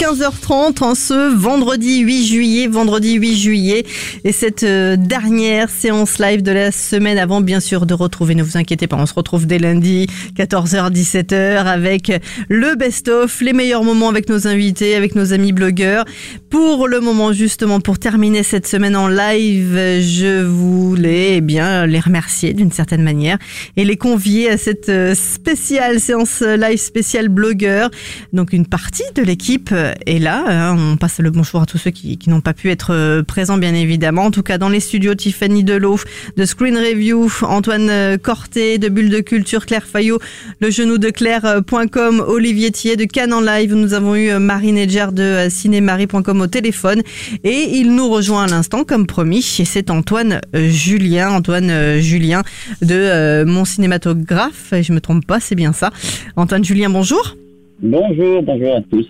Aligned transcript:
15h30 0.00 0.82
en 0.82 0.94
ce 0.94 1.34
vendredi 1.34 1.98
8 1.98 2.26
juillet, 2.26 2.66
vendredi 2.68 3.16
8 3.16 3.36
juillet. 3.36 3.84
Et 4.24 4.32
cette 4.32 4.62
euh, 4.62 4.96
dernière 4.96 5.68
séance 5.68 6.18
live 6.18 6.40
de 6.40 6.52
la 6.52 6.72
semaine 6.72 7.18
avant, 7.18 7.42
bien 7.42 7.60
sûr, 7.60 7.84
de 7.84 7.92
retrouver, 7.92 8.34
ne 8.34 8.42
vous 8.42 8.56
inquiétez 8.56 8.86
pas, 8.86 8.96
on 8.96 9.04
se 9.04 9.12
retrouve 9.12 9.46
dès 9.46 9.58
lundi, 9.58 10.06
14h, 10.38 10.90
17h, 10.90 11.66
avec 11.66 12.10
le 12.48 12.76
best-of, 12.76 13.42
les 13.42 13.52
meilleurs 13.52 13.84
moments 13.84 14.08
avec 14.08 14.30
nos 14.30 14.46
invités, 14.46 14.94
avec 14.94 15.14
nos 15.16 15.34
amis 15.34 15.52
blogueurs. 15.52 16.06
Pour 16.48 16.88
le 16.88 17.00
moment, 17.00 17.34
justement, 17.34 17.78
pour 17.80 17.98
terminer 17.98 18.42
cette 18.42 18.66
semaine 18.66 18.96
en 18.96 19.06
live, 19.06 19.74
je 20.00 20.42
voulais 20.42 21.36
eh 21.36 21.40
bien 21.42 21.84
les 21.84 22.00
remercier 22.00 22.54
d'une 22.54 22.72
certaine 22.72 23.02
manière 23.02 23.36
et 23.76 23.84
les 23.84 23.98
convier 23.98 24.48
à 24.48 24.56
cette 24.56 24.88
euh, 24.88 25.14
spéciale 25.14 26.00
séance 26.00 26.40
live 26.40 26.78
spéciale 26.78 27.28
blogueur. 27.28 27.90
Donc 28.32 28.54
une 28.54 28.64
partie 28.64 29.04
de 29.14 29.20
l'équipe 29.20 29.74
est 30.06 30.18
là. 30.18 30.44
hein. 30.48 30.76
On 30.78 30.96
passe 30.96 31.18
le 31.20 31.30
bonjour 31.30 31.62
à 31.62 31.66
tous 31.66 31.78
ceux 31.78 31.90
qui, 31.90 32.18
n'ont 32.26 32.40
pas 32.40 32.54
pu 32.54 32.70
être 32.70 32.92
euh, 32.92 33.22
présents, 33.22 33.58
bien 33.58 33.74
évidemment. 33.74 34.24
En 34.24 34.30
tout 34.30 34.42
cas, 34.42 34.58
dans 34.58 34.68
les 34.68 34.80
studios, 34.80 35.14
Tiffany 35.14 35.64
Delot 35.64 35.98
de 36.36 36.44
Screen 36.44 36.76
Review, 36.76 37.28
Antoine 37.42 37.88
euh, 37.90 38.16
Corté 38.18 38.78
de 38.78 38.88
Bulle 38.88 39.10
de 39.10 39.20
Culture, 39.20 39.66
Claire 39.66 39.84
Fayot, 39.84 40.18
le 40.60 40.70
genou 40.70 40.98
de 40.98 41.10
Claire.com, 41.10 42.24
Olivier 42.26 42.70
Thier 42.70 42.96
de 42.96 43.04
Cannes 43.04 43.32
en 43.32 43.40
live. 43.40 43.74
Nous 43.74 43.94
avons 43.94 44.14
eu 44.14 44.30
euh, 44.30 44.38
Marine 44.38 44.78
Edger 44.78 45.06
de 45.12 45.22
euh, 45.22 45.50
cinémarie.com 45.50 46.40
au 46.40 46.46
téléphone. 46.46 47.02
Et 47.44 47.78
il 47.78 47.94
nous 47.94 48.08
rejoint 48.08 48.44
à 48.44 48.46
l'instant, 48.46 48.84
comme 48.84 49.06
promis. 49.06 49.56
Et 49.58 49.64
c'est 49.64 49.90
Antoine 49.90 50.40
euh, 50.54 50.68
Julien, 50.68 51.30
Antoine 51.30 51.70
euh, 51.70 51.98
Julien 52.00 52.42
de 52.82 52.94
euh, 52.94 53.44
Mon 53.44 53.64
Cinématographe. 53.64 54.72
Et 54.72 54.82
je 54.82 54.92
me 54.92 55.00
trompe 55.00 55.26
pas, 55.26 55.40
c'est 55.40 55.54
bien 55.54 55.72
ça. 55.72 55.90
Antoine 56.36 56.64
Julien, 56.64 56.90
bonjour. 56.90 57.36
Bonjour, 57.82 58.42
bonjour 58.42 58.76
à 58.76 58.80
tous. 58.82 59.08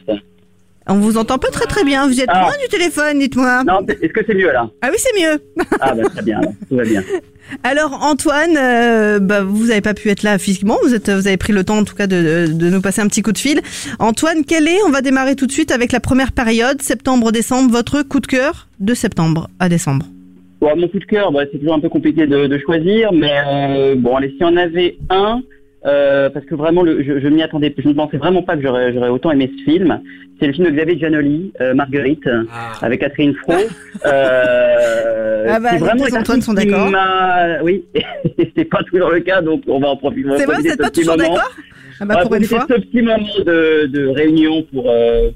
On 0.91 0.95
vous 0.99 1.17
entend 1.19 1.39
pas 1.39 1.49
très 1.51 1.67
très 1.67 1.85
bien. 1.85 2.07
Vous 2.07 2.21
êtes 2.21 2.29
Ah. 2.29 2.43
loin 2.43 2.53
du 2.63 2.69
téléphone, 2.69 3.19
dites-moi. 3.19 3.63
Non, 3.65 3.81
est-ce 3.89 4.13
que 4.13 4.21
c'est 4.27 4.35
mieux 4.35 4.53
là 4.53 4.69
Ah 4.83 4.89
oui, 4.91 4.97
c'est 4.99 5.19
mieux. 5.21 5.39
Ah 5.81 5.95
bah 5.95 6.03
très 6.11 6.23
bien, 6.23 6.39
alors, 6.41 6.53
tout 6.69 6.77
va 6.77 6.85
bien. 6.85 7.03
Alors 7.65 7.99
Antoine, 8.05 8.57
euh, 8.57 9.19
bah, 9.19 9.43
vous 9.43 9.67
n'avez 9.67 9.81
pas 9.81 9.95
pu 9.95 10.09
être 10.11 10.23
là 10.23 10.39
physiquement. 10.39 10.77
Vous 10.85 10.95
êtes, 10.95 11.11
vous 11.11 11.27
avez 11.27 11.37
pris 11.37 11.53
le 11.53 11.65
temps 11.65 11.79
en 11.79 11.85
tout 11.85 11.97
cas 11.97 12.07
de, 12.07 12.47
de, 12.47 12.53
de 12.53 12.71
nous 12.71 12.81
passer 12.81 13.01
un 13.01 13.09
petit 13.09 13.23
coup 13.23 13.33
de 13.33 13.39
fil. 13.39 13.61
Antoine, 13.99 14.45
quel 14.47 14.69
est 14.69 14.79
On 14.87 14.91
va 14.91 15.01
démarrer 15.01 15.35
tout 15.35 15.47
de 15.47 15.53
suite 15.53 15.73
avec 15.73 15.91
la 15.91 15.99
première 16.01 16.31
période, 16.33 16.81
septembre-décembre. 16.81 17.71
Votre 17.73 18.03
coup 18.03 18.21
de 18.21 18.27
cœur 18.29 18.69
de 18.79 18.95
septembre 18.95 19.49
à 19.59 19.69
décembre? 19.69 20.07
Bon, 20.61 20.77
mon 20.77 20.87
coup 20.89 20.99
de 21.01 21.05
cœur, 21.07 21.33
bah, 21.33 21.41
c'est 21.51 21.59
toujours 21.59 21.75
un 21.75 21.81
peu 21.81 21.89
compliqué 21.89 22.27
de, 22.27 22.47
de 22.47 22.59
choisir, 22.59 23.13
mais 23.13 23.33
euh, 23.49 23.95
bon, 23.97 24.17
allez, 24.17 24.29
si 24.37 24.45
on 24.45 24.57
avait 24.57 24.97
un, 25.09 25.41
euh, 25.87 26.29
parce 26.31 26.45
que 26.47 26.55
vraiment, 26.55 26.83
le, 26.83 27.03
je, 27.03 27.21
je 27.21 27.29
m'y 27.29 27.43
attendais, 27.43 27.75
je 27.77 27.89
ne 27.89 27.95
pensais 27.95 28.17
vraiment 28.19 28.43
pas 28.43 28.57
que 28.57 28.63
j'aurais 28.63 28.93
j'aurais 28.93 29.09
autant 29.09 29.31
aimé 29.31 29.51
ce 29.59 29.65
film. 29.71 30.01
C'est 30.39 30.47
le 30.47 30.53
film 30.53 30.67
de 30.69 30.73
Xavier 30.73 30.99
Giannoli, 30.99 31.53
euh, 31.61 31.75
Marguerite, 31.75 32.29
avec 32.83 33.01
Catherine 33.01 33.35
Fro. 33.35 33.55
Euh, 34.07 35.47
Ah 35.49 35.61
bah, 35.61 35.71
les 35.73 35.79
vraiment 35.79 36.05
un 36.05 36.21
Antoine 36.21 36.41
sont 36.43 36.55
qui 36.55 36.67
d'accord. 36.67 36.91
m'a- 36.91 37.63
Oui, 37.63 37.85
c'est 38.57 38.65
pas 38.65 38.83
toujours 38.85 39.11
le 39.11 39.21
cas, 39.21 39.41
donc 39.43 39.63
on 39.67 39.79
va 39.81 39.89
en 39.89 39.97
profiter. 39.97 40.29
C'est 40.37 40.47
vrai, 40.47 40.57
vous 40.57 40.63
n'êtes 40.63 40.79
pas 40.81 40.91
toujours 40.91 41.17
moment. 41.17 41.29
d'accord 41.35 41.51
ah 42.01 42.05
bah, 42.07 42.17
Pour 42.23 42.35
une 42.35 42.45
fois. 42.45 42.67
ce 42.69 42.75
petit 42.81 43.03
moment 43.03 43.19
de, 43.45 43.87
de 43.87 44.07
réunion 44.07 44.63
pour, 44.73 44.91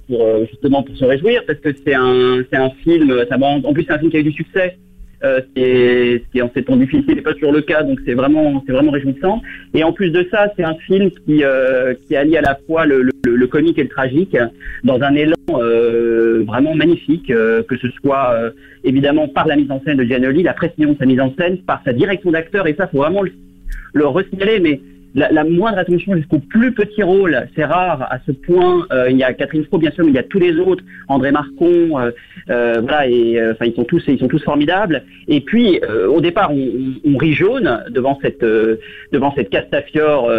pour 0.09 0.47
justement 0.51 0.83
pour 0.83 0.97
se 0.97 1.05
réjouir 1.05 1.43
parce 1.47 1.59
que 1.59 1.69
c'est 1.87 1.95
un 1.95 2.43
c'est 2.51 2.57
un 2.57 2.71
film 2.83 3.15
ça 3.29 3.37
en 3.39 3.73
plus 3.75 3.85
c'est 3.85 3.93
un 3.93 3.99
film 3.99 4.11
qui 4.11 4.17
a 4.17 4.21
eu 4.21 4.25
du 4.25 4.33
succès 4.33 4.79
euh, 5.25 5.41
ce 5.41 5.55
qui 5.55 5.61
est 5.61 6.19
ce 6.19 6.33
qui 6.33 6.39
est 6.39 6.43
en 6.43 6.51
ces 6.55 6.63
temps 6.63 6.77
difficiles 6.77 7.15
n'est 7.15 7.23
pas 7.23 7.33
toujours 7.35 7.53
le 7.53 7.63
cas 7.63 7.83
donc 7.83 7.99
c'est 8.05 8.15
vraiment 8.15 8.63
c'est 8.67 8.73
vraiment 8.73 8.93
réjouissant. 8.93 9.43
Et 9.73 9.83
en 9.83 9.93
plus 9.93 10.11
de 10.11 10.27
ça 10.31 10.53
c'est 10.57 10.65
un 10.65 10.75
film 10.87 11.11
qui 11.11 11.43
euh, 11.45 11.95
qui 12.07 12.15
allie 12.17 12.37
à 12.37 12.43
la 12.43 12.59
fois 12.67 12.87
le, 12.87 13.11
le, 13.25 13.47
comique 13.47 13.79
et 13.79 13.85
le 13.85 13.89
tragique 13.89 14.37
dans 14.85 15.01
un 15.01 15.15
élan 15.15 15.35
euh, 15.51 16.45
vraiment 16.47 16.75
magnifique 16.75 17.31
euh, 17.31 17.63
que 17.63 17.77
ce 17.77 17.89
soit 17.91 18.35
évidemment 18.85 19.29
par 19.29 19.47
la 19.47 19.57
mise 19.57 19.71
en 19.71 19.81
scène 19.83 19.97
de 19.97 20.05
Giannoli 20.05 20.43
la 20.43 20.55
précision 20.55 20.93
de 20.93 20.99
sa 20.99 21.07
mise 21.07 21.21
en 21.21 21.33
scène 21.39 21.59
par 21.59 21.83
sa 21.85 21.93
direction 21.93 22.31
d'acteur 22.31 22.67
et 22.67 22.75
ça 22.75 22.87
faut 22.89 22.99
vraiment 22.99 23.23
le, 23.23 23.33
le 23.93 24.61
mais 24.61 24.81
la, 25.15 25.45
moindre 25.45 25.79
attention 25.79 26.17
jusqu'au 26.17 26.39
plus 26.39 26.73
petit 26.73 27.03
rôle, 27.03 27.49
c'est 27.55 27.65
rare 27.65 28.03
à 28.11 28.19
ce 28.27 28.33
point. 28.33 28.87
Euh, 28.93 29.11
il 29.11 29.17
y 29.17 29.23
a 29.23 29.33
Catherine 29.33 29.65
Fro 29.65 29.79
bien 29.79 29.93
sûr, 29.93 30.05
mais 30.05 30.11
il 30.11 30.15
y 30.15 30.19
a 30.19 30.25
tous 30.25 30.41
les 30.41 30.57
autres, 30.57 30.83
André 31.09 31.31
Marcon, 31.31 31.99
euh, 31.99 32.11
euh, 32.51 32.81
voilà, 32.81 33.03
enfin 33.53 33.67
ils 33.67 33.75
sont 33.75 33.85
tous, 33.85 34.03
ils 34.09 34.19
sont 34.19 34.29
tous 34.29 34.43
formidables. 34.43 35.05
Et 35.29 35.41
puis 35.41 35.81
au 36.09 36.21
départ, 36.21 36.51
on, 36.53 36.95
on, 37.05 37.17
rit 37.17 37.35
jaune 37.35 37.85
devant 37.91 38.19
cette, 38.23 38.45
devant 39.13 39.33
cette 39.37 39.51
Castafiore 39.51 40.31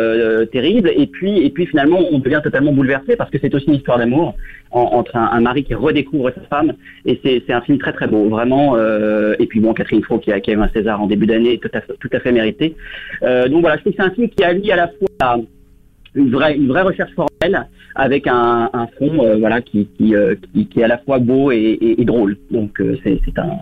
terrible, 0.52 0.92
et 0.96 1.08
puis, 1.08 1.46
et 1.46 1.50
puis 1.50 1.66
finalement, 1.68 2.00
on 2.12 2.20
devient 2.20 2.42
totalement 2.44 2.74
bouleversé 2.74 3.16
parce 3.16 3.30
que 3.30 3.38
c'est 3.40 3.54
aussi 3.56 3.68
une 3.68 3.76
histoire 3.76 3.98
d'amour 3.98 4.36
entre 4.80 5.16
un, 5.16 5.30
un 5.32 5.42
mari 5.42 5.64
qui 5.64 5.74
redécouvre 5.74 6.32
sa 6.34 6.42
femme, 6.42 6.74
et 7.06 7.20
c'est 7.24 7.52
un 7.54 7.62
film 7.62 7.78
très 7.78 7.94
très 7.94 8.08
beau, 8.08 8.28
vraiment. 8.30 8.76
euh, 8.76 9.36
et 9.40 9.46
puis 9.48 9.60
bon, 9.60 9.74
Catherine 9.74 10.04
Fro 10.04 10.20
qui 10.20 10.32
a, 10.32 10.40
qui 10.40 10.52
a 10.52 10.54
eu 10.54 10.60
un 10.62 10.70
César 10.70 11.02
en 11.02 11.08
début 11.08 11.26
d'année, 11.26 11.58
tout 11.60 11.70
à 11.74 11.82
fait, 11.82 11.94
tout 12.00 12.10
à 12.12 12.20
fait 12.20 12.32
mérité. 12.32 12.76
Euh, 13.24 13.48
donc 13.48 13.62
voilà, 13.62 13.78
je 13.78 13.82
trouve 13.82 13.94
que 13.94 13.98
c'est 14.02 14.08
un 14.08 14.12
film 14.12 14.30
qui 14.30 14.44
allie 14.44 14.72
à 14.72 14.76
la 14.76 14.88
fois 14.88 15.08
la- 15.20 15.38
une 16.16 16.32
vraie, 16.32 16.56
une 16.56 16.68
vraie 16.68 16.82
recherche 16.84 17.12
formelle 17.14 17.68
avec 17.96 18.26
un, 18.28 18.70
un 18.74 18.88
fond 18.98 19.24
euh, 19.24 19.36
voilà, 19.38 19.62
qui, 19.62 19.88
qui, 19.98 20.16
euh, 20.16 20.36
qui, 20.54 20.68
qui 20.68 20.80
est 20.80 20.84
à 20.84 20.88
la 20.88 20.98
fois 21.00 21.20
beau 21.20 21.52
et, 21.52 21.58
et- 21.58 22.02
et 22.02 22.06
drôle. 22.06 22.38
Donc 22.52 22.80
euh, 22.82 22.98
c'est 23.04 23.20
un, 23.38 23.58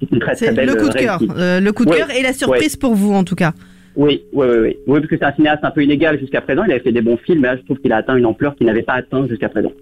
c'est 0.00 0.10
une 0.12 0.18
très 0.20 0.34
très 0.34 0.52
belle 0.52 0.66
le 0.68 0.74
coup 0.74 0.88
de 0.88 0.94
cœur. 0.94 1.18
le 1.20 1.70
coup 1.72 1.84
de 1.84 1.90
cœur 1.90 2.10
et 2.10 2.22
la 2.22 2.32
surprise 2.32 2.76
pour 2.76 2.94
vous 2.94 3.12
en 3.12 3.24
tout 3.24 3.34
cas. 3.34 3.52
Oui, 3.96 4.22
oui, 4.34 4.46
oui, 4.46 4.56
oui. 4.60 4.76
Oui, 4.86 4.98
parce 5.00 5.06
que 5.08 5.16
c'est 5.18 5.24
un 5.24 5.32
cinéaste 5.32 5.64
un 5.64 5.70
peu 5.70 5.82
inégal 5.82 6.20
jusqu'à 6.20 6.42
présent. 6.42 6.64
Il 6.64 6.70
avait 6.70 6.80
fait 6.82 6.92
des 6.92 7.00
bons 7.00 7.16
films, 7.16 7.40
mais 7.40 7.48
là, 7.48 7.56
je 7.56 7.62
trouve 7.62 7.78
qu'il 7.78 7.90
a 7.92 7.96
atteint 7.96 8.14
une 8.16 8.26
ampleur 8.26 8.54
qu'il 8.54 8.66
n'avait 8.66 8.82
pas 8.82 8.92
atteint 8.92 9.26
jusqu'à 9.26 9.48
présent. 9.48 9.72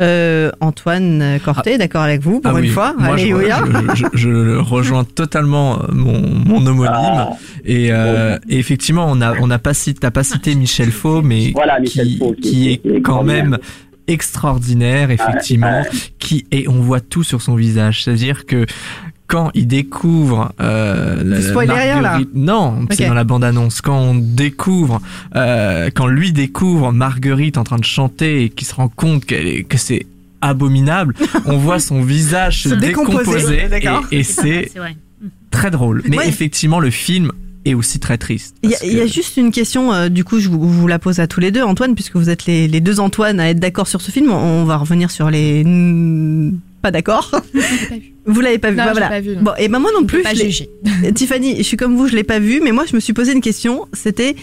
Euh, 0.00 0.50
Antoine 0.60 1.40
Corté, 1.44 1.76
d'accord 1.76 2.02
avec 2.02 2.20
vous 2.22 2.40
pour 2.40 2.52
Ah 2.54 2.58
une 2.58 2.66
oui, 2.66 2.68
fois. 2.68 2.94
moi, 2.96 3.16
je, 3.16 3.22
Alléluia. 3.24 3.64
je, 3.94 4.04
je- 4.14 4.16
je 4.28 4.56
rejoins 4.58 5.02
totalement 5.04 5.80
euh, 5.82 5.86
mon, 5.92 6.20
mon 6.20 6.64
homonyme. 6.66 6.92
Ah, 6.94 7.30
Et, 7.64 7.88
euh, 7.90 8.38
et 8.48 8.58
effectivement, 8.58 9.06
on 9.08 9.20
a, 9.20 9.34
on 9.40 9.50
a 9.50 9.58
pas 9.58 9.74
cité, 9.74 9.98
t'as 10.00 10.12
pas 10.12 10.22
cité 10.22 10.54
Michel 10.54 10.92
Faux, 10.92 11.20
mais 11.22 11.50
Voilà, 11.52 11.80
Michel 11.80 12.06
qui, 12.06 12.18
Faux, 12.18 12.32
qui- 12.34 12.40
qui 12.42 12.50
qui 12.50 12.68
est 12.70 12.96
est 12.98 13.00
quand 13.02 13.24
même 13.24 13.58
extraordinaire, 14.06 15.10
effectivement, 15.10 15.82
qui 16.18 16.46
et 16.50 16.66
on 16.68 16.80
voit 16.80 17.00
tout 17.00 17.22
sur 17.24 17.42
son 17.42 17.56
visage. 17.56 18.04
C'est-à-dire 18.04 18.46
que 18.46 18.64
quand 19.28 19.50
il 19.54 19.66
découvre 19.68 20.52
euh, 20.60 21.22
la- 21.22 21.74
rien, 21.74 22.00
là 22.00 22.18
Marguerite- 22.18 22.30
non, 22.34 22.86
c'est 22.90 23.06
dans 23.06 23.14
la 23.14 23.24
bande-annonce. 23.24 23.80
Quand 23.82 23.98
on 24.00 24.14
découvre, 24.16 25.00
euh, 25.36 25.90
quand 25.94 26.06
lui 26.08 26.32
découvre 26.32 26.92
Marguerite 26.92 27.56
en 27.58 27.62
train 27.64 27.76
de 27.78 27.84
chanter 27.84 28.44
et 28.44 28.48
qu'il 28.48 28.66
se 28.66 28.74
rend 28.74 28.88
compte 28.88 29.24
qu'elle 29.26 29.46
est- 29.46 29.62
que 29.64 29.76
c'est 29.78 30.06
abominable, 30.40 31.14
on 31.46 31.58
voit 31.58 31.78
son 31.78 32.02
visage 32.02 32.62
se 32.62 32.70
Se 32.70 32.74
décomposer, 32.74 33.66
et, 34.12 34.18
et 34.18 34.22
c'est 34.22 34.70
vrai. 34.76 34.96
très 35.50 35.70
drôle. 35.70 36.02
Mais 36.08 36.16
Ouais. 36.18 36.28
effectivement, 36.28 36.80
le 36.80 36.90
film 36.90 37.30
est 37.64 37.74
aussi 37.74 37.98
très 37.98 38.16
triste. 38.16 38.56
Il 38.62 38.70
y, 38.70 38.74
a, 38.74 39.04
y 39.04 39.08
juste 39.08 39.36
une 39.36 39.50
question, 39.50 39.92
euh, 39.92 40.08
du 40.08 40.24
coup, 40.24 40.38
je 40.40 40.48
vous, 40.48 40.86
la 40.86 40.98
pose 40.98 41.18
à 41.20 41.26
tous 41.26 41.40
les 41.40 41.50
deux, 41.50 41.62
Antoine, 41.62 41.94
puisque 41.94 42.16
vous 42.16 42.30
êtes 42.30 42.46
les, 42.46 42.66
les 42.66 42.80
deux 42.80 42.98
Antoine 42.98 43.40
à 43.40 43.50
être 43.50 43.58
d'accord 43.60 43.88
sur 43.88 44.00
ce 44.00 44.10
film. 44.10 44.30
On, 44.30 44.62
on 44.62 44.64
va 44.64 44.76
revenir 44.78 45.10
sur 45.10 45.28
les 45.28 45.64
mm, 45.64 46.58
pas 46.82 46.90
d'accord. 46.90 47.30
Vous 48.26 48.40
l'avez 48.40 48.58
pas 48.58 48.70
vu, 48.70 48.76
Non, 48.76 48.84
bah, 48.84 48.92
voilà. 48.92 49.08
pas 49.08 49.20
vu, 49.20 49.36
non. 49.36 49.42
Bon, 49.42 49.52
et 49.58 49.68
ben 49.68 49.78
moi 49.78 49.90
non 49.98 50.04
plus. 50.04 50.22
pas. 50.22 50.32
Tiffany, 51.14 51.56
je 51.58 51.62
suis 51.62 51.76
comme 51.76 51.96
vous, 51.96 52.08
je 52.08 52.14
l'ai 52.14 52.24
pas 52.24 52.38
vu, 52.38 52.60
mais 52.62 52.72
moi 52.72 52.84
je 52.88 52.94
me 52.94 53.00
suis 53.00 53.12
posé 53.12 53.32
une 53.32 53.40
question. 53.40 53.86
C'était 53.92 54.36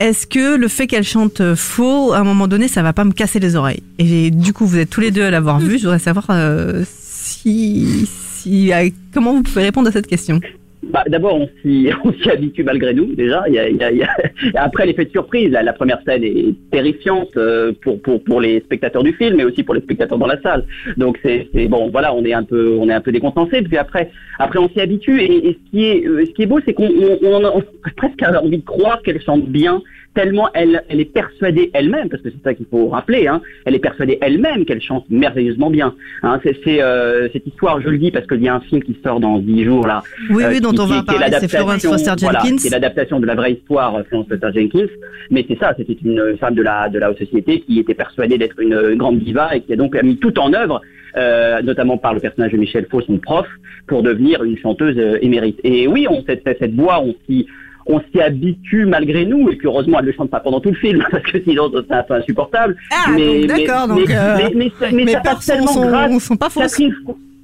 est-ce 0.00 0.26
que 0.26 0.56
le 0.56 0.68
fait 0.68 0.86
qu'elle 0.86 1.04
chante 1.04 1.54
faux, 1.54 2.12
à 2.12 2.18
un 2.18 2.24
moment 2.24 2.46
donné, 2.46 2.68
ça 2.68 2.82
va 2.82 2.92
pas 2.92 3.04
me 3.04 3.12
casser 3.12 3.40
les 3.40 3.56
oreilles? 3.56 3.82
Et 3.98 4.30
du 4.30 4.52
coup, 4.52 4.66
vous 4.66 4.78
êtes 4.78 4.90
tous 4.90 5.00
les 5.00 5.10
deux 5.10 5.22
à 5.22 5.30
l'avoir 5.30 5.58
vu. 5.58 5.78
Je 5.78 5.82
voudrais 5.84 5.98
savoir 5.98 6.26
euh, 6.30 6.84
si, 6.88 8.08
si, 8.36 8.70
comment 9.12 9.34
vous 9.34 9.42
pouvez 9.42 9.62
répondre 9.62 9.88
à 9.88 9.92
cette 9.92 10.06
question? 10.06 10.40
Bah, 10.82 11.04
D'abord, 11.08 11.40
on 11.40 11.48
s'y 11.62 11.90
habitue 12.30 12.64
malgré 12.64 12.94
nous, 12.94 13.14
déjà. 13.14 13.44
Y 13.48 14.02
a. 14.04 14.08
Après, 14.54 14.86
l'effet 14.86 15.04
de 15.04 15.10
surprise, 15.10 15.50
la, 15.50 15.72
première 15.72 16.00
scène 16.06 16.24
est 16.24 16.54
terrifiante 16.70 17.36
euh, 17.36 17.72
pour, 17.82 18.00
pour, 18.02 18.22
pour 18.22 18.40
les 18.40 18.60
spectateurs 18.60 19.02
du 19.02 19.12
film, 19.12 19.36
mais 19.36 19.44
aussi 19.44 19.62
pour 19.62 19.74
les 19.74 19.80
spectateurs 19.80 20.18
dans 20.18 20.26
la 20.26 20.40
salle. 20.40 20.64
Donc, 20.96 21.18
c'est 21.22 21.68
bon, 21.68 21.90
voilà, 21.90 22.14
on 22.14 22.24
est 22.24 22.32
un 22.32 22.44
peu, 22.44 22.76
on 22.78 22.88
est 22.88 22.94
un 22.94 23.00
peu 23.00 23.12
décontenancé. 23.12 23.62
Puis 23.62 23.76
après, 23.76 24.10
après 24.38 24.58
on 24.58 24.68
s'y 24.68 24.80
habitue. 24.80 25.20
Et, 25.20 25.58
ce, 25.58 25.70
qui 25.70 25.84
est, 25.84 26.06
euh, 26.06 26.24
ce 26.24 26.30
qui 26.32 26.42
est 26.42 26.46
beau, 26.46 26.60
c'est 26.64 26.74
qu'on 26.74 26.88
on, 26.88 27.18
on, 27.22 27.44
a 27.44 27.52
presque 27.96 28.22
envie 28.22 28.58
de 28.58 28.64
croire 28.64 29.02
qu'elle 29.02 29.20
chante 29.22 29.46
bien 29.46 29.82
tellement 30.18 30.48
elle, 30.52 30.82
elle 30.88 30.98
est 30.98 31.12
persuadée 31.12 31.70
elle-même, 31.74 32.08
parce 32.08 32.20
que 32.24 32.30
c'est 32.30 32.42
ça 32.42 32.52
qu'il 32.52 32.66
faut 32.66 32.88
rappeler, 32.88 33.28
hein, 33.28 33.40
elle 33.64 33.76
est 33.76 33.78
persuadée 33.78 34.18
elle-même 34.20 34.64
qu'elle 34.64 34.82
chante 34.82 35.04
merveilleusement 35.10 35.70
bien. 35.70 35.94
Hein, 36.24 36.40
c'est 36.42 36.82
euh, 36.82 37.28
cette 37.32 37.46
histoire, 37.46 37.80
je 37.80 37.88
le 37.88 37.98
dis 37.98 38.10
parce 38.10 38.26
qu'il 38.26 38.42
y 38.42 38.48
a 38.48 38.54
un 38.56 38.60
film 38.60 38.82
qui 38.82 38.96
sort 39.04 39.20
dans 39.20 39.38
dix 39.38 39.62
jours 39.62 39.86
là. 39.86 40.02
Oui, 40.30 40.42
oui, 40.48 40.60
dont 40.60 40.74
on 40.76 40.86
va 40.86 41.04
parler, 41.04 41.26
c'est 41.38 41.46
Florence 41.46 41.86
Foster 41.86 42.14
Jenkins. 42.18 42.40
Voilà, 42.40 42.58
c'est 42.58 42.70
l'adaptation 42.70 43.20
de 43.20 43.26
la 43.26 43.36
vraie 43.36 43.52
histoire 43.52 43.94
euh, 43.94 44.02
Florence 44.08 44.26
Foster 44.28 44.48
Jenkins. 44.52 44.90
Mais 45.30 45.44
c'est 45.46 45.58
ça, 45.60 45.72
c'était 45.76 45.96
une 46.04 46.36
femme 46.40 46.56
de 46.56 46.62
la 46.62 46.88
de 46.88 46.98
la 46.98 47.12
haute 47.12 47.18
société 47.18 47.60
qui 47.60 47.78
était 47.78 47.94
persuadée 47.94 48.38
d'être 48.38 48.58
une 48.58 48.96
grande 48.96 49.20
diva 49.20 49.54
et 49.54 49.60
qui 49.60 49.72
a 49.72 49.76
donc 49.76 49.94
mis 50.02 50.16
tout 50.16 50.36
en 50.40 50.52
œuvre 50.52 50.82
euh, 51.16 51.62
notamment 51.62 51.96
par 51.96 52.12
le 52.12 52.20
personnage 52.20 52.52
de 52.52 52.58
Michel 52.58 52.86
Faux, 52.90 53.00
son 53.00 53.18
prof, 53.18 53.46
pour 53.86 54.02
devenir 54.02 54.44
une 54.44 54.58
chanteuse 54.58 54.98
euh, 54.98 55.18
émérite. 55.22 55.58
Et 55.64 55.86
oui, 55.88 56.06
on, 56.08 56.22
cette, 56.26 56.42
cette 56.44 56.74
voix, 56.74 57.00
on 57.00 57.14
s'y 57.26 57.46
on 57.88 58.00
s'y 58.12 58.20
habitue 58.20 58.84
malgré 58.84 59.24
nous, 59.24 59.48
et 59.50 59.56
puis 59.56 59.66
heureusement 59.66 59.98
elle 59.98 60.06
ne 60.06 60.12
chante 60.12 60.30
pas 60.30 60.40
pendant 60.40 60.60
tout 60.60 60.70
le 60.70 60.76
film, 60.76 61.04
parce 61.10 61.24
que 61.24 61.42
sinon 61.42 61.70
c'est 61.72 61.92
un 61.92 62.02
peu 62.02 62.14
insupportable. 62.14 62.76
Ah, 62.90 63.10
mais, 63.14 63.46
d'accord, 63.46 63.88
donc, 63.88 64.10
euh, 64.10 64.36
mais, 64.54 64.70
mais, 64.80 65.04
mais, 65.04 65.12
ça 65.12 65.20
passe 65.20 65.46
tellement 65.46 65.66
sont, 65.68 65.86
grave. 65.86 66.18
Sont 66.18 66.36
pas 66.36 66.48
Catherine, 66.50 66.94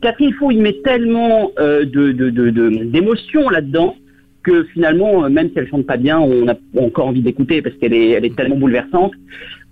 Catherine 0.01 0.33
Faux, 0.35 0.51
il 0.51 0.61
met 0.61 0.77
tellement 0.85 1.51
euh, 1.59 1.85
de, 1.85 2.13
de, 2.13 2.31
de, 2.31 2.51
d'émotion 2.85 3.49
là-dedans 3.49 3.97
que 4.43 4.65
finalement, 4.65 5.29
même 5.31 5.49
si 5.49 5.55
elle 5.59 5.69
chante 5.69 5.87
pas 5.87 5.97
bien, 5.97 6.19
on 6.21 6.47
a 6.49 6.55
encore 6.79 7.07
envie 7.07 7.23
d'écouter 7.23 7.63
parce 7.63 7.75
qu'elle 7.77 7.95
est, 7.95 8.11
elle 8.11 8.27
est 8.27 8.37
tellement 8.37 8.57
bouleversante 8.57 9.13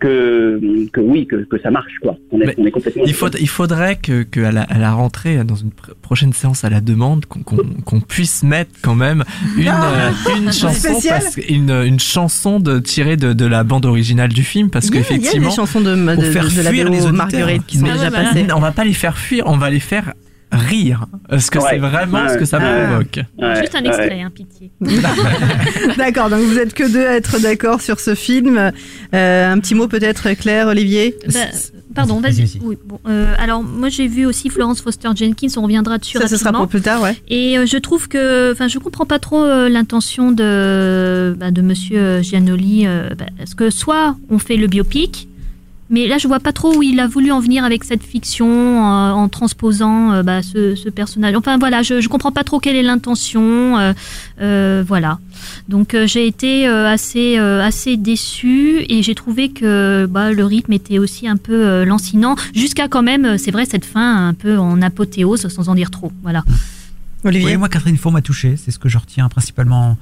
que, 0.02 0.88
que 0.93 1.00
oui, 1.00 1.26
que, 1.28 1.37
que 1.44 1.60
ça 1.60 1.70
marche, 1.70 1.93
quoi. 2.02 2.16
On 2.32 2.40
est, 2.40 2.54
on 2.58 2.66
est 2.66 2.72
complètement. 2.72 3.04
Il, 3.06 3.14
faut, 3.14 3.28
il 3.38 3.49
faudrait 3.49 3.96
que, 3.96 4.25
que 4.25 4.40
à, 4.40 4.50
la, 4.50 4.62
à, 4.62 4.78
la, 4.78 4.93
rentrée, 4.93 5.44
dans 5.44 5.54
une 5.54 5.70
pr 5.70 5.93
prochaine 6.02 6.32
séance 6.32 6.64
à 6.64 6.70
la 6.70 6.81
demande, 6.81 7.25
qu'on 7.26 7.43
qu 7.43 7.56
qu 7.87 8.00
puisse 8.00 8.43
mettre 8.43 8.72
quand 8.82 8.96
même 8.96 9.22
une, 9.56 9.69
euh, 9.69 10.10
une 10.37 10.52
chanson, 10.52 10.99
parce, 11.08 11.37
une, 11.49 11.70
une 11.70 12.00
chanson 12.00 12.58
de, 12.58 12.81
tirée 12.81 13.16
de, 13.16 13.32
de 13.32 13.46
la 13.46 13.62
bande 13.62 13.87
originale 13.87 14.32
du 14.32 14.43
film, 14.43 14.70
parce 14.70 14.90
qu'effectivement. 14.90 15.37
Il 15.37 15.43
y 15.43 15.46
a 15.46 15.50
des 15.50 15.54
chansons 15.54 15.81
de, 15.81 15.94
de, 15.94 16.14
pour 16.14 16.25
faire 16.25 16.44
de, 16.44 16.48
de 16.48 16.62
fuir 16.62 16.90
la 16.90 16.98
les 16.98 17.12
Marguerite 17.12 17.66
qui 17.66 17.78
sont 17.78 17.87
déjà 17.87 18.10
passées. 18.10 18.46
On 18.55 18.60
va 18.60 18.72
pas 18.72 18.84
les 18.84 18.94
faire 18.94 19.16
fuir, 19.16 19.44
on 19.46 19.56
va 19.56 19.70
les 19.70 19.81
faire 19.81 20.14
rire. 20.52 21.06
Parce 21.28 21.50
que 21.50 21.58
Ouais. 21.58 21.64
c'est 21.70 21.78
vraiment 21.78 22.22
Ouais. 22.25 22.28
ce 22.34 22.38
que 22.38 22.44
ça 22.44 22.60
provoque. 22.60 23.20
Ouais, 23.38 23.60
Juste 23.60 23.75
un 23.75 23.81
ouais. 23.82 23.88
extrait, 23.88 24.20
hein, 24.22 24.31
pitié. 24.34 24.70
D'accord, 25.96 26.31
donc 26.31 26.40
vous 26.40 26.58
êtes 26.58 26.75
que 26.75 26.90
deux 26.90 27.06
à 27.06 27.14
être 27.16 27.40
d'accord 27.40 27.81
sur 27.81 27.99
ce 28.00 28.14
film. 28.14 28.70
Euh, 29.14 29.52
un 29.52 29.58
petit 29.58 29.75
mot 29.75 29.88
peut-être, 29.88 30.31
Claire, 30.34 30.69
Olivier 30.69 31.16
Bah, 31.32 31.40
pardon, 31.94 32.20
Vas-y. 32.20 32.58
Oui, 32.62 32.76
bon, 32.84 32.99
euh, 33.08 33.34
alors, 33.38 33.62
moi, 33.62 33.88
j'ai 33.88 34.06
vu 34.08 34.25
aussi 34.26 34.49
Florence 34.50 34.81
Foster 34.81 35.08
Jenkins, 35.14 35.49
on 35.56 35.62
reviendra 35.62 35.99
dessus 35.99 36.19
Ça, 36.19 36.26
ce 36.28 36.37
sera 36.37 36.46
rapidement. 36.50 36.60
pour 36.64 36.69
plus 36.70 36.81
tard, 36.81 37.02
ouais. 37.02 37.16
Et 37.28 37.58
euh, 37.58 37.66
je 37.66 37.76
trouve 37.78 38.08
que, 38.08 38.52
enfin, 38.52 38.69
je 38.69 38.78
comprends 38.78 39.06
pas 39.06 39.19
trop 39.19 39.43
euh, 39.43 39.69
l'intention 39.69 40.32
de, 40.32 41.37
bah, 41.38 41.50
de 41.50 41.62
Monsieur 41.62 42.22
Giannoli, 42.22 42.84
euh, 42.87 43.10
bah, 43.19 43.26
parce 43.38 43.55
que 43.55 43.70
soit 43.70 44.16
on 44.31 44.38
fait 44.38 44.56
le 44.56 44.66
biopic, 44.69 45.28
mais 45.93 46.09
là 46.09 46.19
je 46.19 46.27
vois 46.27 46.41
pas 46.41 46.53
trop 46.53 46.75
où 46.77 46.83
il 46.83 46.99
a 46.99 47.06
voulu 47.06 47.31
en 47.31 47.39
venir 47.39 47.65
avec 47.65 47.85
cette 47.85 48.03
fiction 48.03 48.49
euh, 48.49 49.12
en 49.12 49.29
transposant 49.29 50.12
euh, 50.12 50.23
bah, 50.25 50.43
ce, 50.43 50.75
ce 50.75 50.89
personnage. 50.89 51.37
Enfin 51.37 51.59
voilà, 51.59 51.83
je, 51.83 52.00
je 52.00 52.09
comprends 52.09 52.33
pas 52.33 52.43
trop 52.43 52.59
quelle 52.59 52.75
est 52.75 52.83
l'intention, 52.83 53.79
euh, 53.79 53.93
euh, 54.41 54.83
voilà. 54.87 55.21
Donc 55.69 55.94
euh, 55.94 56.06
j'ai 56.09 56.27
été 56.27 56.67
euh, 56.67 56.89
assez 56.89 57.39
euh, 57.39 57.62
assez 57.62 57.97
déçue 57.97 58.85
et 58.89 59.03
j'ai 59.05 59.15
trouvé 59.15 59.50
que 59.50 60.06
bah, 60.11 60.33
le 60.33 60.44
rythme 60.44 60.73
était 60.73 60.99
aussi 60.99 61.29
un 61.29 61.37
peu 61.37 61.55
euh, 61.55 61.85
lancinant 61.85 62.35
jusqu'à 62.55 62.89
quand 62.89 63.03
même, 63.03 63.39
c'est 63.39 63.53
vrai, 63.53 63.67
cette 63.67 63.85
fin 63.85 64.27
un 64.29 64.35
peu 64.35 64.59
en 64.59 64.83
apothéose 64.83 65.47
sans 65.49 65.69
en 65.69 65.75
dire 65.75 65.91
trop. 65.91 66.11
Voilà. 66.23 66.43
Olivier 67.25 67.53
Oui, 67.53 67.56
moi, 67.56 67.69
Catherine 67.69 67.97
Faux 67.97 68.11
m'a 68.11 68.23
touché. 68.23 68.56
C'est 68.56 68.73
ce 68.73 68.81
que 68.81 68.89
je 68.89 68.99
retiens 68.99 69.29
principalement 69.29 69.97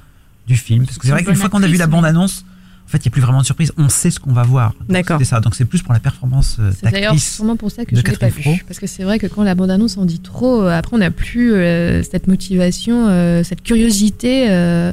du 0.47 0.55
film. 0.55 0.85
Parce 0.85 0.97
que 0.97 1.05
c'est 1.05 1.11
vrai 1.11 1.21
une 1.21 1.27
qu'une 1.27 1.35
fois 1.35 1.49
qu'on 1.49 1.61
a 1.61 1.67
vu 1.67 1.77
la 1.77 1.85
bande-annonce, 1.85 2.45
fait, 2.91 2.97
il 2.99 3.07
n'y 3.07 3.07
a 3.07 3.11
plus 3.11 3.21
vraiment 3.21 3.41
de 3.41 3.45
surprise. 3.45 3.71
On 3.77 3.89
sait 3.89 4.11
ce 4.11 4.19
qu'on 4.19 4.33
va 4.33 4.43
voir. 4.43 4.73
D'accord. 4.89 5.17
C'est 5.19 5.25
ça. 5.25 5.39
Donc, 5.39 5.55
c'est 5.55 5.65
plus 5.65 5.81
pour 5.81 5.93
la 5.93 5.99
performance 5.99 6.57
euh, 6.59 6.71
C'est 6.79 6.91
d'ailleurs 6.91 7.17
sûrement 7.17 7.55
pour 7.55 7.71
ça 7.71 7.85
que 7.85 7.95
de 7.95 7.99
je 7.99 8.05
l'ai 8.11 8.17
pas 8.17 8.27
vu. 8.29 8.63
Parce 8.67 8.79
que 8.79 8.87
c'est 8.87 9.03
vrai 9.03 9.17
que 9.19 9.27
quand 9.27 9.43
la 9.43 9.55
bande-annonce 9.55 9.97
en 9.97 10.05
dit 10.05 10.19
trop, 10.19 10.61
euh, 10.63 10.69
après 10.77 10.95
on 10.95 10.99
n'a 10.99 11.11
plus 11.11 11.53
euh, 11.53 12.03
cette 12.03 12.27
motivation, 12.27 13.07
euh, 13.09 13.43
cette 13.43 13.63
curiosité 13.63 14.47
euh, 14.49 14.91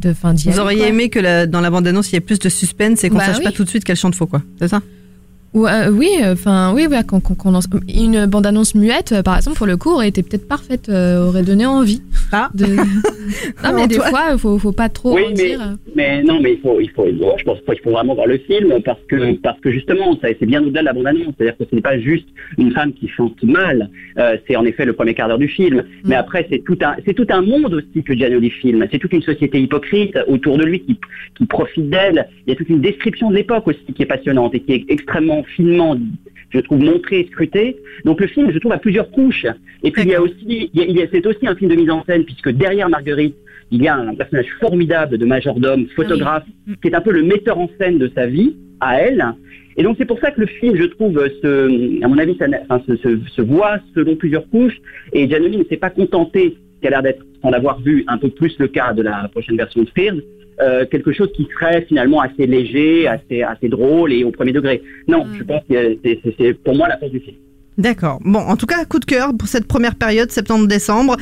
de 0.00 0.12
fin 0.12 0.34
d'y 0.34 0.44
Vous 0.44 0.50
aller, 0.50 0.58
auriez 0.60 0.78
quoi. 0.78 0.86
aimé 0.88 1.08
que 1.10 1.18
la- 1.18 1.46
dans 1.46 1.60
la 1.60 1.70
bande-annonce, 1.70 2.10
il 2.10 2.14
y 2.14 2.16
ait 2.16 2.20
plus 2.20 2.38
de 2.38 2.48
suspense 2.48 3.04
et 3.04 3.08
qu'on 3.10 3.18
Bah 3.18 3.26
sache 3.26 3.38
oui. 3.38 3.44
pas 3.44 3.52
tout 3.52 3.64
de 3.64 3.68
suite 3.68 3.84
qu'elle 3.84 3.96
chante 3.96 4.14
faux, 4.14 4.26
quoi. 4.26 4.42
C'est 4.58 4.68
ça? 4.68 4.82
Ou, 5.56 5.66
euh, 5.66 5.90
oui, 5.90 6.10
enfin 6.22 6.74
oui, 6.74 6.86
ouais, 6.86 7.02
qu'on- 7.02 7.20
qu'on- 7.20 7.34
qu'on 7.34 7.50
lance- 7.50 7.66
une 7.88 8.26
bande-annonce 8.26 8.74
muette, 8.74 9.12
euh, 9.12 9.22
par 9.22 9.38
exemple, 9.38 9.56
pour 9.56 9.66
le 9.66 9.78
coup, 9.78 9.88
aurait 9.90 10.08
été 10.08 10.22
peut-être 10.22 10.46
parfaite, 10.46 10.90
euh, 10.90 11.26
aurait 11.26 11.42
donné 11.44 11.64
envie. 11.64 12.02
Ah. 12.30 12.50
De... 12.54 12.66
non, 13.64 13.72
mais 13.74 13.86
des 13.88 13.94
fois, 13.94 14.36
faut, 14.36 14.58
faut 14.58 14.72
pas 14.72 14.90
trop 14.90 15.14
Oui, 15.14 15.22
en 15.24 15.28
mais- 15.28 15.34
dire. 15.34 15.76
Mais 15.94 16.22
non, 16.22 16.40
mais 16.42 16.52
il 16.54 16.60
faut, 16.60 16.78
il 16.78 16.90
faut, 16.90 17.06
je 17.06 17.42
pense 17.44 17.58
qu'il 17.66 17.80
faut 17.82 17.90
vraiment 17.90 18.14
voir 18.14 18.26
le 18.26 18.36
film 18.36 18.74
parce 18.84 19.00
que, 19.08 19.32
parce 19.36 19.58
que 19.60 19.70
justement, 19.70 20.12
ça, 20.20 20.28
c'est 20.38 20.44
bien 20.44 20.62
au-delà 20.62 20.80
de 20.80 20.86
la 20.86 20.92
bande-annonce. 20.92 21.32
C'est-à-dire 21.38 21.56
que 21.56 21.64
ce 21.70 21.74
n'est 21.74 21.80
pas 21.80 21.98
juste 21.98 22.28
une 22.58 22.72
femme 22.72 22.92
qui 22.92 23.08
chante 23.08 23.42
mal. 23.42 23.88
Euh, 24.18 24.36
c'est 24.46 24.56
en 24.56 24.64
effet 24.66 24.84
le 24.84 24.92
premier 24.92 25.14
quart 25.14 25.28
d'heure 25.28 25.38
du 25.38 25.48
film. 25.48 25.84
Mais 26.04 26.16
après, 26.16 26.46
c'est 26.50 26.62
tout 26.64 26.76
un, 26.82 26.96
c'est 27.06 27.14
tout 27.14 27.26
un 27.30 27.40
monde 27.40 27.72
aussi 27.72 28.02
que 28.04 28.14
Giannoli 28.14 28.50
filme. 28.50 28.84
C'est 28.92 28.98
toute 28.98 29.14
une 29.14 29.22
société 29.22 29.58
hypocrite 29.58 30.18
autour 30.28 30.58
de 30.58 30.64
lui 30.64 30.80
qui, 30.80 30.98
qui 31.38 31.46
profite 31.46 31.88
d'elle. 31.88 32.28
Il 32.46 32.50
y 32.50 32.52
a 32.52 32.56
toute 32.56 32.68
une 32.68 32.82
description 32.82 33.30
de 33.30 33.36
l'époque 33.36 33.66
aussi 33.68 33.80
qui 33.94 34.02
est 34.02 34.06
passionnante 34.06 34.54
et 34.54 34.60
qui 34.60 34.72
est 34.72 34.84
extrêmement 34.88 35.44
finement, 35.48 35.96
je 36.50 36.60
trouve, 36.60 36.80
montrée 36.82 37.20
et 37.20 37.26
scrutée. 37.26 37.76
Donc 38.04 38.20
le 38.20 38.26
film, 38.26 38.50
je 38.52 38.58
trouve, 38.58 38.72
a 38.72 38.78
plusieurs 38.78 39.10
couches. 39.10 39.46
Et 39.82 39.90
puis 39.90 40.02
il 40.02 40.08
y 40.08 40.14
a 40.14 40.22
aussi, 40.22 40.70
c'est 41.12 41.26
aussi 41.26 41.46
un 41.46 41.54
film 41.56 41.70
de 41.70 41.76
mise 41.76 41.90
en 41.90 42.04
scène 42.04 42.24
puisque 42.24 42.50
derrière 42.50 42.88
Marguerite, 42.88 43.36
il 43.70 43.82
y 43.82 43.88
a 43.88 43.96
un 43.96 44.14
personnage 44.14 44.46
formidable 44.60 45.18
de 45.18 45.24
majordome, 45.26 45.86
photographe, 45.96 46.44
qui 46.80 46.88
est 46.88 46.94
un 46.94 47.00
peu 47.00 47.10
le 47.12 47.22
metteur 47.24 47.58
en 47.58 47.68
scène 47.80 47.98
de 47.98 48.10
sa 48.14 48.26
vie, 48.26 48.54
à 48.80 49.00
elle. 49.00 49.24
Et 49.76 49.82
donc 49.82 49.96
c'est 49.98 50.04
pour 50.06 50.18
ça 50.20 50.30
que 50.30 50.40
le 50.40 50.46
film, 50.46 50.76
je 50.76 50.84
trouve, 50.84 51.18
se, 51.42 52.02
à 52.04 52.08
mon 52.08 52.16
avis, 52.18 52.36
ça, 52.38 52.46
n'a- 52.48 52.60
enfin, 52.68 52.82
se, 52.86 52.96
se, 52.96 53.18
se 53.34 53.42
voit 53.42 53.78
selon 53.94 54.14
plusieurs 54.16 54.48
couches. 54.50 54.76
Et 55.12 55.28
Giannoli 55.28 55.58
ne 55.58 55.64
s'est 55.64 55.76
pas 55.76 55.90
contenté, 55.90 56.56
qui 56.80 56.86
a 56.86 56.90
l'air 56.90 57.02
d'être, 57.02 57.24
en 57.42 57.52
avoir 57.52 57.80
vu 57.80 58.04
un 58.06 58.18
peu 58.18 58.28
plus 58.28 58.56
le 58.58 58.68
cas 58.68 58.92
de 58.92 59.02
la 59.02 59.28
prochaine 59.28 59.56
version 59.56 59.82
de 59.82 59.88
Fears, 59.94 60.16
euh, 60.60 60.84
quelque 60.86 61.12
chose 61.12 61.30
qui 61.34 61.46
serait 61.52 61.82
finalement 61.88 62.20
assez 62.20 62.46
léger, 62.46 63.06
assez, 63.08 63.42
assez 63.42 63.68
drôle 63.68 64.12
et 64.12 64.24
au 64.24 64.30
premier 64.30 64.52
degré. 64.52 64.82
Non, 65.08 65.24
Mm. 65.24 65.34
je 65.38 65.44
pense 65.44 65.62
que 65.68 65.96
c'est, 66.04 66.20
c'est, 66.24 66.34
c'est 66.38 66.52
pour 66.54 66.74
moi 66.74 66.88
la 66.88 66.96
force 66.98 67.12
du 67.12 67.20
film. 67.20 67.36
D'accord. 67.78 68.20
Bon, 68.24 68.38
en 68.38 68.56
tout 68.56 68.66
cas, 68.66 68.84
coup 68.86 68.98
de 68.98 69.04
cœur 69.04 69.32
pour 69.38 69.48
cette 69.48 69.66
première 69.68 69.94
période, 69.96 70.30
septembre-décembre. 70.30 71.16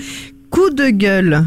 Coup 0.50 0.70
de 0.70 0.90
gueule. 0.90 1.38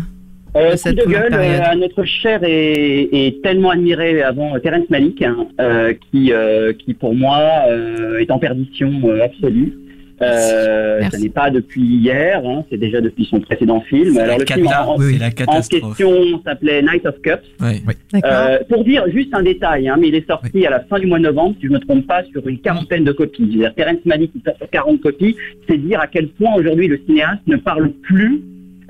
Euh, 0.56 0.71
coup 0.76 0.90
de 0.92 1.06
gueule 1.09 1.33
euh, 1.33 1.61
à 1.64 1.76
notre 1.76 2.04
cher 2.04 2.44
et, 2.44 3.28
et 3.28 3.40
tellement 3.42 3.69
admiré 3.69 4.21
avant 4.23 4.57
Terence 4.59 4.90
Malik, 4.90 5.21
hein, 5.21 5.47
euh, 5.61 5.94
qui, 6.11 6.33
euh, 6.33 6.73
qui 6.73 6.94
pour 6.94 7.14
moi 7.14 7.40
euh, 7.69 8.18
est 8.18 8.31
en 8.31 8.40
perdition 8.40 8.92
euh, 9.06 9.23
absolue. 9.23 9.73
Euh, 10.21 10.97
Merci. 11.02 11.12
ça 11.12 11.24
n'est 11.24 11.30
pas 11.30 11.50
depuis 11.52 11.81
hier, 11.81 12.42
hein, 12.44 12.66
c'est 12.69 12.78
déjà 12.78 13.02
depuis 13.02 13.26
son 13.26 13.40
précédent 13.40 13.81
film. 13.81 14.18
Alors 14.18 14.40
le 14.40 14.45
film 14.45 14.66
cata, 14.66 14.88
en, 14.88 14.97
oui, 14.97 15.18
la 15.19 15.28
en 15.45 15.62
question 15.62 16.42
s'appelait 16.44 16.81
Night 16.81 17.06
of 17.06 17.21
Cups. 17.21 17.47
Ouais. 17.59 17.81
D'accord. 18.12 18.31
Euh, 18.33 18.57
pour 18.68 18.83
dire 18.83 19.04
juste 19.12 19.33
un 19.33 19.44
détail, 19.44 19.88
hein, 19.88 19.97
mais 20.00 20.07
il 20.07 20.16
est 20.16 20.28
sorti 20.28 20.66
à 20.66 20.71
la 20.71 20.80
fin 20.81 21.00
du 21.00 21.06
mois 21.06 21.19
de 21.19 21.24
novembre, 21.24 21.56
si 21.59 21.68
je 21.68 21.71
ne 21.71 21.78
me 21.78 21.80
trompe 21.80 22.07
pas, 22.07 22.24
sur 22.31 22.47
une 22.47 22.59
quarantaine 22.59 23.04
de 23.04 23.12
copies. 23.12 23.47
C'est-à-dire 23.52 23.76
Terence 23.76 24.06
Malick 24.06 24.33
qui 24.33 24.42
sort 24.44 24.57
sur 24.57 24.69
40 24.69 25.02
copies, 25.02 25.36
c'est 25.69 25.78
dire 25.78 26.00
à 26.00 26.07
quel 26.07 26.30
point 26.30 26.56
aujourd'hui 26.56 26.88
le 26.88 27.00
cinéaste 27.06 27.42
ne 27.45 27.57
parle 27.57 27.92
plus, 27.92 28.42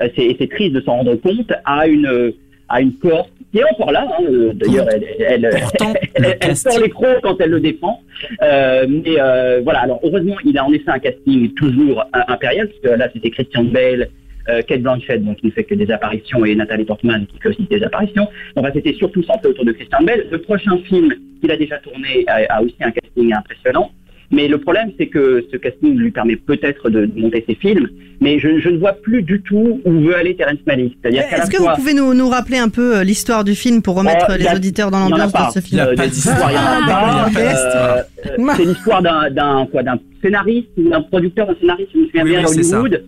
euh, 0.01 0.07
c'est, 0.15 0.23
et 0.23 0.35
c'est 0.39 0.49
triste 0.49 0.73
de 0.73 0.81
s'en 0.81 0.97
rendre 0.97 1.15
compte, 1.15 1.51
à 1.65 1.87
une 1.87 2.07
euh, 2.07 2.31
à 2.69 2.81
une 2.81 2.93
cohorte 2.93 3.31
qui 3.57 3.63
est 3.63 3.71
encore 3.71 3.91
là. 3.91 4.07
hein, 4.07 4.23
euh, 4.23 4.53
D'ailleurs, 4.53 4.87
elle, 4.91 5.05
elle, 5.19 5.59
Pourtant, 5.61 5.93
elle, 6.13 6.23
le 6.23 6.29
elle 6.39 6.55
sort 6.55 6.79
les 6.79 6.89
crocs 6.89 7.19
quand 7.23 7.39
elle 7.39 7.49
le 7.49 7.59
défend. 7.59 8.01
Euh, 8.43 8.85
mais 8.87 9.19
euh, 9.19 9.61
voilà, 9.63 9.79
alors 9.79 9.99
heureusement, 10.03 10.35
il 10.45 10.57
a 10.57 10.65
en 10.65 10.71
effet 10.73 10.91
un 10.91 10.99
casting 10.99 11.53
toujours 11.55 12.03
impérial, 12.13 12.67
parce 12.69 12.79
que 12.79 12.99
là, 12.99 13.09
c'était 13.13 13.31
Christian 13.31 13.63
Bale, 13.63 14.09
Kate 14.65 14.81
Blanchett, 14.81 15.23
donc 15.25 15.37
qui 15.37 15.47
ne 15.47 15.51
fait 15.51 15.65
que 15.65 15.75
des 15.75 15.91
apparitions, 15.91 16.45
et 16.45 16.55
Nathalie 16.55 16.85
Portman, 16.85 17.25
qui 17.27 17.37
fait 17.39 17.49
aussi 17.49 17.63
des 17.63 17.83
apparitions. 17.83 18.27
Enfin, 18.55 18.69
c'était 18.73 18.93
surtout 18.93 19.21
centré 19.23 19.49
autour 19.49 19.65
de 19.65 19.73
Christian 19.73 20.01
Bale. 20.03 20.25
Le 20.31 20.37
prochain 20.37 20.77
film 20.85 21.13
qu'il 21.41 21.51
a 21.51 21.57
déjà 21.57 21.77
tourné 21.79 22.23
a, 22.27 22.55
a 22.55 22.61
aussi 22.61 22.75
un 22.79 22.91
casting 22.91 23.33
impressionnant. 23.33 23.91
Mais 24.29 24.47
le 24.49 24.57
problème, 24.57 24.91
c'est 24.97 25.07
que 25.07 25.45
ce 25.51 25.55
casting 25.57 25.95
lui 25.95 26.11
permet 26.11 26.35
peut-être 26.35 26.89
de, 26.89 27.05
de 27.05 27.19
monter 27.19 27.45
ses 27.47 27.55
films, 27.55 27.87
mais 28.19 28.39
je, 28.39 28.59
je 28.59 28.67
ne 28.69 28.77
vois 28.77 28.91
plus 28.93 29.21
du 29.23 29.41
tout 29.41 29.79
où 29.85 29.91
veut 30.01 30.15
aller 30.17 30.35
Terrence 30.35 30.57
Malick. 30.65 30.97
C'est-à-dire 31.01 31.23
qu'à 31.29 31.37
la 31.37 31.43
Est-ce 31.43 31.51
que 31.51 31.57
fois- 31.57 31.75
vous 31.75 31.81
pouvez 31.81 31.93
nous, 31.93 32.13
nous 32.13 32.27
rappeler 32.27 32.57
un 32.57 32.67
peu 32.67 32.97
euh, 32.97 33.03
l'histoire 33.05 33.45
du 33.45 33.55
film 33.55 33.81
pour 33.81 33.95
remettre 33.95 34.25
Oh, 34.29 34.33
les 34.37 34.47
a- 34.47 34.55
auditeurs 34.55 34.91
dans 34.91 34.99
l'ambiance 34.99 35.31
de 35.31 35.39
ce 35.53 35.59
film? 35.61 35.79
Euh, 35.81 35.95
Euh, 35.95 35.95
euh, 37.37 38.53
c'est 38.55 38.65
l'histoire 38.65 39.01
d'un 39.01 39.29
d'un 39.31 39.65
quoi 39.71 39.83
d'un 39.83 39.97
scénariste 40.21 40.67
ou 40.77 40.89
d'un 40.89 41.01
producteur, 41.01 41.47
d'un 41.47 41.55
scénariste, 41.59 41.89
je 41.93 41.99
me 41.99 42.05
souviens 42.07 42.23
Oui, 42.23 42.29
bien, 42.31 42.43
à. 42.43 42.49
Hollywood, 42.49 43.03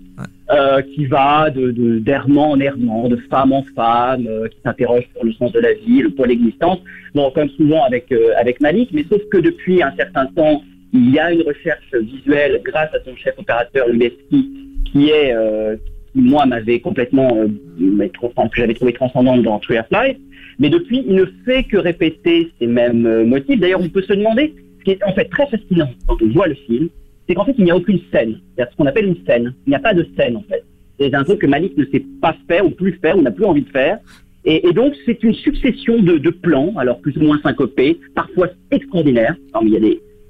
euh, 0.52 0.82
qui 0.94 1.06
va 1.06 1.50
de 1.50 1.72
de- 1.72 2.00
d'errement 2.00 2.52
en 2.52 2.60
errement, 2.60 3.08
de 3.10 3.18
femme 3.30 3.52
en 3.54 3.64
femme, 3.76 4.26
euh, 4.28 4.48
qui 4.48 4.58
s'interroge 4.64 5.04
sur 5.14 5.24
le 5.26 5.34
sens 5.34 5.52
de 5.52 5.60
la 5.60 5.74
vie, 5.74 6.02
le 6.02 6.10
poids 6.12 6.26
de 6.28 6.32
l'existence. 6.32 6.80
Bon, 7.16 7.32
comme 7.32 7.50
souvent 7.58 7.84
avec 7.84 8.12
euh, 8.12 8.30
avec 8.40 8.62
Malik, 8.62 8.90
mais 8.94 9.06
sauf 9.10 9.22
que 9.32 9.38
depuis 9.38 9.82
un 9.84 9.94
certain 9.98 10.26
temps, 10.28 10.62
il 10.93 11.12
y 11.12 11.19
a 11.19 11.31
une 11.31 11.43
recherche 11.43 11.93
visuelle 11.93 12.62
grâce 12.63 12.93
à 12.93 13.03
son 13.03 13.15
chef 13.15 13.38
opérateur 13.38 13.88
Lubeski, 13.88 14.50
qui 14.91 15.10
est 15.10 15.34
euh, 15.34 15.75
qui 16.13 16.22
moi 16.22 16.46
m'avait 16.46 16.79
complètement 16.79 17.38
euh, 17.38 17.48
que 17.48 18.55
j'avais 18.55 18.74
trouvé 18.74 18.93
transcendante 18.93 19.43
dans 19.43 19.60
Tree 19.60 19.77
of 19.77 19.86
Life. 19.91 20.17
Mais 20.58 20.69
depuis, 20.69 21.03
il 21.08 21.15
ne 21.15 21.25
fait 21.46 21.63
que 21.63 21.77
répéter 21.77 22.51
ces 22.60 22.67
mêmes 22.67 23.05
euh, 23.05 23.25
motifs. 23.25 23.60
D'ailleurs, 23.60 23.81
on 23.81 23.89
peut 23.89 24.01
se 24.01 24.13
demander, 24.13 24.53
ce 24.79 24.84
qui 24.84 24.91
est 24.91 25.03
en 25.03 25.13
fait 25.13 25.25
très 25.25 25.48
fascinant 25.48 25.89
quand 26.08 26.22
on 26.22 26.27
voit 26.29 26.48
le 26.48 26.55
film, 26.55 26.89
c'est 27.27 27.36
qu'en 27.36 27.46
fait, 27.46 27.55
il 27.58 27.63
n'y 27.63 27.72
a 27.72 27.75
aucune 27.75 28.00
scène. 28.12 28.39
C'est 28.58 28.69
ce 28.69 28.75
qu'on 28.75 28.88
appelle 28.88 29.05
une 29.05 29.25
scène. 29.25 29.53
Il 29.67 29.69
n'y 29.69 29.75
a 29.75 29.79
pas 29.79 29.93
de 29.93 30.05
scène, 30.17 30.38
en 30.38 30.43
fait. 30.50 30.63
C'est 31.00 31.13
un 31.13 31.24
truc 31.24 31.39
que 31.39 31.48
Malik 31.48 31.77
ne 31.77 31.86
sait 31.86 32.03
pas 32.22 32.36
faire 32.48 32.65
ou 32.65 32.72
plus 32.72 32.93
faire 33.01 33.17
ou 33.17 33.22
n'a 33.22 33.31
plus 33.31 33.46
envie 33.46 33.62
de 33.62 33.69
faire. 33.69 34.00
Et, 34.46 34.74
donc, 34.74 34.96
c'est 35.05 35.22
une 35.22 35.34
succession 35.34 36.01
de, 36.01 36.29
plans, 36.29 36.74
alors 36.77 37.00
plus 37.01 37.15
ou 37.17 37.22
moins 37.22 37.39
syncopés, 37.41 38.00
parfois 38.15 38.48
extraordinaires. 38.72 39.36
Mais 39.62 39.69
il 39.69 39.74
y 39.74 39.77
a 39.77 39.79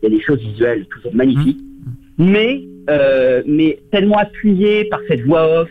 il 0.02 0.10
y 0.10 0.14
a 0.14 0.18
des 0.18 0.24
choses 0.24 0.40
visuelles 0.40 0.86
toujours 0.90 1.14
magnifiques. 1.16 1.60
Mais, 2.18 2.62
euh, 2.90 3.42
mais 3.48 3.80
tellement 3.92 4.18
appuyées 4.18 4.86
par 4.86 5.00
cette 5.08 5.22
voix 5.26 5.62
off, 5.62 5.70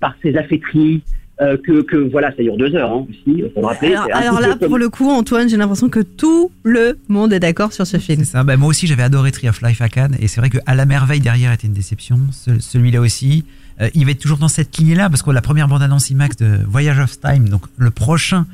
par 0.00 0.14
ces 0.22 0.36
affaîtries, 0.36 1.02
euh, 1.40 1.56
que, 1.58 1.82
que 1.82 1.96
voilà, 1.96 2.34
ça 2.34 2.42
dure 2.42 2.56
deux 2.56 2.74
heures 2.74 2.90
hein, 2.90 3.06
aussi, 3.10 3.42
faut 3.54 3.60
le 3.60 3.66
rappeler. 3.66 3.94
Alors, 4.12 4.40
là, 4.40 4.56
comme- 4.58 4.68
pour 4.68 4.78
le 4.78 4.88
coup, 4.88 5.10
Antoine, 5.10 5.48
j'ai 5.50 5.56
l'impression 5.58 5.88
que 5.90 6.00
tout 6.00 6.50
le 6.64 6.96
monde 7.08 7.32
est 7.32 7.40
d'accord 7.40 7.72
sur 7.74 7.86
ce 7.86 7.98
film. 7.98 8.24
Ça. 8.24 8.42
Bah, 8.42 8.56
moi 8.56 8.68
aussi, 8.68 8.86
j'avais 8.86 9.02
adoré 9.02 9.30
Tree 9.32 9.48
of 9.48 9.60
Life 9.62 9.80
à 9.82 9.88
Cannes. 9.88 10.16
Et 10.18 10.28
c'est 10.28 10.40
vrai 10.40 10.48
que 10.50 10.58
À 10.66 10.74
la 10.74 10.86
merveille 10.86 11.20
derrière 11.20 11.52
était 11.52 11.66
une 11.66 11.74
déception. 11.74 12.18
Ce- 12.32 12.58
Celui-là 12.58 13.00
aussi. 13.00 13.44
Euh, 13.82 13.90
il 13.94 14.06
va 14.06 14.12
être 14.12 14.18
toujours 14.20 14.38
dans 14.38 14.48
cette 14.48 14.74
lignée-là 14.78 15.10
parce 15.10 15.22
que 15.22 15.30
la 15.30 15.42
première 15.42 15.68
bande-annonce 15.68 16.08
IMAX 16.08 16.36
de 16.36 16.56
Voyage 16.66 16.98
of 16.98 17.20
Time, 17.20 17.50
donc 17.50 17.60
le 17.76 17.90
prochain 17.90 18.46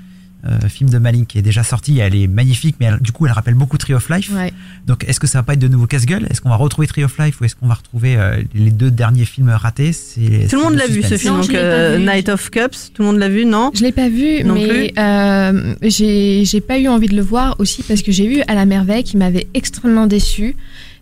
euh, 0.45 0.69
film 0.69 0.91
de 0.91 0.99
Malik 0.99 1.29
qui 1.29 1.39
est 1.39 1.43
déjà 1.43 1.63
sorti, 1.63 1.99
elle 2.01 2.15
est 2.17 2.27
magnifique, 2.27 2.77
mais 2.81 2.87
elle- 2.87 2.99
du 3.01 3.13
coup, 3.13 3.27
elle 3.27 3.33
rappelle 3.33 3.55
beaucoup 3.55 3.79
Tree 3.79 3.95
of 3.95 4.09
Life. 4.11 4.31
Ouais. 4.35 4.53
Donc, 4.87 5.05
est-ce 5.09 5.21
que 5.21 5.27
ça 5.29 5.39
va 5.39 5.43
pas 5.45 5.53
être 5.53 5.61
de 5.61 5.69
nouveau 5.69 5.87
casse-gueule? 5.87 6.27
Est-ce 6.31 6.41
qu'on 6.41 6.49
va 6.49 6.57
retrouver 6.57 6.87
Tree 6.89 7.05
of 7.05 7.17
Life 7.19 7.41
ou 7.41 7.45
est-ce 7.45 7.55
qu'on 7.55 7.69
va 7.69 7.75
retrouver 7.75 8.17
euh, 8.17 8.43
les 8.55 8.71
deux 8.73 8.91
derniers 8.91 9.25
films 9.25 9.51
ratés? 9.51 9.93
C'est 9.93 10.49
Tout 10.51 10.57
le 10.57 10.63
monde 10.65 10.75
l'a 10.75 10.87
vu, 10.89 11.03
ce 11.03 11.17
film. 11.17 11.35
Non, 11.37 11.43
je 11.43 11.49
donc, 11.49 11.57
euh. 11.57 11.99
Night 11.99 12.29
of 12.29 12.51
Cups, 12.51 12.91
tout 12.93 13.03
le 13.03 13.09
monde 13.09 13.19
l'a 13.19 13.29
vu, 13.29 13.45
non? 13.47 13.71
Je 13.75 13.83
l'ai 13.83 13.93
pas 13.93 14.09
vu, 14.09 14.43
Non 14.45 14.55
mais 14.55 14.93
euh, 14.99 15.75
j'ai 15.83 16.45
j'ai 16.45 16.61
pas 16.61 16.79
eu 16.79 16.89
envie 16.89 17.09
de 17.09 17.15
le 17.17 17.23
voir 17.23 17.55
aussi 17.61 17.83
parce 17.83 18.03
que 18.03 18.11
j'ai 18.13 18.27
vu 18.27 18.43
À 18.49 18.55
la 18.55 18.67
merveille 18.67 19.05
qui 19.05 19.17
m'avait 19.17 19.47
extrêmement 19.55 20.07
déçue. 20.07 20.57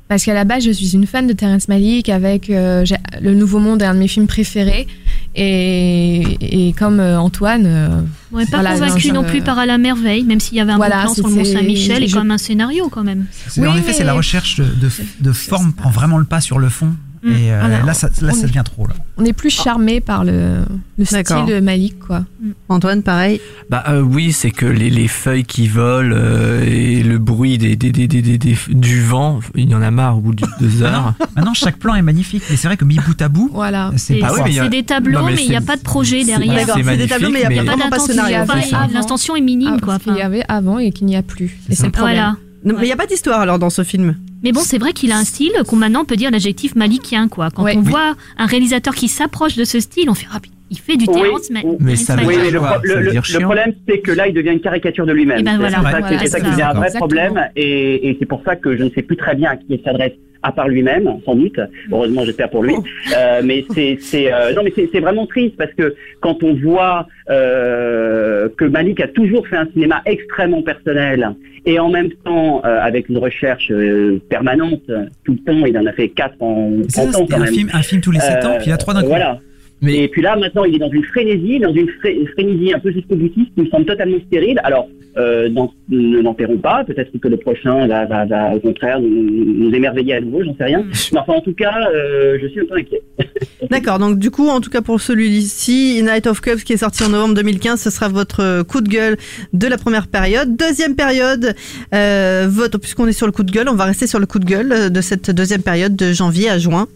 Parce 0.08 0.24
qu'à 0.24 0.34
la 0.34 0.42
base, 0.44 0.64
je 0.64 0.72
suis 0.72 0.94
une 0.94 1.06
fan 1.06 1.28
de 1.28 1.32
Terrence 1.32 1.68
Malick 1.68 2.08
avec 2.08 2.50
euh, 2.50 2.84
Le 3.22 3.32
Nouveau 3.32 3.60
Monde 3.60 3.80
est 3.80 3.84
un 3.84 3.94
de 3.94 4.00
mes 4.00 4.08
films 4.08 4.26
préférés. 4.26 4.88
Et, 5.36 6.68
et 6.68 6.72
comme 6.72 6.98
euh, 6.98 7.18
Antoine, 7.20 7.64
euh, 7.66 8.00
On 8.32 8.38
n'est 8.38 8.46
pas 8.46 8.60
Voilà, 8.60 8.72
convaincu 8.74 9.12
non, 9.12 9.22
plus 9.22 9.42
par 9.42 9.58
à 9.58 9.66
la 9.66 9.78
merveille, 9.78 10.24
même 10.24 10.40
s'il 10.40 10.56
y 10.56 10.60
avait 10.60 10.72
un 10.72 10.76
Voilà, 10.76 10.96
bon 10.96 11.02
plan 11.04 11.14
sur 11.14 11.28
le 11.28 11.34
Mont 11.34 11.44
Saint-Michel 11.44 12.02
et 12.02 12.08
je- 12.08 12.16
même 12.18 12.30
un 12.32 12.38
scénario 12.38 12.88
quand 12.88 13.04
même. 13.04 13.26
Oui, 13.56 13.66
en 13.66 13.76
effet, 13.76 13.92
c'est 13.92 14.04
la 14.04 14.12
recherche 14.14 14.56
de, 14.56 14.64
de, 14.64 14.90
de 15.20 15.32
forme 15.32 15.72
prend 15.72 15.90
vraiment 15.90 16.18
le 16.18 16.24
pas 16.24 16.40
sur 16.40 16.58
le 16.58 16.68
fond. 16.68 16.94
Mm. 17.22 17.28
Et 17.32 17.52
euh, 17.52 17.64
Alors, 17.64 17.84
là, 17.86 17.92
ça, 17.94 18.08
là, 18.22 18.30
on 18.30 18.34
ça 18.34 18.38
est- 18.38 18.42
devient 18.48 18.62
trop. 18.64 18.86
Là. 18.86 18.94
on 19.18 19.24
est 19.26 19.32
plus 19.34 19.50
charmé 19.50 20.00
par 20.00 20.24
le, 20.24 20.60
le 20.98 21.04
style 21.04 21.60
Malick, 21.62 21.98
quoi. 21.98 22.24
Antoine, 22.70 23.02
pareil? 23.02 23.40
Bah 23.68 23.84
euh, 23.88 24.00
oui, 24.00 24.32
c'est 24.32 24.50
que 24.50 24.64
les, 24.66 24.88
les 24.90 25.06
feuilles 25.08 25.44
qui 25.44 25.68
volent 25.68 26.14
euh, 26.16 26.64
et 26.66 27.02
le 27.02 27.18
bruit 27.18 27.58
des, 27.58 27.76
des, 27.76 27.92
des, 27.92 28.08
des, 28.08 28.22
des- 28.22 28.38
des- 28.38 28.56
du 28.68 29.02
vent, 29.02 29.40
il 29.54 29.68
y 29.70 29.74
en 29.74 29.82
a 29.82 29.90
marre 29.90 30.16
au 30.16 30.20
bout 30.20 30.34
de 30.34 30.44
deux 30.60 30.82
heures. 30.82 31.12
Maintenant, 31.36 31.52
chaque 31.54 31.76
plan 31.78 31.94
est 31.94 32.02
magnifique, 32.02 32.42
mais 32.48 32.56
c'est 32.56 32.68
vrai 32.68 32.76
que 32.78 32.84
mis 32.86 32.96
bout 32.96 33.20
à 33.20 33.28
bout, 33.28 33.50
Voilà. 33.52 33.90
c'est 33.96 34.16
pas 34.18 34.28
Ah 34.28 34.32
oui, 34.32 34.36
quoi. 34.36 34.44
mais 34.46 34.50
il 34.52 34.56
y 34.56 34.60
a- 34.60 34.62
C'est 34.64 34.68
des 34.70 34.82
tableaux, 34.84 35.18
Non, 35.20 35.26
mais 35.26 35.42
il 35.44 35.48
n'y 35.50 35.56
a 35.56 35.60
pas 35.60 35.76
de 35.76 35.82
projet 35.82 36.24
derrière. 36.24 36.66
C'est 36.74 36.96
des 36.96 37.06
tableaux, 37.06 37.30
mais 37.30 37.42
il 37.50 37.56
y 37.56 37.58
a 37.58 37.64
pas 37.64 37.76
d'intention, 37.76 38.14
il. 38.26 38.92
L'intention 38.94 39.36
est 39.36 39.40
minime, 39.42 39.76
Ah, 39.76 39.84
quoi. 39.84 39.98
qu'il 39.98 40.14
y 40.16 40.22
avait 40.22 40.42
avant 40.48 40.78
et 40.78 40.90
qu'il 40.92 41.06
n'y 41.06 41.16
a 41.16 41.22
plus. 41.22 41.58
Et 41.68 41.74
c'est 41.74 41.86
le 41.86 41.92
problème. 41.92 42.36
Mais 42.64 42.74
il 42.78 42.84
n'y 42.84 42.92
a 42.92 42.96
pas 42.96 43.06
d'histoire 43.06 43.40
alors 43.40 43.58
dans 43.58 43.70
ce 43.70 43.82
film. 43.84 44.16
Mais 44.42 44.52
bon, 44.52 44.60
c'est 44.64 44.78
vrai 44.78 44.92
qu'il 44.92 45.12
a 45.12 45.16
un 45.18 45.24
style 45.24 45.52
qu'on 45.66 45.76
maintenant 45.76 46.04
peut 46.04 46.16
dire 46.16 46.30
l'adjectif 46.30 46.74
malikien, 46.74 47.28
quoi. 47.28 47.50
Quand 47.50 47.62
Ouais. 47.62 47.74
on 47.76 47.80
Oui. 47.82 47.90
voit 47.90 48.14
un 48.38 48.46
réalisateur 48.46 48.94
qui 48.94 49.08
s'approche 49.08 49.56
de 49.56 49.64
ce 49.64 49.80
style, 49.80 50.08
on 50.10 50.14
fait 50.14 50.26
ah, 50.32 50.38
il 50.70 50.78
fait 50.78 50.96
du 50.96 51.04
Oui. 51.08 51.14
Ma- 51.50 51.60
Mais 51.80 51.94
Terrence 51.94 52.00
ça 52.00 52.16
veut 52.16 52.26
Oui, 52.26 52.34
mais 52.42 52.50
le, 52.50 52.58
Ça 52.60 52.80
le- 52.84 53.00
le- 53.00 53.10
dire 53.10 53.20
le 53.22 53.26
chiant. 53.26 53.40
problème, 53.40 53.72
c'est 53.88 53.98
que 53.98 54.12
là, 54.12 54.28
il 54.28 54.34
devient 54.34 54.50
une 54.52 54.60
caricature 54.60 55.06
de 55.06 55.12
lui-même. 55.12 55.38
Eh 55.40 55.42
ben 55.42 55.50
C'est 55.52 55.56
voilà, 55.58 55.76
ça, 55.76 55.80
voilà, 55.90 56.08
c'est 56.08 56.18
c'est 56.18 56.26
ça 56.28 56.38
qui 56.40 56.46
ça. 56.46 56.50
devient 56.52 56.62
un 56.62 56.74
vrai 56.74 56.86
Exactement. 56.86 56.98
problème, 57.08 57.48
et, 57.56 58.08
et 58.10 58.16
c'est 58.18 58.26
pour 58.26 58.42
ça 58.44 58.56
que 58.56 58.76
je 58.76 58.84
ne 58.84 58.90
sais 58.90 59.02
plus 59.02 59.16
très 59.16 59.34
bien 59.34 59.50
à 59.50 59.56
qui 59.56 59.66
il 59.70 59.80
s'adresse, 59.82 60.12
à 60.42 60.52
part 60.52 60.68
lui-même, 60.68 61.06
sans 61.26 61.34
doute. 61.34 61.60
Heureusement, 61.92 62.24
j'espère 62.24 62.48
pour 62.48 62.62
lui. 62.62 62.74
Euh, 63.16 63.42
mais 63.44 63.64
c'est, 63.74 63.98
c'est, 64.00 64.32
euh, 64.32 64.54
non, 64.54 64.62
mais 64.64 64.72
c'est, 64.74 64.88
c'est 64.92 65.00
vraiment 65.00 65.26
triste 65.26 65.56
parce 65.58 65.72
que 65.74 65.94
quand 66.20 66.42
on 66.42 66.54
voit 66.54 67.06
euh, 67.28 68.48
que 68.56 68.64
Malik 68.64 69.00
a 69.00 69.08
toujours 69.08 69.46
fait 69.46 69.56
un 69.56 69.66
cinéma 69.72 70.00
extrêmement 70.06 70.62
personnel 70.62 71.30
et 71.66 71.78
en 71.78 71.90
même 71.90 72.10
temps 72.24 72.62
euh, 72.64 72.80
avec 72.80 73.08
une 73.10 73.18
recherche 73.18 73.70
euh, 73.70 74.18
permanente 74.30 74.82
tout 75.24 75.32
le 75.32 75.38
temps, 75.52 75.66
il 75.66 75.76
en 75.76 75.84
a 75.86 75.92
fait 75.92 76.08
quatre 76.08 76.36
en 76.40 76.70
C'est 76.88 77.02
30 77.02 77.12
ça, 77.12 77.18
ans 77.18 77.22
c'était 77.22 77.34
quand 77.34 77.40
un 77.40 77.44
même. 77.44 77.54
film, 77.54 77.70
un 77.74 77.82
film 77.82 78.00
tous 78.00 78.10
les 78.12 78.20
7 78.20 78.44
ans, 78.46 78.54
puis 78.56 78.66
il 78.66 78.70
y 78.70 78.72
a 78.72 78.76
trois 78.78 78.94
d'un 78.94 79.02
coup. 79.02 79.08
Voilà. 79.08 79.38
Mais- 79.82 79.96
Et 80.04 80.08
puis 80.08 80.20
là, 80.22 80.36
maintenant, 80.36 80.64
il 80.64 80.74
est 80.74 80.78
dans 80.78 80.90
une 80.90 81.04
frénésie, 81.04 81.58
dans 81.58 81.72
une 81.72 81.88
fré- 82.00 82.18
frénésie 82.34 82.72
un 82.74 82.78
peu 82.78 82.92
jusqu'au 82.92 83.16
boutiste 83.16 83.48
qui 83.54 83.62
me 83.62 83.68
semble 83.70 83.86
totalement 83.86 84.18
stérile. 84.26 84.60
Alors, 84.62 84.88
euh, 85.16 85.48
dans- 85.48 85.72
ne 85.88 86.20
l'enterrons 86.20 86.58
pas. 86.58 86.84
Peut-être 86.84 87.10
que 87.18 87.28
le 87.28 87.36
prochain 87.38 87.86
va, 87.88 88.04
va, 88.04 88.26
va, 88.26 88.54
au 88.54 88.60
contraire, 88.60 89.00
nous, 89.00 89.08
nous 89.10 89.74
émerveiller 89.74 90.14
à 90.14 90.20
nouveau, 90.20 90.44
j'en 90.44 90.54
sais 90.56 90.64
rien. 90.64 90.84
Mais 91.12 91.18
enfin, 91.18 91.32
en 91.34 91.40
tout 91.40 91.54
cas, 91.54 91.74
euh, 91.94 92.38
je 92.42 92.46
suis 92.48 92.60
un 92.60 92.64
peu 92.66 92.76
inquiet. 92.76 93.00
D'accord, 93.70 93.98
donc 93.98 94.18
du 94.18 94.30
coup, 94.30 94.48
en 94.48 94.60
tout 94.60 94.70
cas 94.70 94.82
pour 94.82 95.00
celui-ci, 95.00 96.02
Night 96.02 96.26
of 96.26 96.40
Cups 96.40 96.62
qui 96.64 96.72
est 96.74 96.78
sorti 96.78 97.02
en 97.04 97.08
novembre 97.10 97.34
2015, 97.34 97.80
ce 97.80 97.90
sera 97.90 98.08
votre 98.08 98.62
coup 98.64 98.80
de 98.80 98.88
gueule 98.88 99.16
de 99.52 99.66
la 99.66 99.78
première 99.78 100.08
période. 100.08 100.56
Deuxième 100.56 100.94
période, 100.96 101.54
euh, 101.94 102.46
votre, 102.50 102.78
puisqu'on 102.78 103.06
est 103.06 103.12
sur 103.12 103.26
le 103.26 103.32
coup 103.32 103.42
de 103.44 103.50
gueule, 103.52 103.68
on 103.68 103.74
va 103.74 103.84
rester 103.84 104.06
sur 104.06 104.18
le 104.18 104.26
coup 104.26 104.38
de 104.40 104.44
gueule 104.44 104.90
de 104.92 105.00
cette 105.00 105.30
deuxième 105.30 105.62
période 105.62 105.96
de 105.96 106.12
janvier 106.12 106.50
à 106.50 106.58
juin. 106.58 106.86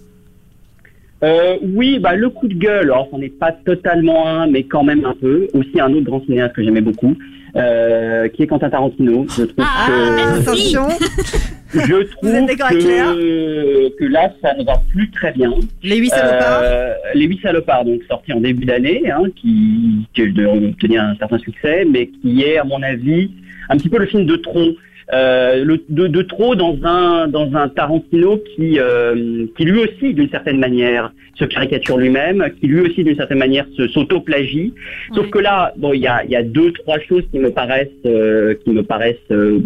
Euh, 1.24 1.56
oui, 1.62 1.98
bah, 1.98 2.14
le 2.14 2.28
coup 2.28 2.48
de 2.48 2.54
gueule, 2.54 2.84
alors, 2.84 3.08
c'en 3.10 3.20
est 3.20 3.28
pas 3.38 3.52
totalement 3.52 4.28
un, 4.28 4.46
mais 4.46 4.64
quand 4.64 4.84
même 4.84 5.04
un 5.04 5.14
peu. 5.14 5.46
Aussi 5.54 5.80
un 5.80 5.90
autre 5.92 6.04
grand 6.04 6.22
cinéaste 6.24 6.54
que 6.54 6.62
j'aimais 6.62 6.82
beaucoup, 6.82 7.16
euh, 7.56 8.28
qui 8.28 8.42
est 8.42 8.46
Quentin 8.46 8.68
Tarantino. 8.68 9.26
Je 9.30 9.44
trouve 9.44 9.64
Ah, 9.66 9.86
que. 9.88 10.40
Attention, 10.40 10.88
je 11.72 12.02
trouve 12.12 12.30
que, 12.30 13.96
que 13.98 14.04
là, 14.04 14.32
ça 14.42 14.54
ne 14.54 14.64
va 14.64 14.74
plus 14.90 15.10
très 15.10 15.32
bien. 15.32 15.52
les 15.82 15.96
huit 15.96 16.10
salopards. 16.10 16.60
Euh, 16.62 16.92
les 17.14 17.24
huit 17.26 17.40
salopards, 17.40 17.86
donc 17.86 18.02
sorti 18.08 18.32
en 18.34 18.40
début 18.40 18.66
d'année, 18.66 19.10
hein, 19.10 19.22
qui, 19.36 20.06
qui 20.14 20.30
devrait 20.32 20.66
obtenir 20.68 21.02
un 21.04 21.16
certain 21.16 21.38
succès, 21.38 21.86
mais 21.90 22.08
qui 22.20 22.42
est, 22.42 22.58
à 22.58 22.64
mon 22.64 22.82
avis, 22.82 23.30
un 23.70 23.76
petit 23.78 23.88
peu 23.88 23.98
le 23.98 24.06
film 24.06 24.26
de 24.26 24.36
trop. 24.36 24.68
Euh, 25.12 25.64
le, 25.64 25.84
de, 25.90 26.06
de 26.06 26.22
trop 26.22 26.54
dans 26.54 26.76
un 26.82 27.28
dans 27.28 27.52
un 27.54 27.68
Tarantino 27.68 28.38
qui 28.56 28.78
euh, 28.78 29.44
qui 29.56 29.64
lui 29.64 29.80
aussi 29.80 30.14
d'une 30.14 30.30
certaine 30.30 30.58
manière 30.58 31.12
se 31.38 31.44
caricature 31.44 31.98
lui-même, 31.98 32.42
qui 32.58 32.68
lui 32.68 32.80
aussi 32.80 33.04
d'une 33.04 33.16
certaine 33.16 33.38
manière 33.38 33.66
se 33.76 33.86
s'auto-plagie. 33.88 34.72
Sauf 35.14 35.24
Ouais. 35.26 35.30
que 35.30 35.38
là, 35.40 35.74
bon, 35.76 35.92
il 35.92 36.00
y 36.00 36.06
a 36.06 36.24
il 36.24 36.30
y 36.30 36.36
a 36.36 36.42
deux 36.42 36.72
trois 36.72 36.98
choses 37.00 37.22
qui 37.30 37.38
me 37.38 37.50
paraissent 37.50 37.88
euh, 38.06 38.54
qui 38.64 38.70
me 38.70 38.82
paraissent 38.82 39.16
euh, 39.30 39.58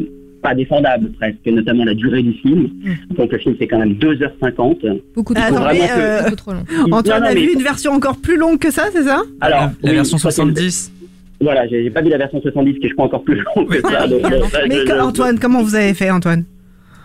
pas 0.42 0.54
défendables 0.56 1.10
presque, 1.12 1.44
notamment 1.46 1.84
la 1.84 1.94
durée 1.94 2.22
du 2.22 2.32
film. 2.32 2.70
Donc 3.16 3.30
le 3.30 3.38
film 3.38 3.54
c'est 3.60 3.68
quand 3.68 3.78
même 3.78 3.92
2h50. 3.94 5.00
Beaucoup 5.14 5.34
trop 5.34 5.42
long. 5.50 5.56
attendez, 5.56 5.78
vraiment 5.78 5.94
que- 5.94 6.22
Beaucoup 6.24 6.36
trop 6.36 6.52
long. 6.52 6.64
Antoine 6.92 7.22
a 7.22 7.34
mais- 7.34 7.40
vu 7.40 7.52
une 7.52 7.62
version 7.62 7.92
encore 7.92 8.16
plus 8.18 8.36
longue 8.36 8.58
que 8.58 8.70
ça, 8.72 8.86
c'est 8.92 9.02
ça? 9.04 9.22
Alors, 9.40 9.60
la, 9.60 9.66
la 9.82 9.90
oui, 9.90 9.94
version 9.96 10.16
je 10.16 10.22
crois 10.22 10.30
que- 10.30 10.36
70 10.36 10.92
Voilà, 11.40 11.68
j'ai 11.68 11.88
pas 11.90 12.02
vu 12.02 12.08
la 12.10 12.18
version 12.18 12.40
70 12.40 12.78
qui 12.80 12.86
est 12.86 12.88
je 12.88 12.94
crois 12.94 13.06
encore 13.06 13.22
plus 13.22 13.36
longue 13.56 13.68
que 13.68 13.80
ça. 13.80 14.06
donc, 14.08 14.24
euh, 14.24 14.42
ça, 14.50 14.58
Mais 14.68 14.76
je- 14.80 14.82
que- 14.84 14.88
je- 14.94 15.00
Antoine, 15.00 15.38
comment 15.38 15.62
vous 15.62 15.74
avez 15.74 15.94
fait, 15.94 16.10
Antoine? 16.10 16.44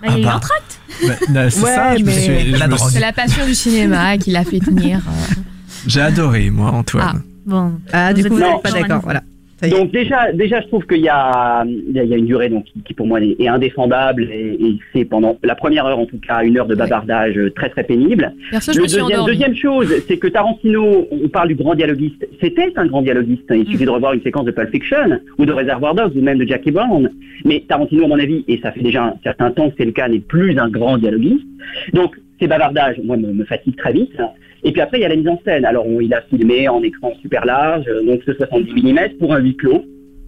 Bah, 0.01 0.07
il 0.09 0.11
y 0.11 0.15
a 0.15 0.19
eu 0.19 0.21
Ah 0.23 0.25
bah. 0.25 0.33
l'entracte. 0.33 0.79
Bah, 1.07 1.13
non, 1.43 1.49
C'est 1.49 1.63
Ouais, 1.63 1.75
ça, 1.75 1.95
je 1.97 2.01
me 2.01 2.05
mais- 2.07 2.11
suis- 2.13 2.51
je 2.53 2.57
La 2.59 2.67
me 2.67 2.75
drogue. 2.75 2.89
C'est 2.91 2.99
la 2.99 3.13
passion 3.13 3.45
du 3.45 3.53
cinéma 3.55 4.17
qui 4.17 4.31
l'a 4.31 4.43
fait 4.43 4.59
tenir. 4.59 4.97
euh. 4.97 5.33
J'ai 5.87 6.01
adoré, 6.01 6.49
moi, 6.49 6.71
Antoine. 6.71 7.21
Bon. 7.45 7.73
Ah, 7.91 8.13
du 8.13 8.21
Vous 8.23 8.29
coup, 8.29 8.35
vous 8.35 8.41
êtes 8.41 8.47
n'êtes 8.53 8.61
pas 8.63 8.71
d'accord 8.71 9.01
voilà. 9.03 9.21
Ça 9.63 9.69
y 9.69 9.71
est. 9.71 9.79
Donc 9.79 9.91
déjà, 9.91 10.33
déjà, 10.33 10.59
je 10.59 10.67
trouve 10.67 10.85
qu'il 10.85 10.99
y 10.99 11.07
a, 11.07 11.63
il 11.65 11.95
y 11.95 12.15
une 12.15 12.25
durée 12.25 12.49
donc, 12.49 12.65
qui, 12.83 12.93
pour 12.93 13.07
moi 13.07 13.21
est, 13.21 13.37
est 13.39 13.47
indéfendable 13.47 14.23
et, 14.23 14.57
et 14.59 14.79
c'est 14.91 15.05
pendant 15.05 15.37
la 15.41 15.55
première 15.55 15.85
heure 15.85 15.99
en 15.99 16.05
tout 16.05 16.19
cas 16.19 16.43
une 16.43 16.57
heure 16.57 16.67
de 16.67 16.75
bavardage 16.75 17.37
euh, 17.37 17.49
très 17.49 17.69
très 17.69 17.85
pénible. 17.85 18.33
Perso, 18.51 18.73
Le 18.73 18.81
deuxième, 18.81 19.25
deuxième 19.25 19.55
chose, 19.55 19.87
c'est 20.05 20.17
que 20.17 20.27
Tarantino, 20.27 21.07
on 21.09 21.29
parle 21.29 21.47
du 21.47 21.55
grand 21.55 21.75
dialoguiste, 21.75 22.27
c'était 22.41 22.73
un 22.75 22.87
grand 22.87 23.01
dialoguiste. 23.01 23.45
Il 23.51 23.65
suffit 23.67 23.85
de 23.85 23.89
revoir 23.89 24.11
une 24.13 24.21
séquence 24.21 24.43
de 24.43 24.51
Pulp 24.51 24.69
Fiction 24.69 25.19
ou 25.37 25.45
de 25.45 25.53
Reservoir 25.53 25.95
Dogs 25.95 26.17
ou 26.17 26.21
même 26.21 26.39
de 26.39 26.45
Jackie 26.45 26.71
Brown. 26.71 27.09
Mais 27.45 27.63
Tarantino, 27.65 28.03
à 28.03 28.07
mon 28.09 28.19
avis, 28.19 28.43
et 28.49 28.59
ça 28.61 28.73
fait 28.73 28.81
déjà 28.81 29.05
un 29.05 29.15
certain 29.23 29.51
temps 29.51 29.69
que 29.69 29.75
c'est 29.77 29.85
le 29.85 29.93
cas, 29.93 30.09
n'est 30.09 30.19
plus 30.19 30.59
un 30.59 30.67
grand 30.67 30.97
dialoguiste. 30.97 31.47
Donc 31.93 32.19
ces 32.41 32.47
bavardages, 32.47 32.99
moi, 33.01 33.15
me, 33.15 33.31
me 33.31 33.45
fatiguent 33.45 33.77
très 33.77 33.93
vite. 33.93 34.11
Et 34.63 34.71
puis 34.71 34.81
après, 34.81 34.97
il 34.99 35.01
y 35.01 35.05
a 35.05 35.09
la 35.09 35.15
mise 35.15 35.27
en 35.27 35.39
scène. 35.43 35.65
Alors, 35.65 35.85
on- 35.87 35.99
il 35.99 36.13
a 36.13 36.21
filmé 36.21 36.67
en 36.67 36.81
écran 36.81 37.13
super 37.21 37.45
large, 37.45 37.85
euh, 37.87 38.03
donc 38.05 38.21
ce 38.25 38.33
70 38.33 38.81
mm 38.81 39.17
pour 39.19 39.33
un 39.33 39.39
huis 39.39 39.55
clos. 39.55 39.83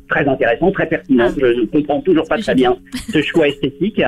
Très 0.09 0.27
intéressant, 0.27 0.71
très 0.71 0.87
pertinent. 0.87 1.29
Je 1.37 1.61
ne 1.61 1.65
comprends 1.65 2.01
toujours 2.01 2.27
pas 2.27 2.37
très 2.37 2.53
bien 2.53 2.77
ce 3.11 3.21
choix 3.21 3.47
esthétique. 3.47 4.01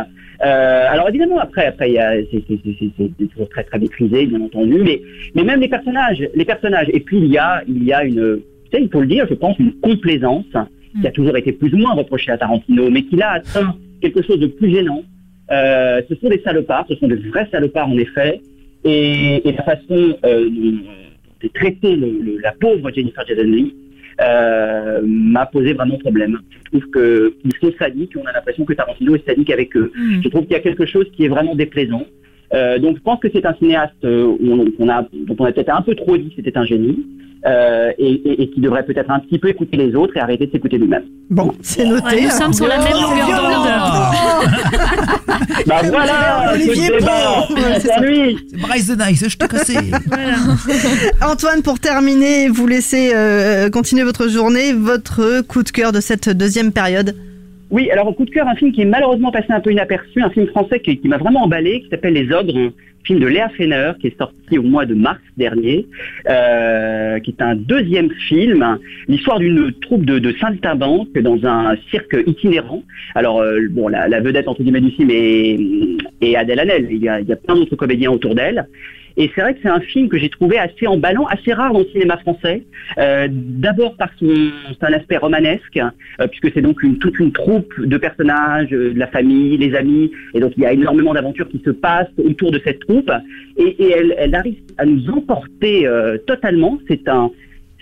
Euh, 0.45 0.85
alors 0.89 1.09
évidemment, 1.09 1.39
après, 1.39 1.65
après, 1.65 1.95
c'est, 2.31 3.27
toujours 3.29 3.49
très 3.49 3.63
très 3.63 3.79
maîtrisé, 3.79 4.27
bien 4.27 4.41
entendu, 4.41 4.75
mais, 4.83 5.01
mais 5.33 5.43
même 5.43 5.59
les 5.59 5.67
personnages, 5.67 6.23
les 6.35 6.45
personnages. 6.45 6.87
Et 6.93 6.99
puis 6.99 7.17
il 7.17 7.27
y 7.27 7.37
a, 7.39 7.63
il 7.67 7.83
y 7.83 7.91
a 7.93 8.03
une, 8.03 8.39
tu 8.71 8.77
sais, 8.77 8.83
il 8.83 8.89
faut 8.89 9.01
le 9.01 9.07
dire, 9.07 9.25
je 9.27 9.33
pense, 9.33 9.57
une 9.57 9.73
complaisance 9.81 10.45
qui 11.01 11.07
a 11.07 11.11
toujours 11.11 11.35
été 11.37 11.51
plus 11.53 11.73
ou 11.73 11.77
moins 11.77 11.93
reprochée 11.93 12.31
à 12.31 12.37
Tarantino, 12.37 12.89
mais 12.91 13.01
qui 13.03 13.15
là 13.15 13.31
atteint 13.31 13.75
quelque 14.01 14.21
chose 14.21 14.39
de 14.39 14.47
plus 14.47 14.71
gênant. 14.71 15.01
Euh, 15.51 16.01
ce 16.07 16.15
sont 16.15 16.29
des 16.29 16.41
salopards, 16.43 16.85
ce 16.89 16.95
sont 16.95 17.07
de 17.07 17.15
vrais 17.29 17.47
salopards 17.51 17.89
en 17.89 17.97
effet, 17.97 18.41
et, 18.87 19.47
et 19.47 19.51
la 19.51 19.63
façon 19.63 20.17
euh, 20.25 20.49
de 20.49 21.47
traiter 21.53 21.95
le- 21.95 22.19
le- 22.23 22.37
la 22.41 22.53
pauvre 22.53 22.89
Jennifer 22.91 23.23
Jason 23.27 23.43
Leigh 23.43 23.73
euh, 24.21 25.01
m'a 25.05 25.45
posé 25.45 25.73
vraiment 25.73 25.97
problème. 25.99 26.39
Je 26.65 26.79
trouve 26.79 26.91
qu'ils 26.91 27.53
sont 27.61 27.71
sadiques, 27.77 28.13
on 28.17 28.25
a 28.25 28.31
l'impression 28.33 28.65
que 28.65 28.73
Tarantino 28.73 29.15
est 29.15 29.25
sadique 29.27 29.51
avec 29.51 29.75
eux. 29.77 29.91
Mm. 29.95 30.21
Je 30.23 30.29
trouve 30.29 30.43
qu'il 30.43 30.53
y 30.53 30.55
a 30.55 30.61
quelque 30.61 30.85
chose 30.87 31.05
qui 31.15 31.25
est 31.25 31.27
vraiment 31.27 31.53
déplaisant. 31.55 32.05
Euh, 32.53 32.79
donc 32.79 32.97
je 32.97 33.01
pense 33.01 33.19
que 33.19 33.27
c'est 33.33 33.45
un 33.45 33.53
cinéaste 33.55 33.93
euh, 34.05 34.35
on, 34.79 34.87
a, 34.89 35.01
dont 35.11 35.35
on 35.37 35.45
a 35.45 35.51
peut-être 35.51 35.69
un 35.75 35.81
peu 35.81 35.95
trop 35.95 36.15
dit 36.17 36.29
que 36.29 36.35
c'était 36.37 36.57
un 36.57 36.65
génie, 36.65 37.05
euh, 37.45 37.91
et, 37.97 38.09
et- 38.13 38.41
et 38.43 38.49
qui 38.49 38.61
devrait 38.61 38.83
peut-être 38.85 39.11
un 39.11 39.19
petit 39.19 39.37
peu 39.37 39.49
écouter 39.49 39.75
les 39.77 39.93
autres 39.95 40.15
et 40.17 40.19
arrêter 40.21 40.47
de 40.47 40.51
s'écouter 40.51 40.77
lui-même. 40.77 41.03
Bon, 41.29 41.51
c'est 41.61 41.85
noté. 41.85 42.05
Ouais, 42.15 42.21
nous 42.23 42.29
sommes 42.29 42.53
sur 42.53 42.67
la 42.67 42.77
même 42.77 42.93
longueur 42.93 43.27
d'onde. 43.27 44.87
Bah 45.65 45.81
voilà, 45.85 46.53
Olivier. 46.53 46.89
C'est 47.79 48.57
Bryce 48.57 48.87
the 48.87 48.97
Nice, 48.97 49.25
je 49.27 49.37
t'ai 49.37 49.47
cassé. 49.47 49.75
Antoine, 51.21 51.61
pour 51.61 51.79
terminer, 51.79 52.47
vous 52.49 52.67
laissez 52.67 53.11
euh, 53.13 53.69
continuer 53.69 54.03
votre 54.03 54.27
journée, 54.29 54.73
votre 54.73 55.41
coup 55.41 55.63
de 55.63 55.69
cœur 55.69 55.91
de 55.91 55.99
cette 55.99 56.29
deuxième 56.29 56.71
période. 56.71 57.15
Oui, 57.69 57.91
alors 57.91 58.07
au 58.07 58.13
coup 58.13 58.25
de 58.25 58.29
cœur, 58.29 58.47
un 58.47 58.55
film 58.55 58.71
qui 58.71 58.81
est 58.81 58.85
malheureusement 58.85 59.31
passé 59.31 59.47
un 59.49 59.59
peu 59.59 59.71
inaperçu, 59.71 60.21
un 60.21 60.29
film 60.29 60.47
français 60.47 60.79
qui, 60.79 60.99
m'a 61.03 61.17
vraiment 61.17 61.43
emballé, 61.43 61.81
qui 61.81 61.89
s'appelle 61.89 62.13
Les 62.13 62.31
Ogres, 62.31 62.57
un 62.57 62.71
film 63.03 63.19
de 63.19 63.27
Léa 63.27 63.49
Fener, 63.49 63.91
qui 63.99 64.07
est 64.07 64.17
sorti 64.17 64.57
au 64.57 64.63
mois 64.63 64.85
de 64.85 64.93
mars 64.93 65.19
dernier, 65.35 65.85
euh, 66.29 67.19
qui 67.19 67.31
est 67.31 67.41
un 67.41 67.55
deuxième 67.55 68.09
film, 68.27 68.79
l'histoire 69.09 69.39
d'une 69.39 69.73
troupe 69.81 70.05
de, 70.05 70.17
de 70.17 70.33
saltimbanques 70.39 71.17
dans 71.19 71.45
un 71.45 71.75
cirque 71.91 72.15
itinérant. 72.25 72.83
Alors, 73.15 73.41
euh, 73.41 73.59
bon, 73.69 73.89
la, 73.89 74.07
la 74.07 74.21
vedette 74.21 74.47
entre 74.47 74.63
guillemets 74.63 74.81
du 74.81 74.91
film 74.91 75.09
est, 75.11 75.57
est 76.21 76.35
Adèle 76.35 76.59
Hanel, 76.59 76.87
il 76.89 76.97
y 76.97 77.09
a, 77.09 77.35
plein 77.35 77.55
d'autres 77.55 77.75
comédiens 77.75 78.11
autour 78.11 78.35
d'elle. 78.35 78.67
Et 79.19 79.31
c'est 79.33 79.41
vrai 79.41 79.55
que 79.55 79.59
c'est 79.63 79.69
un 79.69 79.79
film 79.79 80.09
que 80.09 80.17
j'ai 80.19 80.29
trouvé 80.29 80.59
assez 80.59 80.85
emballant, 80.85 81.25
assez 81.25 81.51
rare 81.51 81.73
dans 81.73 81.79
le 81.79 81.87
cinéma 81.87 82.17
français. 82.17 82.63
Euh, 82.99 83.27
D'abord 83.31 83.95
par 83.97 84.09
son, 84.19 84.51
son 84.79 84.93
aspect 84.93 85.17
romanesque, 85.17 85.77
euh, 85.77 86.27
puisque 86.27 86.53
c'est 86.53 86.61
donc 86.61 86.79
toute 86.99 87.17
une 87.17 87.31
troupe 87.31 87.73
de 87.79 87.97
personnages, 87.97 88.71
euh, 88.71 88.93
de 88.93 88.99
la 88.99 89.07
famille, 89.07 89.57
les 89.57 89.73
amis, 89.75 90.11
et 90.35 90.39
donc 90.39 90.53
il 90.55 90.61
y 90.61 90.65
a 90.67 90.73
énormément 90.73 91.15
d'aventures 91.15 91.49
qui 91.49 91.59
se 91.65 91.71
passent 91.71 92.13
autour 92.23 92.51
de 92.51 92.61
cette 92.63 92.79
troupe, 92.81 93.11
et, 93.57 93.63
et 93.63 93.91
elle, 93.91 94.15
elle 94.19 94.35
arrive 94.35 94.59
à 94.77 94.85
nous 94.85 95.09
emporter 95.09 95.87
euh, 95.87 96.19
totalement. 96.19 96.77
C'est 96.87 97.07
un 97.07 97.31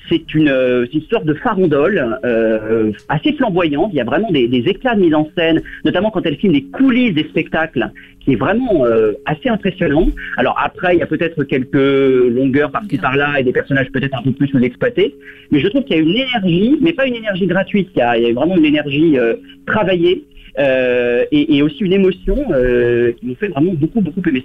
c'est 0.10 0.34
une, 0.34 0.50
euh, 0.50 0.86
une 0.94 1.02
sorte 1.04 1.26
de 1.26 1.34
farandole 1.34 2.20
euh, 2.24 2.92
assez 3.10 3.34
flamboyante. 3.34 3.90
Il 3.94 3.98
y 3.98 4.02
a 4.02 4.06
vraiment 4.06 4.32
des, 4.32 4.48
des 4.48 4.70
éclats 4.70 4.96
de 4.96 5.02
mise 5.02 5.14
en 5.14 5.30
scène, 5.38 5.62
notamment 5.84 6.12
quand 6.12 6.26
elle 6.26 6.38
filme 6.38 6.54
les 6.54 6.64
coulisses 6.64 7.14
des 7.14 7.24
spectacles, 7.24 7.90
qui 8.20 8.34
est 8.34 8.36
vraiment 8.36 8.86
euh, 8.86 9.14
assez 9.26 9.50
impressionnant. 9.50 10.08
Alors 10.38 10.58
après, 10.64 10.96
il 10.96 11.00
y 11.00 11.04
a 11.04 11.08
peut-être 11.08 11.44
quelques 11.44 11.76
longueurs 11.76 12.72
par-ci 12.72 12.98
par-là 12.98 13.40
et 13.40 13.44
des 13.44 13.54
personnages 13.54 13.92
peut-être 13.92 14.18
un 14.18 14.22
peu 14.22 14.32
plus 14.32 14.48
sous-exploités, 14.48 15.16
mais 15.52 15.60
je 15.60 15.68
trouve 15.68 15.84
qu'il 15.84 15.96
y 15.96 16.00
a 16.00 16.02
une 16.02 16.16
énergie, 16.16 16.78
mais 16.82 16.94
pas 16.94 17.08
une 17.08 17.16
énergie 17.16 17.48
gratuite. 17.48 17.90
Il 17.96 18.00
y 18.00 18.02
a, 18.02 18.34
vraiment 18.34 18.58
une 18.58 18.66
énergie 18.66 19.18
travaillée 19.66 20.24
et, 20.58 21.62
aussi 21.62 21.84
une 21.84 21.94
émotion 21.94 22.36
qui 22.36 23.26
nous 23.26 23.36
fait 23.36 23.50
vraiment 23.50 23.74
beaucoup 23.74 24.02
beaucoup 24.02 24.22
aimer. 24.28 24.44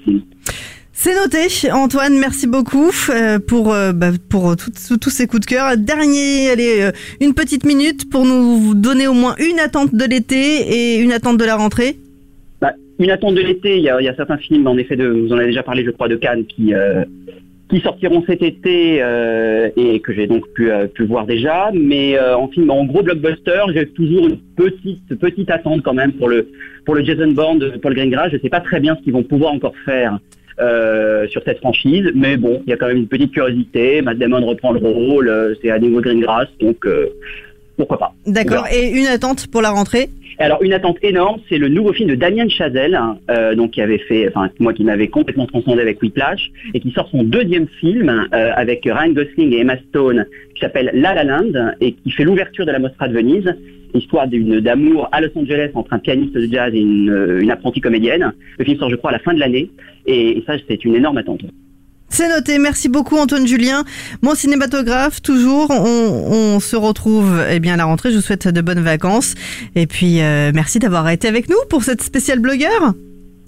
C'est 1.03 1.15
noté, 1.15 1.47
Antoine, 1.73 2.19
merci 2.19 2.47
beaucoup 2.47 2.91
euh, 3.09 3.39
pour, 3.39 3.73
euh, 3.73 3.93
bah, 3.95 4.11
tout- 4.29 4.99
tous 4.99 5.09
ces 5.09 5.27
coups 5.27 5.41
de 5.41 5.47
cœur. 5.47 5.79
Dernier, 5.79 6.51
allez, 6.51 6.83
euh, 6.83 6.91
une 7.23 7.33
petite 7.33 7.65
minute 7.65 8.11
pour 8.11 8.27
nous 8.27 8.75
donner 8.75 9.09
au 9.09 9.15
moins 9.15 9.35
une 9.39 9.59
attente 9.61 9.95
de 9.95 10.05
l'été 10.05 10.37
et 10.37 10.99
une 11.01 11.13
attente 11.13 11.39
de 11.39 11.45
la 11.47 11.57
rentrée. 11.57 11.97
Bah, 12.61 12.73
une 12.99 13.11
attente 13.11 13.35
de 13.35 13.41
l'été, 13.41 13.79
il 13.79 13.83
y 13.85 13.89
a, 13.89 14.15
certains 14.15 14.37
films, 14.37 14.67
en 14.67 14.77
effet, 14.77 14.95
de, 14.95 15.07
vous 15.07 15.33
en 15.33 15.39
avez 15.39 15.47
déjà 15.47 15.63
parlé, 15.63 15.87
je 15.87 15.91
crois, 15.91 16.07
de 16.07 16.17
Cannes, 16.17 16.45
qui, 16.45 16.75
euh, 16.75 17.03
sortiront 17.83 18.23
cet 18.27 18.43
été 18.43 18.99
euh, 19.01 19.71
et 19.79 20.01
que 20.01 20.13
j'ai 20.13 20.27
donc 20.27 20.47
pu, 20.53 20.71
euh, 20.71 20.87
voir 21.09 21.25
déjà. 21.25 21.71
Mais 21.73 22.19
euh, 22.19 22.37
en 22.37 22.49
film, 22.49 22.69
en 22.69 22.85
gros 22.85 23.03
blockbuster, 23.03 23.63
j'ai 23.73 23.87
toujours 23.89 24.29
une 24.29 24.37
petite, 24.55 25.19
petite 25.19 25.51
attente 25.51 25.81
quand 25.83 25.95
même 25.95 26.13
pour 26.13 26.29
le, 26.29 26.51
pour 26.85 26.95
le 26.95 27.03
Jason 27.03 27.33
Bourne 27.33 27.59
de 27.59 27.71
Paul 27.71 27.95
Greengrass. 27.95 28.29
Je 28.33 28.37
ne 28.37 28.41
sais 28.43 28.51
pas 28.51 28.61
très 28.61 28.81
bien 28.81 28.97
ce 28.97 29.03
qu'ils 29.03 29.15
vont 29.15 29.23
pouvoir 29.23 29.55
encore 29.55 29.73
faire. 29.87 30.19
Euh, 30.59 31.27
sur 31.29 31.43
cette 31.45 31.59
franchise, 31.59 32.11
mais 32.15 32.37
bon, 32.37 32.63
il 32.67 32.71
y 32.71 32.73
a 32.73 32.77
quand 32.77 32.89
même 32.89 32.99
une 32.99 33.09
petite 33.09 33.33
curiosité. 33.33 34.03
Matt 34.03 34.19
Damon 34.19 34.45
reprend 34.45 34.73
le 34.73 34.81
rôle, 34.81 35.29
euh, 35.29 35.55
c'est 35.63 35.71
à 35.71 35.79
nouveau 35.79 36.01
Greengrass, 36.01 36.49
donc 36.61 36.85
euh, 36.87 37.07
pourquoi 37.77 37.99
pas. 37.99 38.13
D'accord. 38.27 38.67
Et 38.73 38.91
une 38.91 39.07
attente 39.07 39.47
pour 39.51 39.63
la 39.63 39.71
rentrée? 39.71 40.11
Alors 40.39 40.63
une 40.63 40.73
attente 40.73 40.97
énorme, 41.03 41.41
c'est 41.51 41.59
le 41.59 41.69
nouveau 41.69 41.93
film 41.93 42.09
de 42.09 42.15
Damien 42.15 42.49
Chazelle, 42.49 42.95
hein, 42.95 43.19
euh, 43.31 43.55
donc 43.55 43.73
qui 43.73 43.83
avait 43.83 43.99
fait, 43.99 44.27
enfin 44.29 44.49
moi 44.59 44.73
qui 44.73 44.85
m'avait 44.85 45.09
complètement 45.09 45.47
transcendé 45.47 45.83
avec 45.83 46.01
Whiplash, 46.01 46.51
et 46.73 46.81
qui 46.81 46.93
sort 46.93 47.09
son 47.11 47.25
deuxième 47.25 47.67
film 47.79 48.09
euh, 48.09 48.51
avec 48.55 48.85
Ryan 48.85 49.13
Gosling 49.13 49.53
et 49.53 49.61
Emma 49.61 49.77
Stone, 49.91 50.25
qui 50.55 50.61
s'appelle 50.61 50.91
La 50.95 51.15
La 51.15 51.25
Land 51.25 51.75
et 51.83 51.93
qui 51.93 52.11
fait 52.11 52.25
l'ouverture 52.25 52.65
de 52.65 52.73
la 52.73 52.79
Mostra 52.79 53.09
de 53.09 53.13
Venise, 53.13 53.55
histoire 53.95 54.29
d'une 54.29 54.61
d'amour 54.61 55.09
à 55.13 55.21
Los 55.21 55.31
Angeles 55.37 55.71
entre 55.75 55.93
un 55.93 55.99
pianiste 55.99 56.35
de 56.35 56.49
jazz 56.51 56.73
et 56.75 56.81
une, 56.81 57.11
euh, 57.11 57.41
une 57.41 57.51
apprentie 57.51 57.81
comédienne. 57.81 58.33
Le 58.59 58.65
film 58.65 58.79
sort 58.79 58.91
je 58.91 58.97
crois 58.97 59.11
à 59.11 59.15
la 59.15 59.19
fin 59.19 59.35
de 59.35 59.41
l'année, 59.41 59.71
et, 60.07 60.43
ça 60.47 60.55
c'est 60.69 60.85
une 60.85 60.95
énorme 60.95 61.19
attente. 61.19 61.41
C'est 62.13 62.29
noté. 62.29 62.59
Merci 62.59 62.89
beaucoup, 62.89 63.17
Antoine 63.17 63.47
Julien. 63.47 63.85
Mon 64.21 64.35
cinématographe, 64.35 65.23
toujours. 65.23 65.71
On, 65.71 66.55
on 66.57 66.61
se 66.61 66.75
retrouve 66.75 67.41
eh 67.49 67.61
bien 67.61 67.75
à 67.75 67.77
la 67.77 67.85
rentrée. 67.85 68.11
Je 68.11 68.17
vous 68.17 68.21
souhaite 68.21 68.49
de 68.49 68.61
bonnes 68.61 68.81
vacances. 68.81 69.37
Et 69.77 69.87
puis, 69.87 70.21
euh, 70.21 70.51
merci 70.53 70.81
d'avoir 70.81 71.09
été 71.09 71.29
avec 71.29 71.49
nous 71.49 71.57
pour 71.69 71.85
cette 71.85 72.03
spéciale 72.03 72.41
blogueur. 72.41 72.95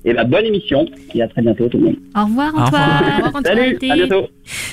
Et 0.05 0.12
bah 0.15 0.25
bonne 0.25 0.45
émission, 0.45 0.87
et 1.15 1.23
à 1.23 1.29
très 1.29 1.43
bientôt 1.43 1.69
tout 1.69 1.79
le 1.79 1.85
monde. 1.85 1.97
Au 2.17 2.25
revoir, 2.25 2.53
Au 2.55 2.65
revoir. 2.65 2.67
Antoine. 2.67 2.83
Au 2.83 3.17
revoir, 3.17 3.37
Antoine. 3.37 3.45
Salut, 3.45 3.79
à 3.91 3.95
bientôt. 3.95 4.29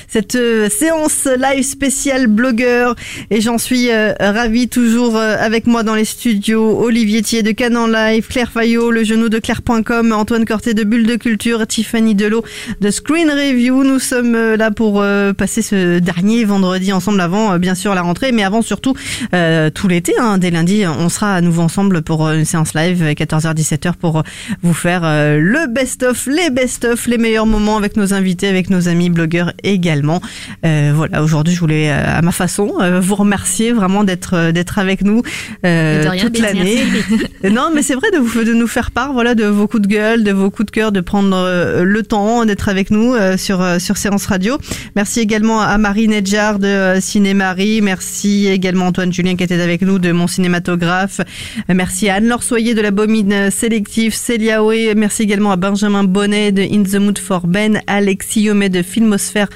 Cette 0.08 0.34
euh, 0.34 0.68
séance 0.68 1.28
live 1.38 1.62
spéciale 1.62 2.26
blogueur. 2.26 2.96
Et 3.30 3.40
j'en 3.40 3.56
suis 3.58 3.90
euh, 3.90 4.12
ravie 4.18 4.68
toujours 4.68 5.16
euh, 5.16 5.36
avec 5.38 5.66
moi 5.68 5.84
dans 5.84 5.94
les 5.94 6.04
studios. 6.04 6.80
Olivier 6.80 7.22
Thier 7.22 7.44
de 7.44 7.52
Canon 7.52 7.86
Live, 7.86 8.26
Claire 8.26 8.50
Fayot, 8.50 8.90
le 8.90 9.04
genou 9.04 9.28
de 9.28 9.38
Claire.com, 9.38 10.12
Antoine 10.12 10.44
Corté 10.44 10.74
de 10.74 10.82
Bulle 10.82 11.06
de 11.06 11.14
Culture, 11.16 11.64
Tiffany 11.66 12.14
Delot 12.16 12.42
de 12.80 12.90
Screen 12.90 13.30
Review. 13.30 13.84
Nous 13.84 14.00
sommes 14.00 14.34
euh, 14.34 14.56
là 14.56 14.70
pour 14.72 15.00
euh, 15.00 15.32
passer 15.32 15.62
ce 15.62 16.00
dernier 16.00 16.44
vendredi 16.44 16.92
ensemble 16.92 17.20
avant, 17.20 17.52
euh, 17.52 17.58
bien 17.58 17.74
sûr, 17.74 17.94
la 17.94 18.02
rentrée, 18.02 18.32
mais 18.32 18.42
avant 18.42 18.62
surtout 18.62 18.94
euh, 19.34 19.70
tout 19.70 19.86
l'été. 19.86 20.12
Hein, 20.18 20.38
dès 20.38 20.50
lundi, 20.50 20.84
on 20.86 21.08
sera 21.08 21.34
à 21.34 21.40
nouveau 21.40 21.62
ensemble 21.62 22.02
pour 22.02 22.28
une 22.28 22.44
séance 22.44 22.74
live 22.74 23.02
14h-17h 23.02 23.94
pour 23.94 24.18
euh, 24.18 24.22
vous 24.62 24.74
faire 24.74 25.02
euh, 25.20 25.38
le 25.38 25.66
best-of, 25.66 26.26
les 26.26 26.50
best-of, 26.50 27.06
les 27.06 27.18
meilleurs 27.18 27.46
moments 27.46 27.76
avec 27.76 27.96
nos 27.96 28.14
invités, 28.14 28.48
avec 28.48 28.70
nos 28.70 28.88
amis 28.88 29.10
blogueurs 29.10 29.52
également. 29.62 30.20
Euh, 30.64 30.92
voilà, 30.94 31.22
aujourd'hui, 31.22 31.54
je 31.54 31.60
voulais 31.60 31.90
euh, 31.90 32.18
à 32.18 32.22
ma 32.22 32.32
façon 32.32 32.72
vous 33.00 33.14
remercier 33.14 33.72
vraiment 33.72 34.04
d'être 34.04 34.50
d'être 34.52 34.78
avec 34.78 35.02
nous 35.02 35.22
euh, 35.64 36.04
toute 36.20 36.38
l'année. 36.38 36.78
non, 37.50 37.70
mais 37.74 37.82
c'est 37.82 37.94
vrai 37.94 38.10
de 38.12 38.18
vous 38.18 38.44
de 38.44 38.54
nous 38.54 38.66
faire 38.66 38.90
part, 38.90 39.12
voilà, 39.12 39.34
de 39.34 39.44
vos 39.44 39.66
coups 39.66 39.82
de 39.82 39.88
gueule, 39.88 40.24
de 40.24 40.32
vos 40.32 40.50
coups 40.50 40.66
de 40.66 40.70
cœur, 40.70 40.92
de 40.92 41.00
prendre 41.00 41.82
le 41.82 42.02
temps 42.02 42.44
d'être 42.46 42.68
avec 42.68 42.90
nous 42.90 43.14
sur 43.36 43.64
sur 43.78 43.96
Séance 43.96 44.26
Radio. 44.26 44.58
Merci 44.96 45.20
également 45.20 45.60
à 45.60 45.76
Marie 45.78 46.08
Nedjar 46.08 46.58
de 46.58 46.98
Cinémarie. 47.00 47.82
Merci 47.82 48.48
également 48.48 48.86
à 48.86 48.88
Antoine 48.88 49.12
Julien 49.12 49.36
qui 49.36 49.44
était 49.44 49.60
avec 49.60 49.82
nous 49.82 49.98
de 49.98 50.12
mon 50.12 50.26
cinématographe. 50.26 51.20
Merci 51.68 52.08
à 52.08 52.16
Anne-Laure 52.16 52.42
Soyer 52.42 52.74
de 52.74 52.80
la 52.80 52.90
Bomine 52.90 53.50
Sélectif, 53.50 54.14
Célia 54.14 54.64
Oé. 54.64 54.94
Merci 54.96 55.09
également 55.18 55.50
à 55.50 55.56
Benjamin 55.56 56.04
Bonnet 56.04 56.52
de 56.52 56.62
In 56.62 56.84
the 56.84 57.00
Mood 57.00 57.18
for 57.18 57.46
Ben, 57.46 57.80
Alexis 57.88 58.42
Yomet 58.42 58.68
de 58.68 58.82
Filmosphère 58.82 59.48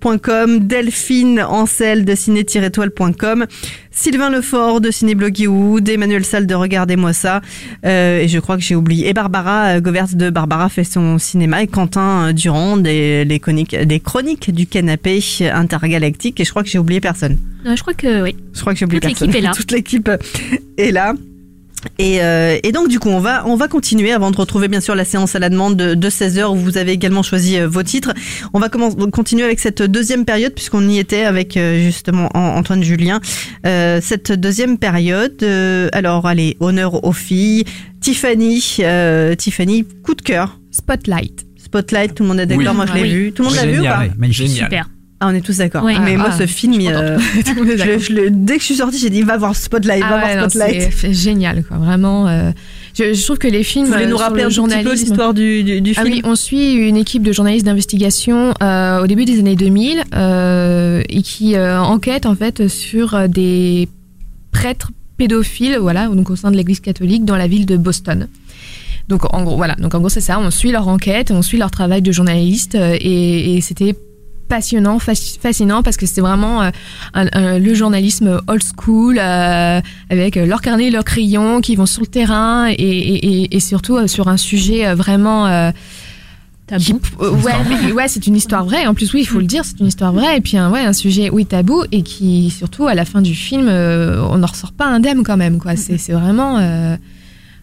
ciné-toile.com, 0.00 0.60
Delphine 0.60 1.40
Ancel 1.42 2.04
de 2.04 2.14
ciné-toile.com, 2.14 3.46
Sylvain 3.90 4.30
Lefort 4.30 4.80
de 4.80 4.90
Cinéblog 4.90 5.34
Hollywood, 5.38 5.88
Emmanuel 5.88 6.24
Salle 6.24 6.46
de 6.46 6.54
Regardez-moi 6.54 7.12
ça, 7.12 7.40
euh, 7.84 8.20
et 8.20 8.28
je 8.28 8.38
crois 8.38 8.56
que 8.56 8.62
j'ai 8.62 8.76
oublié, 8.76 9.08
et 9.08 9.12
Barbara 9.12 9.76
euh, 9.76 9.80
Govert 9.80 10.08
de 10.14 10.30
Barbara 10.30 10.68
fait 10.68 10.84
son 10.84 11.18
cinéma, 11.18 11.62
et 11.62 11.66
Quentin 11.66 12.28
euh, 12.28 12.32
Durand 12.32 12.76
des, 12.76 13.24
les 13.24 13.40
chroniques, 13.40 13.76
des 13.76 14.00
chroniques 14.00 14.52
du 14.52 14.66
canapé 14.66 15.20
intergalactique, 15.52 16.40
et 16.40 16.44
je 16.44 16.50
crois 16.50 16.62
que 16.62 16.68
j'ai 16.68 16.78
oublié 16.78 17.00
personne. 17.00 17.38
Euh, 17.66 17.74
je 17.74 17.82
crois 17.82 17.94
que 17.94 18.22
oui. 18.22 18.36
Je 18.54 18.60
crois 18.60 18.72
que 18.72 18.78
j'ai 18.78 18.84
oublié 18.84 19.00
Toute 19.00 19.10
personne. 19.10 19.28
l'équipe 19.28 19.42
est 19.42 19.46
là. 19.46 19.52
Toute 19.56 19.70
l'équipe 19.72 20.10
est 20.76 20.92
là. 20.92 21.14
Et, 21.98 22.22
euh, 22.22 22.58
et 22.62 22.72
donc 22.72 22.88
du 22.88 22.98
coup 22.98 23.08
on 23.08 23.20
va 23.20 23.44
on 23.46 23.56
va 23.56 23.68
continuer 23.68 24.12
avant 24.12 24.30
de 24.30 24.36
retrouver 24.36 24.68
bien 24.68 24.80
sûr 24.80 24.94
la 24.94 25.04
séance 25.04 25.34
à 25.34 25.38
la 25.38 25.48
demande 25.48 25.76
de, 25.76 25.94
de 25.94 26.10
16h 26.10 26.44
où 26.52 26.56
vous 26.56 26.76
avez 26.78 26.92
également 26.92 27.22
choisi 27.22 27.58
euh, 27.58 27.68
vos 27.68 27.82
titres. 27.82 28.12
On 28.52 28.58
va 28.58 28.68
commen- 28.68 29.10
continuer 29.10 29.44
avec 29.44 29.58
cette 29.60 29.82
deuxième 29.82 30.24
période 30.24 30.54
puisqu'on 30.54 30.88
y 30.88 30.98
était 30.98 31.24
avec 31.24 31.56
euh, 31.56 31.78
justement 31.80 32.28
An- 32.34 32.56
Antoine 32.56 32.82
Julien. 32.82 33.20
Euh, 33.66 34.00
cette 34.02 34.32
deuxième 34.32 34.78
période, 34.78 35.36
euh, 35.42 35.88
alors 35.92 36.26
allez 36.26 36.56
honneur 36.60 37.04
aux 37.04 37.12
filles. 37.12 37.64
Tiffany, 38.00 38.76
euh, 38.80 39.34
Tiffany, 39.34 39.84
coup 40.04 40.14
de 40.14 40.22
cœur. 40.22 40.58
Spotlight. 40.70 41.44
Spotlight, 41.56 42.14
tout 42.14 42.22
le 42.22 42.28
monde 42.28 42.40
est 42.40 42.46
d'accord, 42.46 42.64
Oui. 42.70 42.76
moi 42.76 42.86
je 42.86 42.94
l'ai 42.94 43.02
Oui. 43.02 43.10
vu. 43.10 43.32
Tout 43.32 43.42
le 43.42 43.48
monde 43.48 43.56
l'a 43.56 43.66
vu 43.66 43.80
ou 43.80 43.84
pas 43.84 44.04
magnifique. 44.16 44.48
Super. 44.50 44.88
Ah 45.20 45.26
on 45.28 45.34
est 45.34 45.40
tous 45.40 45.56
d'accord. 45.56 45.82
Oui. 45.84 45.94
Mais 46.04 46.14
Ah, 46.14 46.18
moi 46.18 46.28
ah, 46.30 46.38
ce 46.38 46.46
film, 46.46 46.74
je 46.80 46.86
euh, 46.88 47.18
je, 47.44 47.98
je 47.98 48.12
le- 48.12 48.30
dès 48.30 48.54
que 48.54 48.60
je 48.60 48.66
suis 48.66 48.74
sortie 48.76 48.98
j'ai 48.98 49.10
dit 49.10 49.22
va 49.22 49.36
voir 49.36 49.56
Spotlight, 49.56 50.00
va 50.00 50.20
Ah 50.22 50.36
voir 50.38 50.50
Spotlight. 50.50 50.92
c'est 50.96 51.12
génial, 51.12 51.64
quoi. 51.64 51.76
Vraiment. 51.78 52.28
euh, 52.28 52.52
je, 52.96 53.14
je 53.14 53.24
trouve 53.24 53.38
que 53.38 53.48
les 53.48 53.64
films 53.64 53.86
Vous 53.86 53.92
voulez 53.92 54.04
euh, 54.04 54.08
nous 54.10 54.16
rappeler 54.16 54.42
le 54.42 54.46
un 54.46 54.50
petit 54.50 54.54
peu 54.60 54.62
journalisme- 54.68 54.92
l'histoire 55.06 55.34
du, 55.34 55.64
du, 55.64 55.80
du 55.80 55.92
Ah 55.96 56.02
film? 56.04 56.14
oui, 56.14 56.22
on 56.24 56.36
suit 56.36 56.72
une 56.74 56.96
équipe 56.96 57.22
de 57.24 57.32
journalistes 57.32 57.66
d'investigation 57.66 58.54
euh, 58.62 59.02
au 59.02 59.06
début 59.08 59.24
des 59.24 59.40
années 59.40 59.56
2000 59.56 60.04
euh, 60.14 61.02
et 61.08 61.22
qui 61.22 61.56
euh, 61.56 61.80
enquête 61.80 62.24
en 62.24 62.36
fait 62.36 62.68
sur 62.68 63.28
des 63.28 63.88
prêtres 64.52 64.92
pédophiles, 65.16 65.78
voilà, 65.80 66.06
donc 66.06 66.30
au 66.30 66.36
sein 66.36 66.52
de 66.52 66.56
l'Église 66.56 66.78
catholique 66.78 67.24
dans 67.24 67.36
la 67.36 67.48
ville 67.48 67.66
de 67.66 67.76
Boston. 67.76 68.28
Donc 69.08 69.22
en 69.34 69.42
gros, 69.42 69.56
voilà, 69.56 69.74
donc 69.74 69.94
en 69.94 69.98
gros 69.98 70.08
c'est 70.10 70.20
ça, 70.20 70.38
on 70.38 70.50
suit 70.52 70.70
leur 70.70 70.86
enquête, 70.86 71.32
on 71.32 71.42
suit 71.42 71.58
leur 71.58 71.72
travail 71.72 72.02
de 72.02 72.12
journaliste 72.12 72.76
euh, 72.76 72.96
et, 73.00 73.56
et 73.56 73.60
c'était 73.60 73.96
passionnant, 74.48 74.98
fasc- 74.98 75.38
fascinant 75.40 75.82
parce 75.82 75.96
que 75.96 76.06
c'était 76.06 76.20
vraiment 76.20 76.62
euh, 76.62 76.70
un- 77.14 77.28
un- 77.32 77.58
le 77.58 77.74
journalisme 77.74 78.40
old 78.46 78.62
school 78.62 79.18
euh, 79.18 79.80
avec 80.10 80.36
leur 80.36 80.60
carnet, 80.60 80.90
leur 80.90 81.04
crayon 81.04 81.60
qui 81.60 81.76
vont 81.76 81.86
sur 81.86 82.00
le 82.02 82.06
terrain 82.06 82.68
et, 82.68 82.72
et, 82.74 83.42
et- 83.42 83.56
et 83.56 83.60
surtout 83.60 83.96
euh, 83.96 84.06
sur 84.06 84.28
un 84.28 84.36
sujet 84.36 84.94
vraiment 84.94 85.46
qui- 86.78 86.92
euh, 87.20 87.30
ouais, 87.30 87.52
mais- 87.86 87.92
ouais, 87.92 88.08
c'est 88.08 88.26
une 88.26 88.36
histoire 88.36 88.64
vraie. 88.64 88.86
En 88.86 88.92
plus, 88.94 89.12
oui, 89.14 89.20
il 89.22 89.26
faut 89.26 89.38
le 89.38 89.46
dire, 89.46 89.64
c'est 89.64 89.80
une 89.80 89.86
histoire 89.86 90.12
vraie. 90.12 90.36
Et 90.36 90.40
puis, 90.42 90.58
un, 90.58 90.70
ouais, 90.70 90.80
un 90.80 90.92
sujet, 90.92 91.30
oui, 91.30 91.46
tabou, 91.46 91.82
et 91.92 92.02
qui, 92.02 92.50
surtout, 92.50 92.86
à 92.86 92.94
la 92.94 93.04
fin 93.06 93.22
du 93.22 93.34
film, 93.34 93.68
euh, 93.68 94.20
on 94.28 94.36
n'en 94.38 94.46
ressort 94.46 94.72
pas 94.72 94.84
indemne 94.86 95.22
quand 95.22 95.38
même, 95.38 95.58
quoi. 95.58 95.76
C'est, 95.76 95.96
c'est 95.96 96.12
vraiment. 96.12 96.58
euh, 96.58 96.96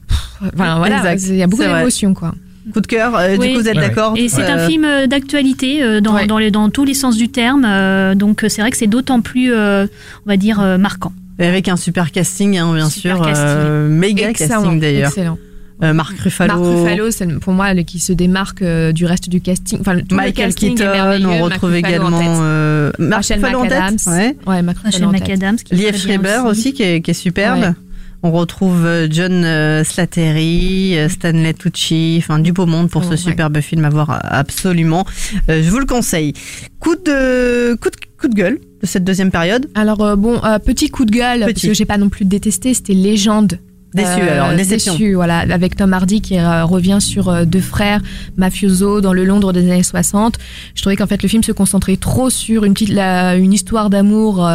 pff, 0.07 0.19
Enfin, 0.55 0.77
voilà, 0.79 1.17
c'est- 1.19 1.29
il 1.29 1.35
y 1.35 1.43
a 1.43 1.47
beaucoup 1.47 1.61
C'est 1.61 1.67
d'émotions, 1.77 2.13
quoi. 2.15 2.33
Coup 2.73 2.81
de 2.81 2.87
cœur, 2.87 3.15
euh, 3.15 3.35
Oui. 3.37 3.47
du 3.49 3.53
coup 3.55 3.59
vous 3.61 3.67
êtes 3.67 3.75
Ouais, 3.75 3.81
d'accord 3.81 4.13
Et 4.17 4.27
c'est 4.29 4.41
Euh, 4.43 4.55
un 4.65 4.67
film 4.67 4.85
euh, 4.85 5.07
d'actualité 5.07 5.83
euh, 5.83 6.01
dans, 6.01 6.15
Ouais. 6.15 6.25
dans, 6.27 6.37
les, 6.39 6.51
dans 6.51 6.69
tous 6.69 6.83
les 6.85 6.93
sens 6.95 7.15
du 7.15 7.29
terme. 7.29 7.63
euh, 7.65 8.15
donc 8.15 8.43
euh, 8.43 8.49
c'est 8.49 8.61
vrai 8.61 8.71
que 8.71 8.77
c'est 8.77 8.87
d'autant 8.87 9.21
plus, 9.21 9.53
euh, 9.53 9.85
on 10.25 10.29
va 10.29 10.37
dire, 10.37 10.59
euh, 10.59 10.77
marquant. 10.77 11.13
Avec 11.37 11.67
un 11.67 11.75
super 11.75 12.11
casting, 12.11 12.57
hein, 12.57 12.73
bien 12.73 12.89
Super 12.89 13.17
sûr. 13.17 13.25
casting. 13.25 13.45
euh, 13.47 13.87
méga 13.89 14.29
Excellent, 14.29 14.61
casting 14.63 14.79
d'ailleurs. 14.79 15.09
Excellent. 15.09 15.37
Euh, 15.83 15.91
Marc 15.91 16.17
Ruffalo. 16.19 16.53
Marc 16.57 16.63
Ruffalo, 16.65 17.11
c'est 17.11 17.27
pour 17.39 17.51
moi 17.51 17.73
le 17.73 17.83
qui 17.83 17.99
se 17.99 18.13
démarque 18.13 18.61
euh, 18.61 18.93
du 18.93 19.05
reste 19.05 19.27
du 19.27 19.41
casting. 19.41 19.77
Enfin, 19.81 19.97
tout 19.97 20.05
le 20.11 20.15
Michael 20.15 20.33
casting 20.47 20.71
est 20.71 20.75
Keaton, 20.75 21.25
on 21.29 21.43
retrouve 21.43 21.75
également 21.75 22.21
euh, 22.41 22.91
Marc 22.97 23.23
Rachel 23.23 23.39
Ruffalo 23.43 23.59
en 23.59 23.63
tête. 23.67 23.71
McAdams. 23.81 23.97
Ouais. 24.13 24.35
Ouais, 24.47 24.61
Marc 24.61 24.77
Ruffalo 24.77 24.91
Rachel 24.91 25.05
en 25.05 25.11
tête. 25.11 25.21
McAdams. 25.27 25.55
Qui 25.57 25.73
est 25.73 25.91
Lief 25.91 26.01
Schreiber 26.01 26.39
aussi, 26.45 26.71
qui, 26.73 26.83
est, 26.83 27.01
qui 27.01 27.11
est 27.11 27.13
superbe. 27.13 27.59
Ouais. 27.59 27.69
On 28.27 28.31
retrouve 28.31 28.85
euh, 28.85 29.07
John 29.09 29.43
euh, 29.45 29.83
Slattery, 29.83 30.97
euh, 30.97 31.09
Stanley 31.09 31.53
Tucci, 31.53 32.15
enfin 32.17 32.39
du 32.39 32.51
beau 32.53 32.65
monde 32.65 32.89
pour 32.89 33.01
Oh, 33.03 33.05
ce 33.05 33.11
ouais. 33.11 33.17
superbe 33.17 33.59
film 33.61 33.85
à 33.85 33.89
voir 33.89 34.19
absolument. 34.23 35.05
Je 35.47 35.69
vous 35.69 35.77
le 35.79 35.85
conseille. 35.85 36.33
Coup 36.79 36.95
de 36.95 37.75
coup 37.75 37.89
de 37.89 37.95
coup 38.19 38.27
de 38.27 38.33
gueule 38.33 38.59
de 38.81 38.87
cette 38.87 39.03
deuxième 39.03 39.29
période. 39.29 39.67
Alors 39.75 40.01
euh, 40.03 40.15
bon, 40.15 40.39
euh, 40.43 40.57
petit 40.59 40.89
coup 40.89 41.05
de 41.05 41.11
gueule, 41.11 41.41
parce 41.41 41.53
Petit. 41.53 41.67
que 41.67 41.73
j'ai 41.75 41.85
pas 41.85 41.97
non 41.97 42.09
plus 42.09 42.25
détesté, 42.25 42.73
c'était 42.73 42.93
Légende. 42.93 43.59
Déçu 43.93 44.09
Euh, 44.19 44.33
alors, 44.43 44.57
déception. 44.57 44.93
Déçu, 44.93 45.13
voilà, 45.13 45.39
avec 45.39 45.75
Tom 45.75 45.93
Hardy 45.93 46.19
qui 46.21 46.37
euh, 46.39 46.65
revient 46.65 46.97
sur 46.99 47.29
euh, 47.29 47.45
deux 47.45 47.61
frères 47.61 48.01
mafiosos 48.37 49.01
dans 49.01 49.13
le 49.13 49.23
Londres 49.23 49.53
des 49.53 49.71
années 49.71 49.83
60. 49.83 50.35
Je 50.73 50.81
trouvais 50.81 50.95
qu'en 50.97 51.07
fait 51.07 51.21
le 51.23 51.29
film 51.29 51.43
se 51.43 51.51
concentrait 51.51 51.95
trop 51.97 52.29
sur 52.29 52.65
une 52.65 52.73
petite, 52.73 52.89
la- 52.89 53.35
une 53.35 53.53
histoire 53.53 53.89
d'amour. 53.89 54.45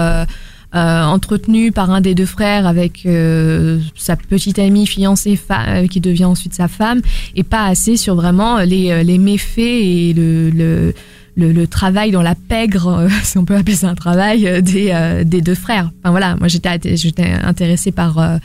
Euh, 0.74 0.78
euh, 0.78 1.02
entretenue 1.04 1.72
par 1.72 1.90
un 1.90 2.00
des 2.00 2.14
deux 2.14 2.26
frères 2.26 2.66
avec 2.66 3.04
euh, 3.06 3.78
sa 3.96 4.14
petite 4.16 4.59
amie 4.59 4.87
fiancée 4.87 5.37
fa- 5.37 5.66
euh, 5.68 5.87
qui 5.88 6.00
devient 6.00 6.26
ensuite 6.26 6.54
sa 6.54 6.68
femme 6.68 7.00
et 7.35 7.42
pas 7.42 7.64
assez 7.66 7.96
sur 7.96 8.14
vraiment 8.14 8.59
les, 8.61 8.90
euh, 8.92 9.02
les 9.02 9.18
méfaits 9.18 9.59
et 9.59 10.12
le, 10.16 10.50
le, 10.50 10.94
le, 11.37 11.52
le 11.52 11.66
travail 11.66 12.12
dans 12.12 12.22
la 12.22 12.35
pègre, 12.37 12.87
euh, 12.88 13.09
si 13.24 13.37
on 13.38 13.44
peut 13.44 13.56
appeler 13.56 13.76
ça 13.76 13.88
un 13.88 13.94
travail, 13.94 14.46
euh, 14.46 14.61
des, 14.61 14.90
euh, 14.92 15.24
des 15.24 15.40
deux 15.40 15.54
frères. 15.56 15.90
Enfin 16.02 16.11
voilà, 16.12 16.37
moi 16.37 16.48
j'étais 16.48 16.96
j'étais 16.96 17.33
intéressée 17.42 17.90
par, 17.92 18.18
euh, 18.18 18.37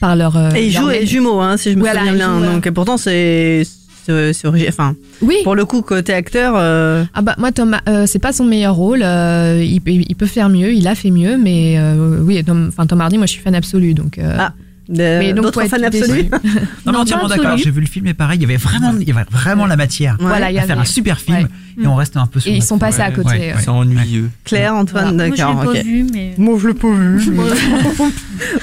par 0.00 0.16
leur. 0.16 0.36
euh, 0.36 0.50
Et 0.54 0.68
il 0.68 0.72
leur 0.72 0.82
joue 0.84 0.88
mé- 0.90 1.00
les 1.00 1.06
jumeaux, 1.06 1.40
hein, 1.40 1.56
si 1.58 1.70
je 1.72 1.76
me 1.76 1.80
Voilà, 1.80 2.00
souviens 2.00 2.14
bien. 2.14 2.38
joue. 2.38 2.44
Donc 2.54 2.66
et 2.66 2.70
pourtant 2.70 2.96
c'est 2.96 3.62
origi- 4.12 4.68
Enfin, 4.68 4.94
Oui. 5.22 5.36
pour 5.44 5.54
le 5.54 5.64
coup 5.64 5.82
côté 5.82 6.12
acteur. 6.14 6.54
euh, 6.56 7.04
Ah 7.14 7.22
bah 7.22 7.34
moi 7.38 7.52
Tom, 7.52 7.76
euh, 7.88 8.06
c'est 8.06 8.18
pas 8.18 8.32
son 8.32 8.44
meilleur 8.44 8.74
rôle. 8.74 9.02
euh, 9.02 9.62
il, 9.64 9.80
peut- 9.80 9.90
il 9.92 10.16
peut 10.16 10.26
faire 10.26 10.48
mieux, 10.48 10.72
il 10.72 10.86
a 10.88 10.94
fait 10.94 11.10
mieux, 11.10 11.36
mais 11.36 11.76
euh, 11.78 12.20
oui, 12.22 12.42
Tom, 12.44 12.66
enfin 12.68 12.86
Tom 12.86 13.00
Hardy, 13.00 13.16
moi 13.18 13.26
je 13.26 13.32
suis 13.32 13.42
fan 13.42 13.54
absolu, 13.54 13.94
donc. 13.94 14.18
euh, 14.18 14.36
Mais 14.88 15.32
donc, 15.32 15.52
fans 15.54 15.82
absolus. 15.82 15.90
déçu. 16.24 16.30
Non, 16.86 16.92
mais 16.92 16.98
entièrement 16.98 17.28
d'accord. 17.28 17.46
absolu. 17.46 17.62
J'ai 17.64 17.70
vu 17.70 17.80
le 17.82 17.86
film 17.86 18.06
et 18.06 18.14
pareil, 18.14 18.38
il 18.38 18.42
y 18.42 18.44
avait 18.46 18.56
vraiment, 18.56 18.94
il 18.98 19.06
y 19.06 19.10
avait 19.10 19.24
vraiment 19.30 19.66
la 19.66 19.76
matière 19.76 20.16
Voilà, 20.20 20.50
il 20.50 20.54
y 20.54 20.58
à 20.58 20.62
faire 20.62 20.72
avait- 20.78 20.82
un 20.82 20.84
super 20.90 21.18
film 21.20 21.36
ouais. 21.38 21.84
et 21.84 21.86
on 21.86 21.94
reste 21.94 22.16
un 22.16 22.26
peu 22.26 22.40
sur 22.40 22.48
Et 22.50 22.54
ils 22.54 22.58
notre- 22.58 22.68
sont 22.68 22.78
passés 22.78 23.02
à 23.02 23.10
côté. 23.10 23.28
ouais, 23.28 23.38
ouais. 23.38 23.46
ouais. 23.54 23.60
C'est 23.60 23.68
ennuyeux. 23.68 24.30
Claire, 24.44 24.74
Antoine, 24.74 25.14
Moi, 25.16 25.24
je 25.26 25.30
l'ai 25.32 25.36
d'accord. 25.36 25.64
pas 25.64 25.72
vu, 25.82 26.06
mais 26.12 26.32
Moi, 26.38 26.58
je 26.62 26.68
l'ai 26.68 26.74
pas 26.74 26.88
vu. 26.88 27.30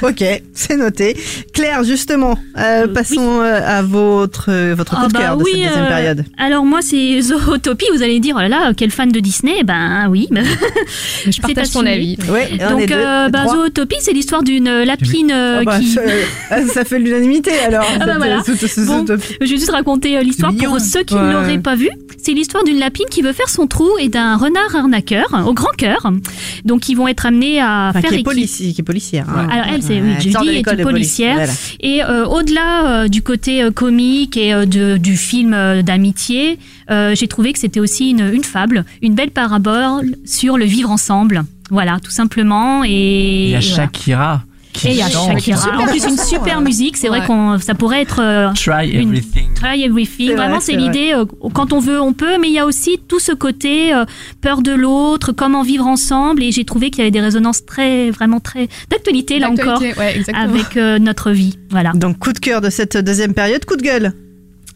ok, 0.01 0.23
c'est 0.53 0.77
noté. 0.77 1.15
Claire, 1.53 1.83
justement, 1.83 2.37
euh, 2.57 2.61
Euh, 2.75 2.87
passons 2.93 3.39
euh, 3.41 3.61
à 3.63 3.81
votre, 3.83 4.51
votre 4.73 4.95
coup 4.95 5.01
Ah 5.05 5.07
de 5.07 5.13
bah 5.13 5.19
cœur 5.19 5.37
de 5.37 5.43
oui, 5.43 5.51
cette 5.53 5.63
deuxième 5.63 5.83
euh, 5.83 5.87
période. 5.87 6.25
alors 6.37 6.65
moi 6.65 6.79
c'est 6.81 7.21
Zootopie. 7.21 7.85
Vous 7.95 8.01
allez 8.01 8.19
dire 8.19 8.35
oh 8.37 8.41
là 8.41 8.49
là 8.49 8.73
quel 8.75 8.89
fan 8.91 9.11
de 9.11 9.19
Disney. 9.19 9.63
Ben 9.63 10.07
oui. 10.09 10.27
Mais 10.31 10.43
je 11.31 11.39
partage 11.41 11.69
ton 11.71 11.85
avis. 11.85 12.17
Donc 12.17 12.89
bah. 12.89 13.45
Zootopie 13.47 13.95
c'est 14.01 14.13
l'histoire 14.13 14.43
d'une 14.43 14.69
lapine 14.83 15.31
Ah 15.31 15.61
bah, 15.63 15.79
qui. 15.79 15.95
Ça, 16.49 16.55
ah, 16.57 16.61
ça 16.73 16.85
fait 16.85 16.99
l'unanimité 16.99 17.51
alors. 17.59 17.85
Ah 17.99 18.05
bah 18.05 18.13
voilà. 18.17 18.41
cette- 18.43 18.85
Bon. 18.87 19.05
Je 19.07 19.37
vais 19.39 19.47
juste 19.47 19.71
raconter 19.71 20.17
euh, 20.17 20.21
l'histoire 20.21 20.53
pour 20.53 20.79
ceux 20.79 21.03
qui 21.03 21.15
Ouais. 21.15 21.21
ne 21.21 21.31
l'auraient 21.31 21.59
pas 21.59 21.75
vu. 21.75 21.89
C'est 22.17 22.33
l'histoire 22.33 22.63
d'une 22.63 22.79
lapine 22.79 23.05
qui 23.11 23.21
veut 23.21 23.33
faire 23.33 23.49
son 23.49 23.67
trou 23.67 23.87
et 23.99 24.09
d'un 24.09 24.35
renard 24.37 24.75
arnaqueur 24.75 25.27
au 25.47 25.53
grand 25.53 25.71
cœur. 25.77 26.11
Donc 26.63 26.89
ils 26.89 26.95
vont 26.95 27.07
être 27.07 27.25
amenés 27.25 27.59
à 27.61 27.89
Enfin, 27.91 28.01
faire 28.01 28.09
qui 28.11 28.15
est, 28.17 28.23
polici- 28.23 28.73
qui 28.73 28.81
est 28.81 28.83
policière. 28.83 29.25
hein. 29.29 29.47
Alors 29.51 29.65
elle, 29.73 29.83
c'est 29.83 30.01
Ouais, 30.01 30.01
oui, 30.01 30.15
de 30.15 30.21
Judy 30.21 30.49
est 30.49 30.71
une 30.71 30.83
policière. 30.83 31.35
Voilà. 31.35 31.53
Et 31.81 32.03
euh, 32.03 32.25
au-delà 32.25 32.87
euh, 33.03 33.07
du 33.07 33.21
côté 33.21 33.63
euh, 33.63 33.71
comique 33.71 34.37
et 34.37 34.53
euh, 34.53 34.65
de, 34.65 34.97
du 34.97 35.15
film 35.17 35.53
euh, 35.53 35.81
d'amitié, 35.83 36.57
euh, 36.89 37.13
j'ai 37.15 37.27
trouvé 37.27 37.53
que 37.53 37.59
c'était 37.59 37.79
aussi 37.79 38.09
une, 38.09 38.29
une 38.33 38.43
fable, 38.43 38.85
une 39.01 39.13
belle 39.15 39.31
parabole 39.31 40.15
sur 40.25 40.57
le 40.57 40.65
vivre 40.65 40.89
ensemble. 40.89 41.43
Voilà, 41.69 41.99
tout 42.03 42.11
simplement. 42.11 42.83
Et 42.83 43.45
Il 43.45 43.49
y 43.51 43.55
a 43.55 43.59
voilà. 43.59 43.75
Shakira. 43.85 44.37
qui 44.37 44.54
Et 44.83 44.89
il 44.91 44.95
y 44.97 45.01
a. 45.01 45.09
Shakira. 45.09 45.77
En 45.79 45.87
plus, 45.87 46.03
une 46.03 46.17
super 46.17 46.61
musique. 46.61 46.97
C'est 46.97 47.07
vrai 47.07 47.25
qu'on, 47.25 47.57
ça 47.59 47.73
pourrait 47.75 48.01
être 48.01 48.19
euh, 48.21 48.49
Try 48.53 48.89
Une- 48.91 49.09
everything. 49.09 49.53
Try 49.55 49.83
everything. 49.83 50.33
Vraiment, 50.35 50.55
vrai, 50.55 50.61
c'est 50.61 50.75
l'idée. 50.75 51.13
euh, 51.13 51.25
quand 51.53 51.71
on 51.73 51.79
veut, 51.79 51.99
on 52.01 52.13
peut. 52.13 52.37
Mais 52.39 52.47
il 52.47 52.53
y 52.53 52.59
a 52.59 52.65
aussi 52.65 52.99
tout 53.07 53.19
ce 53.19 53.31
côté 53.31 53.93
euh, 53.93 54.05
peur 54.41 54.61
de 54.61 54.71
l'autre, 54.73 55.31
comment 55.31 55.63
vivre 55.63 55.87
ensemble. 55.87 56.43
Et 56.43 56.51
j'ai 56.51 56.65
trouvé 56.65 56.89
qu'il 56.89 56.99
y 56.99 57.01
avait 57.03 57.11
des 57.11 57.21
résonances 57.21 57.65
très, 57.65 58.11
vraiment 58.11 58.39
très 58.39 58.67
d'actualité 58.89 59.39
là 59.39 59.49
encore 59.49 59.81
ouais, 59.81 59.93
exactement. 60.17 60.39
avec 60.53 60.77
euh, 60.77 60.99
notre 60.99 61.31
vie. 61.31 61.57
Voilà. 61.69 61.91
Donc 61.93 62.19
coup 62.19 62.33
de 62.33 62.39
cœur 62.39 62.61
de 62.61 62.69
cette 62.69 62.97
deuxième 62.97 63.33
période, 63.33 63.63
coup 63.65 63.75
de 63.77 63.81
gueule. 63.83 64.13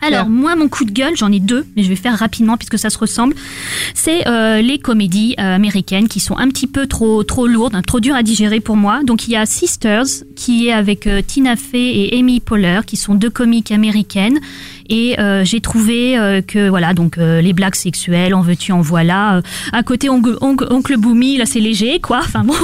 Alors 0.02 0.30
moi 0.30 0.56
mon 0.56 0.70
coup 0.70 0.86
de 0.86 0.92
gueule, 0.92 1.16
j'en 1.16 1.32
ai 1.32 1.40
deux, 1.40 1.66
mais 1.76 1.84
je 1.84 1.90
vais 1.90 1.96
faire 1.96 2.18
rapidement 2.18 2.56
puisque 2.58 2.80
ça 2.80 2.90
se 2.90 2.98
ressemble. 2.98 3.36
C'est 3.94 4.28
euh, 4.28 4.62
les 4.62 4.80
comédies 4.80 5.36
euh, 5.40 5.56
américaines 5.56 6.08
qui 6.08 6.20
sont 6.20 6.38
un 6.38 6.48
petit 6.48 6.68
peu 6.68 6.88
trop 6.88 7.24
trop 7.24 7.48
lourdes, 7.48 7.76
hein, 7.76 7.82
trop 7.86 8.00
dures 8.00 8.16
à 8.16 8.24
digérer 8.24 8.60
pour 8.62 8.78
moi. 8.78 9.02
Donc 9.04 9.28
il 9.28 9.32
y 9.32 9.36
a 9.36 9.46
Sisters 9.46 10.06
qui 10.36 10.68
est 10.68 10.72
avec 10.72 11.06
euh, 11.08 11.22
Tina 11.22 11.56
Fey 11.56 12.08
et 12.14 12.18
Amy 12.20 12.40
Poehler 12.40 12.80
qui 12.88 12.96
sont 12.98 13.14
deux 13.16 13.30
comiques 13.30 13.72
américaines 13.72 14.40
et 14.90 15.20
euh, 15.20 15.44
j'ai 15.46 15.60
trouvé 15.62 16.18
euh, 16.18 16.42
que 16.42 16.70
voilà 16.70 16.94
donc 16.94 17.18
les 17.18 17.54
blagues 17.54 17.76
sexuelles, 17.76 18.34
en 18.34 18.42
veux-tu 18.42 18.72
en 18.72 18.82
voilà. 18.82 19.42
à 19.74 19.84
côté 19.84 20.10
oncle, 20.10 20.36
oncle, 20.42 20.66
oncle 20.72 20.98
Boomy, 20.98 21.38
là 21.38 21.46
c'est 21.46 21.60
léger 21.60 22.00
quoi. 22.00 22.20
Enfin 22.24 22.44
bon. 22.44 22.56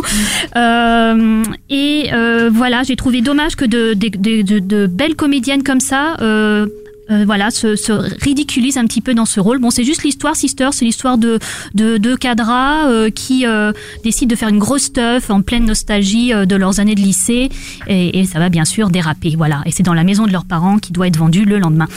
Et 1.69 2.09
voilà, 2.51 2.83
j'ai 2.83 2.95
trouvé 2.95 3.21
dommage 3.21 3.55
que 3.55 3.65
de, 3.65 3.93
de, 3.93 4.41
de- 4.41 4.59
de 4.59 4.87
belles 4.87 5.15
comédiennes 5.15 5.63
comme 5.63 5.79
ça. 5.79 6.15
Euh, 7.11 7.23
voilà, 7.25 7.51
se, 7.51 7.75
se 7.75 7.91
ridiculise 8.23 8.77
un 8.77 8.85
petit 8.85 9.01
peu 9.01 9.13
dans 9.13 9.25
ce 9.25 9.39
rôle. 9.39 9.59
Bon, 9.59 9.69
c'est 9.69 9.83
juste 9.83 10.03
l'histoire, 10.03 10.35
Sister, 10.35 10.69
c'est 10.71 10.85
l'histoire 10.85 11.17
de 11.17 11.39
de 11.73 12.15
cadras 12.15 12.89
euh, 12.89 13.09
qui 13.09 13.45
euh, 13.45 13.71
décident 14.03 14.29
de 14.29 14.35
faire 14.35 14.49
une 14.49 14.59
grosse 14.59 14.83
stuff 14.83 15.29
en 15.29 15.41
pleine 15.41 15.65
nostalgie 15.65 16.33
euh, 16.33 16.45
de 16.45 16.55
leurs 16.55 16.79
années 16.79 16.95
de 16.95 17.01
lycée, 17.01 17.49
et, 17.87 18.19
et 18.19 18.25
ça 18.25 18.39
va 18.39 18.49
bien 18.49 18.65
sûr 18.65 18.89
déraper. 18.89 19.35
Voilà, 19.35 19.61
et 19.65 19.71
c'est 19.71 19.83
dans 19.83 19.93
la 19.93 20.03
maison 20.03 20.25
de 20.25 20.31
leurs 20.31 20.45
parents 20.45 20.79
qui 20.79 20.91
doit 20.91 21.07
être 21.07 21.17
vendue 21.17 21.45
le 21.45 21.59
lendemain. 21.59 21.87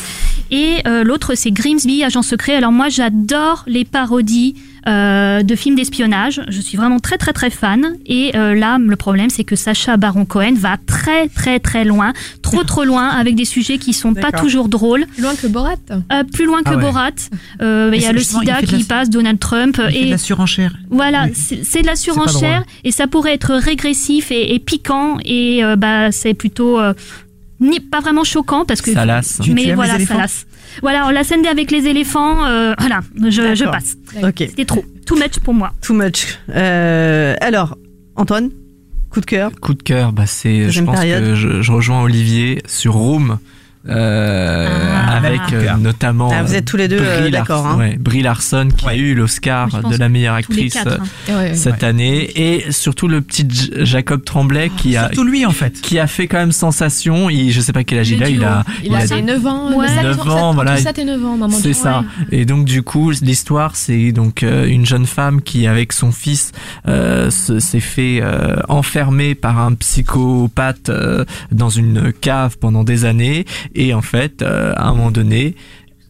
Et 0.50 0.82
euh, 0.86 1.04
l'autre, 1.04 1.34
c'est 1.34 1.50
Grimsby, 1.50 2.04
agent 2.04 2.22
secret. 2.22 2.54
Alors 2.54 2.72
moi, 2.72 2.88
j'adore 2.88 3.64
les 3.66 3.84
parodies 3.84 4.54
euh, 4.86 5.42
de 5.42 5.54
films 5.56 5.76
d'espionnage. 5.76 6.40
Je 6.48 6.60
suis 6.60 6.76
vraiment 6.76 6.98
très 7.00 7.18
très 7.18 7.32
très 7.32 7.50
fan. 7.50 7.94
Et 8.06 8.36
euh, 8.36 8.54
là, 8.54 8.78
le 8.78 8.96
problème, 8.96 9.30
c'est 9.30 9.44
que 9.44 9.56
Sacha 9.56 9.96
Baron 9.96 10.24
Cohen 10.24 10.54
va 10.56 10.76
très 10.86 11.28
très 11.28 11.58
très 11.58 11.84
loin, 11.84 12.12
trop 12.42 12.64
trop 12.64 12.84
loin, 12.84 13.08
avec 13.08 13.34
des 13.34 13.44
sujets 13.44 13.78
qui 13.78 13.92
sont 13.92 14.14
pas 14.14 14.32
toujours 14.32 14.68
drôles. 14.68 15.06
Plus 15.14 15.22
loin 15.22 15.34
que 15.34 15.46
Borat. 15.46 15.74
Euh, 15.90 16.24
plus 16.24 16.44
loin 16.46 16.62
que 16.62 16.70
Ah 16.70 16.76
ouais. 16.76 16.82
Borat. 16.82 17.10
Euh, 17.62 17.90
Il 17.94 18.02
y 18.02 18.06
a 18.06 18.12
le 18.12 18.20
sida 18.20 18.62
qui 18.62 18.76
la- 18.78 18.84
passe, 18.84 19.10
Donald 19.10 19.38
Trump. 19.38 19.80
Il 19.88 19.92
fait 19.92 20.00
de 20.00 20.06
Et 20.06 20.10
la 20.10 20.18
surenchère. 20.18 20.72
voilà, 20.90 21.24
Oui. 21.26 21.62
c'est 21.64 21.82
de 21.82 21.86
la 21.86 21.96
surenchère 21.96 22.64
et 22.84 22.92
ça 22.92 23.06
pourrait 23.06 23.34
être 23.34 23.54
régressif 23.54 24.30
et, 24.30 24.54
et 24.54 24.58
piquant 24.58 25.18
et 25.24 25.64
euh, 25.64 25.76
bah 25.76 26.12
c'est 26.12 26.34
plutôt 26.34 26.78
euh, 26.78 26.92
ni 27.60 27.80
pas 27.80 28.00
vraiment 28.00 28.24
choquant 28.24 28.64
parce 28.64 28.80
que 28.80 28.92
Ça 28.92 29.04
lasse. 29.04 29.38
Tu- 29.42 29.50
tu 29.50 29.54
mais 29.54 29.64
les 29.64 29.74
voilà 29.74 29.98
ça 29.98 30.14
lasse. 30.16 30.46
Voilà, 30.82 31.10
la 31.12 31.24
scène 31.24 31.44
avec 31.46 31.70
les 31.70 31.86
éléphants, 31.86 32.44
euh, 32.44 32.74
voilà, 32.78 33.00
je, 33.22 33.54
je 33.54 33.64
passe. 33.64 33.96
Ok, 34.22 34.34
C'était 34.38 34.64
trop, 34.64 34.84
too 35.06 35.16
much 35.16 35.38
pour 35.42 35.54
moi. 35.54 35.72
too 35.80 35.94
much. 35.94 36.38
Euh, 36.50 37.34
alors, 37.40 37.76
Antoine, 38.16 38.50
coup 39.10 39.20
de 39.20 39.26
cœur. 39.26 39.50
Coup 39.60 39.74
de 39.74 39.82
cœur, 39.82 40.12
bah 40.12 40.26
c'est, 40.26 40.70
je 40.70 40.82
pense 40.82 40.96
période. 40.98 41.22
que 41.24 41.34
je, 41.34 41.62
je 41.62 41.72
rejoins 41.72 42.02
Olivier 42.02 42.62
sur 42.66 42.94
Room. 42.94 43.38
Euh, 43.88 44.68
Ah. 45.08 45.16
avec 45.16 45.40
euh, 45.52 45.74
notamment 45.78 46.30
Ah, 46.32 46.42
vous 46.42 46.54
êtes 46.54 46.64
tous 46.64 46.76
les 46.76 46.88
deux, 46.88 46.98
euh, 47.00 47.20
Brie 47.22 47.30
d'accord, 47.30 47.62
Larson, 47.64 47.74
hein. 47.74 47.78
ouais, 47.78 47.96
Brie 47.98 48.22
Larson 48.22 48.68
qui 48.76 48.86
a 48.88 48.94
eu 48.94 49.14
l'Oscar 49.14 49.82
de 49.82 49.96
la 49.96 50.08
meilleure 50.08 50.34
actrice 50.34 50.74
quatre. 50.74 51.00
hein. 51.28 51.54
Cette 51.54 51.82
Ouais. 51.82 51.88
année 51.88 52.30
et 52.36 52.70
surtout 52.72 53.08
le 53.08 53.20
petit 53.20 53.46
J- 53.48 53.70
Jacob 53.78 54.24
Tremblay 54.24 54.70
qui 54.76 54.96
a 54.96 55.06
Surtout 55.08 55.24
lui 55.24 55.46
en 55.46 55.50
fait. 55.50 55.80
qui 55.80 55.98
a 55.98 56.06
fait 56.06 56.26
quand 56.26 56.38
même 56.38 56.52
sensation. 56.52 57.30
Il, 57.30 57.50
je 57.52 57.60
sais 57.60 57.72
pas 57.72 57.84
quel 57.84 58.00
âge 58.00 58.10
il 58.10 58.22
a, 58.22 58.28
il 58.28 58.44
a, 58.44 58.64
Il 58.84 58.94
a 58.94 58.98
a 58.98 59.06
des 59.06 59.22
9 59.22 59.46
ans. 59.46 59.72
Ouais. 59.76 59.88
7, 59.88 60.02
9 60.02 60.28
ans, 60.28 60.52
voilà. 60.54 60.76
7 60.76 60.98
et 60.98 61.04
9 61.04 61.24
ans, 61.24 61.36
maman. 61.36 61.56
C'est 61.56 61.72
ça. 61.72 62.04
Et 62.30 62.44
donc 62.44 62.64
du 62.64 62.82
coup, 62.82 63.10
l'histoire, 63.22 63.76
c'est 63.76 64.12
donc 64.12 64.42
euh, 64.42 64.66
une 64.66 64.86
jeune 64.86 65.06
femme 65.06 65.40
qui, 65.42 65.66
avec 65.66 65.92
son 65.92 66.12
fils, 66.12 66.52
euh, 66.86 67.30
se- 67.30 67.58
s'est 67.60 67.80
fait 67.80 68.20
euh, 68.22 68.56
enfermer 68.68 69.34
par 69.34 69.58
un 69.58 69.74
psychopathe 69.74 70.88
euh, 70.88 71.24
dans 71.52 71.68
une 71.70 72.12
cave 72.12 72.56
pendant 72.58 72.84
des 72.84 73.04
années, 73.04 73.44
et 73.78 73.94
en 73.94 74.02
fait, 74.02 74.42
euh, 74.42 74.72
à 74.76 74.88
un 74.88 74.94
moment 74.94 75.10
donné, 75.10 75.54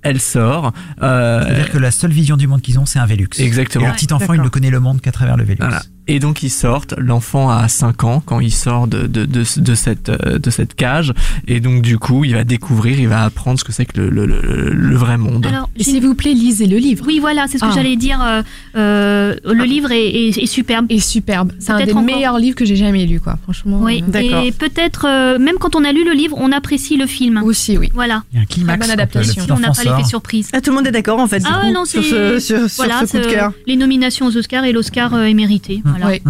elle 0.02 0.20
sort. 0.20 0.72
euh, 1.02 1.42
C'est-à-dire 1.44 1.70
que 1.70 1.78
la 1.78 1.90
seule 1.90 2.12
vision 2.12 2.36
du 2.36 2.46
monde 2.46 2.62
qu'ils 2.62 2.78
ont, 2.78 2.86
c'est 2.86 2.98
un 2.98 3.06
Velux. 3.06 3.28
Exactement. 3.38 3.84
Et 3.84 3.88
le 3.88 3.94
petit 3.94 4.12
enfant, 4.12 4.32
il 4.32 4.40
ne 4.42 4.48
connaît 4.48 4.70
le 4.70 4.80
monde 4.80 5.00
qu'à 5.00 5.12
travers 5.12 5.36
le 5.36 5.44
Velux. 5.44 5.58
Voilà. 5.60 5.82
Et 6.08 6.18
donc 6.20 6.42
ils 6.42 6.50
sortent, 6.50 6.94
l'enfant 6.98 7.50
a 7.50 7.68
5 7.68 8.04
ans 8.04 8.22
quand 8.24 8.40
il 8.40 8.50
sort 8.52 8.86
de, 8.88 9.06
de, 9.06 9.24
de, 9.26 9.44
de 9.60 9.74
cette, 9.74 10.08
euh, 10.08 10.38
de 10.38 10.50
cette 10.50 10.74
cage, 10.74 11.12
et 11.46 11.60
donc 11.60 11.82
du 11.82 11.98
coup 11.98 12.24
il 12.24 12.32
va 12.34 12.44
découvrir, 12.44 12.98
il 12.98 13.08
va 13.08 13.24
apprendre 13.24 13.58
ce 13.58 13.64
que 13.64 13.72
c'est 13.72 13.84
que 13.84 14.00
le, 14.00 14.08
le, 14.08 14.24
le, 14.26 14.70
le 14.72 14.96
vrai 14.96 15.18
monde. 15.18 15.44
Alors, 15.46 15.68
s'il 15.78 16.02
vous 16.02 16.14
plaît, 16.14 16.32
lisez 16.34 16.66
le 16.66 16.78
livre. 16.78 17.04
oui, 17.06 17.18
voilà, 17.20 17.46
c'est 17.46 17.58
ce 17.58 17.62
que 17.64 17.68
Ah. 17.70 17.74
j'allais 17.74 17.96
dire. 17.96 18.20
euh, 18.22 18.42
euh, 18.76 19.34
le 19.44 19.64
livre 19.64 19.92
est, 19.92 20.06
est- 20.08 20.38
est 20.38 20.46
superbe. 20.46 20.86
Et 20.88 21.00
superbe. 21.00 21.52
C'est 21.58 21.72
un 21.72 21.76
Peut-être 21.76 21.86
des 21.88 21.92
encore- 21.92 22.04
meilleurs 22.04 22.38
livres 22.38 22.56
que 22.56 22.64
j'ai 22.64 22.76
jamais 22.76 23.04
lu, 23.06 23.20
quoi. 23.20 23.38
Franchement. 23.42 23.80
Oui, 23.82 24.02
euh, 24.02 24.10
D'accord. 24.10 24.44
et 24.44 24.52
peut-être, 24.52 25.06
euh, 25.06 25.38
même 25.38 25.56
quand 25.60 25.76
on 25.76 25.84
a 25.84 25.92
lu 25.92 26.04
le 26.04 26.12
livre, 26.12 26.36
on 26.40 26.52
apprécie 26.52 26.96
le 26.96 27.06
film. 27.06 27.42
Aussi, 27.44 27.76
oui. 27.76 27.90
Voilà. 27.94 28.22
Il 28.32 28.36
y 28.36 28.38
a 28.38 28.42
un 28.42 28.46
climax. 28.46 28.80
bonne 28.80 28.90
adaptation. 28.90 29.42
On 29.50 29.58
n'a 29.58 29.70
enfant 29.70 29.82
pas 29.84 29.96
l'effet 29.96 30.08
surprise. 30.08 30.48
Ah, 30.52 30.60
tout 30.60 30.70
le 30.70 30.76
monde 30.76 30.86
est 30.86 30.90
d'accord 30.92 31.18
en 31.20 31.26
fait. 31.26 31.40
du 31.40 31.46
Ah 31.48 31.60
coup, 31.66 31.72
non, 31.72 31.84
sur 31.84 32.02
c'est- 32.02 32.08
ce, 32.10 32.38
sur, 32.38 32.70
sur 32.70 32.84
ce 32.84 33.06
coup 33.10 33.18
de 33.18 33.30
cœur. 33.30 33.52
les 33.66 33.76
nominations 33.76 34.26
aux 34.26 34.36
Oscars 34.36 34.64
et 34.64 34.72
l'Oscar 34.72 35.12
euh, 35.14 35.24
est 35.24 35.34
mérité. 35.34 35.82
Voilà. 35.84 35.97
Oui. 36.06 36.22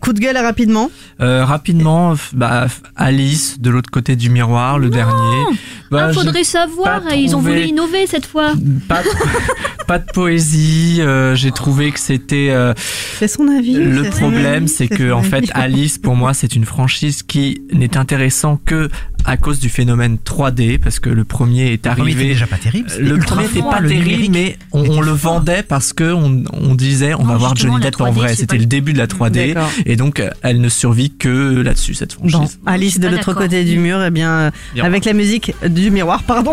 Coup 0.00 0.12
de 0.12 0.20
gueule 0.20 0.36
rapidement. 0.36 0.90
Euh, 1.20 1.44
rapidement, 1.44 2.14
bah, 2.32 2.66
Alice 2.94 3.58
de 3.60 3.70
l'autre 3.70 3.90
côté 3.90 4.14
du 4.14 4.28
miroir, 4.30 4.78
le 4.78 4.88
dernier. 4.90 5.44
Bah, 5.90 6.06
Ah, 6.10 6.12
faudrait 6.12 6.44
savoir. 6.44 7.02
pas 7.02 7.14
Ils 7.16 7.34
ont 7.34 7.40
voulu 7.40 7.62
innover 7.64 8.06
cette 8.06 8.26
fois. 8.26 8.52
pas 8.88 9.02
de, 9.02 9.08
pas 9.86 9.98
de 9.98 10.04
poésie. 10.12 10.98
euh, 11.00 11.34
j'ai 11.34 11.50
trouvé 11.50 11.90
que 11.90 11.98
c'était 11.98 12.50
euh, 12.50 12.72
C'est 13.18 13.26
son 13.28 13.48
avis. 13.48 13.74
le 13.74 14.10
problème, 14.10 14.68
c'est 14.68 14.86
que 14.88 15.10
en 15.10 15.20
avis. 15.20 15.28
fait 15.30 15.50
Alice 15.54 15.98
pour 15.98 16.14
moi 16.14 16.34
c'est 16.34 16.54
une 16.54 16.66
franchise 16.66 17.22
qui 17.22 17.62
n'est 17.72 17.96
intéressant 17.96 18.60
que 18.64 18.90
à 19.24 19.36
cause 19.36 19.58
du 19.60 19.68
phénomène 19.68 20.18
3D 20.24 20.78
parce 20.78 21.00
que 21.00 21.08
le 21.10 21.24
premier 21.24 21.72
est 21.72 21.86
Le 21.86 21.94
premier 21.94 22.10
était 22.12 22.18
arrivé. 22.18 22.24
déjà 22.28 22.46
pas 22.46 22.56
terrible. 22.58 22.88
Le 22.98 23.18
premier 23.18 23.44
n'était 23.46 23.60
pas 23.62 23.80
le 23.80 23.88
terrible, 23.88 24.32
mais 24.32 24.58
on, 24.72 25.00
le 25.00 25.14
fort. 25.16 25.34
vendait 25.34 25.62
parce 25.62 25.92
que 25.92 26.12
on, 26.12 26.42
on 26.52 26.74
disait 26.74 27.14
on 27.14 27.20
Non, 27.24 27.32
va 27.32 27.36
voir 27.36 27.56
Johnny 27.56 27.80
Depp 27.80 28.00
en 28.00 28.10
3D, 28.10 28.14
vrai. 28.14 28.34
C'était 28.34 28.58
le 28.58 28.66
début 28.66 28.92
de 28.92 28.98
la 28.98 29.06
3D 29.06 29.54
D'accord. 29.54 29.70
et 29.86 29.96
donc 29.96 30.20
euh, 30.20 30.30
elle 30.42 30.60
ne 30.60 30.68
survit 30.68 31.10
que 31.10 31.60
là-dessus 31.62 31.94
cette 31.94 32.12
franchise. 32.12 32.58
Bon, 32.62 32.70
Alice 32.70 33.00
de 33.00 33.08
l'autre 33.08 33.32
côté 33.34 33.64
du 33.64 33.78
mur, 33.78 34.02
eh 34.04 34.10
bien, 34.10 34.50
Miroir. 34.74 34.86
avec 34.86 35.04
la 35.04 35.12
musique 35.14 35.54
du 35.68 35.90
miroir, 35.90 36.22
pardon. 36.24 36.52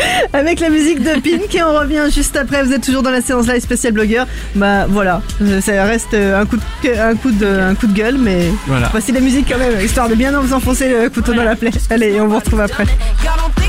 Avec 0.32 0.60
la 0.60 0.70
musique 0.70 1.02
de 1.02 1.20
Pink 1.20 1.54
et 1.54 1.62
on 1.62 1.74
revient 1.78 2.06
juste 2.12 2.36
après. 2.36 2.62
Vous 2.62 2.72
êtes 2.72 2.82
toujours 2.82 3.02
dans 3.02 3.10
la 3.10 3.20
séance 3.20 3.46
live 3.46 3.60
spécial 3.60 3.92
blogueur. 3.92 4.26
Bah 4.54 4.86
voilà, 4.88 5.22
Euh, 5.42 5.60
ça 5.60 5.84
reste 5.84 6.14
euh, 6.14 6.40
un 6.40 6.46
coup 6.46 6.56
de, 6.56 6.98
un 6.98 7.14
coup 7.16 7.30
de, 7.30 7.46
un 7.46 7.74
coup 7.74 7.86
de 7.86 7.92
gueule, 7.94 8.16
mais 8.18 8.50
Voilà. 8.66 8.88
voici 8.92 9.12
la 9.12 9.20
musique 9.20 9.46
quand 9.50 9.58
même, 9.58 9.80
histoire 9.84 10.08
de 10.08 10.14
bien 10.14 10.32
vous 10.40 10.52
enfoncer 10.52 10.88
le 10.88 11.10
couteau 11.10 11.34
dans 11.34 11.44
la 11.44 11.56
plaie. 11.56 11.70
Allez, 11.90 12.20
on 12.20 12.26
vous 12.28 12.36
retrouve 12.38 12.60
après. 12.60 12.84
Y'all 13.24 13.36
don't 13.36 13.60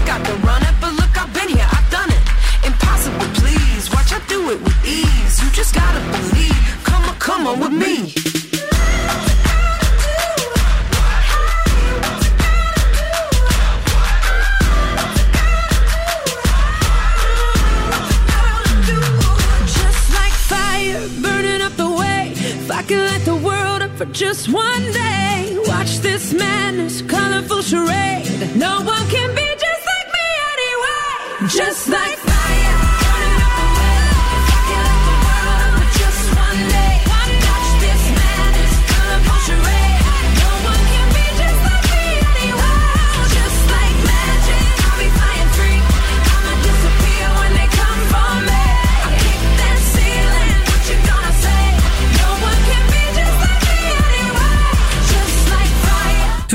Could 22.91 23.06
light 23.06 23.23
the 23.23 23.36
world 23.36 23.89
for 23.97 24.04
just 24.08 24.51
one 24.51 24.84
day, 24.91 25.58
watch 25.65 25.99
this 25.99 26.34
madness, 26.34 27.01
colorful 27.01 27.62
charade. 27.62 28.27
No 28.58 28.82
one 28.84 29.08
can 29.08 29.34
be 29.34 29.47
just 29.65 29.84
like 29.91 30.10
me 30.17 30.27
anyway. 30.51 31.47
Just 31.47 31.88
like 31.88 32.17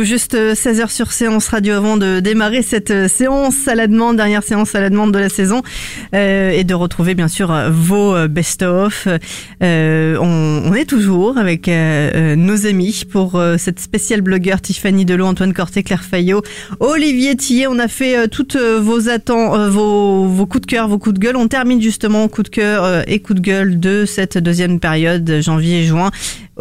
juste 0.07 0.35
16h 0.35 0.91
sur 0.91 1.11
séance 1.13 1.49
radio 1.49 1.75
avant 1.75 1.97
de 1.97 2.21
démarrer 2.21 2.63
cette 2.63 2.93
euh, 2.93 3.09
séance 3.09 3.67
à 3.67 3.75
la 3.75 3.89
demande, 3.89 4.17
dernière 4.17 4.45
séance 4.45 4.75
à 4.75 4.81
la 4.81 4.89
demande 4.89 5.13
de 5.13 5.19
la 5.19 5.29
saison, 5.29 5.63
euh, 6.15 6.51
et 6.51 6.63
de 6.65 6.75
retrouver 6.75 7.15
bien 7.15 7.27
sûr 7.29 7.51
euh, 7.51 7.71
vos 7.71 8.15
euh, 8.15 8.29
best-of. 8.29 9.09
Euh, 9.63 10.17
on, 10.21 10.63
on 10.71 10.75
est 10.75 10.85
toujours 10.85 11.37
avec 11.39 11.69
euh, 11.69 12.11
euh, 12.15 12.37
nos 12.37 12.67
amis 12.67 13.03
pour 13.11 13.35
euh, 13.35 13.57
cette 13.59 13.81
spéciale 13.81 14.21
blogueur 14.21 14.61
Tiffany 14.61 15.05
Delot, 15.05 15.27
Antoine 15.27 15.53
Corté, 15.53 15.83
Claire 15.83 16.05
Fayot, 16.05 16.43
Olivier 16.79 17.35
Tillet. 17.35 17.67
On 17.67 17.79
a 17.81 17.89
fait 17.89 18.17
euh, 18.17 18.27
toutes 18.29 18.57
euh, 18.57 18.79
vos 18.81 19.09
attentes, 19.09 19.57
euh, 19.59 19.69
vos, 19.69 20.27
vos 20.27 20.47
coups 20.47 20.63
de 20.63 20.67
cœur, 20.67 20.87
vos 20.87 20.99
coups 20.99 21.15
de 21.15 21.21
gueule. 21.21 21.37
On 21.37 21.49
termine 21.49 21.83
justement 21.83 22.29
coup 22.29 22.45
de 22.45 22.49
cœur 22.49 22.85
euh, 22.85 23.03
et 23.09 23.19
coup 23.19 23.35
de 23.35 23.41
gueule 23.41 23.81
de 23.81 24.05
cette 24.07 24.39
deuxième 24.39 24.79
période, 24.79 25.41
janvier 25.41 25.81
et 25.81 25.85
juin. 25.85 26.13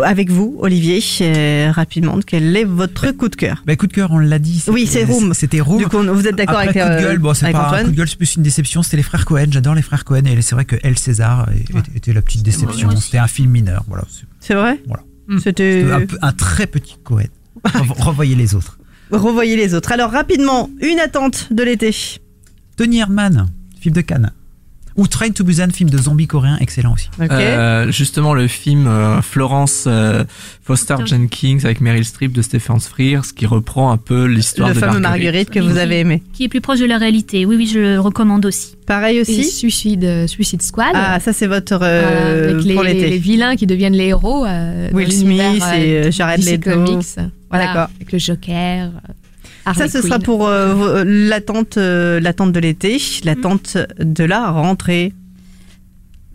Avec 0.03 0.29
vous, 0.29 0.57
Olivier, 0.59 1.01
euh, 1.21 1.71
rapidement, 1.71 2.19
quel 2.25 2.55
est 2.57 2.65
votre 2.65 3.11
coup 3.11 3.29
de 3.29 3.35
cœur? 3.35 3.63
Bah, 3.65 3.75
coup 3.77 3.87
de 3.87 3.93
cœur, 3.93 4.11
on 4.11 4.19
l'a 4.19 4.39
dit. 4.39 4.61
Oui, 4.67 4.87
c'est 4.87 5.05
Room. 5.05 5.33
C'était 5.33 5.61
Room. 5.61 5.77
Du 5.77 5.87
coup, 5.87 5.99
vous 6.03 6.27
êtes 6.27 6.35
d'accord 6.35 6.57
avec, 6.57 6.73
coup 6.73 6.79
de 6.79 6.83
euh, 6.83 7.01
gueule, 7.01 7.17
bon, 7.19 7.33
c'est 7.33 7.49
pas 7.53 7.59
un 7.59 7.65
Antoine 7.67 7.85
coup 7.85 7.91
de 7.91 7.95
gueule, 7.95 8.07
c'est 8.09 8.17
plus 8.17 8.35
une 8.35 8.43
déception. 8.43 8.83
C'était 8.83 8.97
les 8.97 9.03
frères 9.03 9.23
Cohen. 9.25 9.45
J'adore 9.51 9.73
les 9.73 9.81
frères 9.81 10.03
Cohen 10.03 10.25
et 10.25 10.41
c'est 10.41 10.53
vrai 10.55 10.65
que 10.65 10.75
El 10.83 10.97
César 10.97 11.47
était- 11.53 11.79
était 11.95 12.13
la 12.13 12.21
petite 12.21 12.43
déception. 12.43 12.93
C'était 12.97 13.19
un 13.19 13.27
film 13.27 13.51
mineur. 13.51 13.85
Voilà. 13.87 14.03
C'est- 14.41 14.53
vrai? 14.53 14.81
Voilà. 14.85 15.03
C'était... 15.41 15.81
c'était 15.81 16.13
Un, 16.21 16.27
un 16.27 16.31
très 16.33 16.67
petit 16.67 16.97
Cohen. 17.03 17.23
Revo- 17.63 17.93
Revoyez 18.03 18.35
les 18.35 18.53
autres. 18.53 18.77
Revoyez 19.11 19.55
les 19.55 19.73
autres. 19.75 19.91
Alors, 19.93 20.11
rapidement, 20.11 20.69
une 20.81 20.99
attente 20.99 21.47
de 21.53 21.63
l'été. 21.63 21.95
Tony 22.75 22.99
Herman, 22.99 23.47
film 23.79 23.95
de 23.95 24.01
Cannes. 24.01 24.31
Ou 24.97 25.07
Train 25.07 25.31
to 25.31 25.43
Busan, 25.43 25.71
film 25.71 25.89
de 25.89 25.97
zombies 25.97 26.27
coréen, 26.27 26.57
excellent 26.61 26.93
aussi. 26.93 27.09
Ok. 27.21 27.29
Euh, 27.31 27.91
justement, 27.91 28.33
le 28.33 28.47
film 28.47 28.87
euh, 28.87 29.21
Florence 29.21 29.85
euh, 29.87 30.23
Foster. 30.63 30.95
Jenkins 31.05 31.57
avec 31.65 31.81
Meryl 31.81 32.05
Streep 32.05 32.31
de 32.31 32.41
Stephen 32.41 32.79
Frears 32.79 33.25
qui 33.35 33.45
reprend 33.45 33.91
un 33.91 33.97
peu 33.97 34.25
l'histoire 34.25 34.73
de 34.73 34.79
Marguerite. 34.79 35.01
Marguerite 35.01 35.49
que 35.49 35.59
vous 35.59 35.77
avez 35.77 35.99
aimé. 35.99 36.23
Qui 36.33 36.45
est 36.45 36.47
plus 36.47 36.61
proche 36.61 36.79
de 36.79 36.85
la 36.85 36.97
réalité. 36.97 37.45
Oui, 37.45 37.57
oui, 37.57 37.67
je 37.67 37.79
le 37.79 37.99
recommande 37.99 38.45
aussi. 38.45 38.75
Pareil 38.87 39.17
Et 39.17 39.21
aussi. 39.21 39.43
Suicide, 39.43 40.27
Suicide 40.27 40.61
Squad. 40.61 40.91
Ah, 40.93 41.19
ça 41.19 41.33
c'est 41.33 41.47
votre 41.47 41.79
euh, 41.81 42.53
avec 42.53 42.65
les, 42.65 42.73
pour 42.73 42.83
l'été. 42.83 43.09
les 43.09 43.17
vilains 43.17 43.55
qui 43.55 43.67
deviennent 43.67 43.93
les 43.95 44.07
héros. 44.07 44.45
euh, 44.45 44.89
Will 44.93 45.11
Smith 45.11 45.41
et, 45.75 46.05
euh, 46.05 46.11
Jared 46.11 46.43
Leto. 46.43 46.69
Comics. 46.71 47.05
Voilà, 47.49 47.65
D'accord. 47.65 47.89
Avec 47.95 48.11
le 48.11 48.19
Joker. 48.19 48.91
Euh, 49.67 49.73
Ça, 49.73 49.83
Harley 49.83 49.89
ce 49.89 50.01
sera 50.01 50.19
pour 50.19 50.47
euh, 50.47 50.73
vos- 50.73 51.03
l'attente, 51.03 51.77
euh, 51.77 52.19
l'attente 52.19 52.51
de 52.51 52.59
l'été, 52.59 53.01
l'attente 53.23 53.77
de 53.99 54.23
la 54.23 54.51
rentrée. 54.51 55.13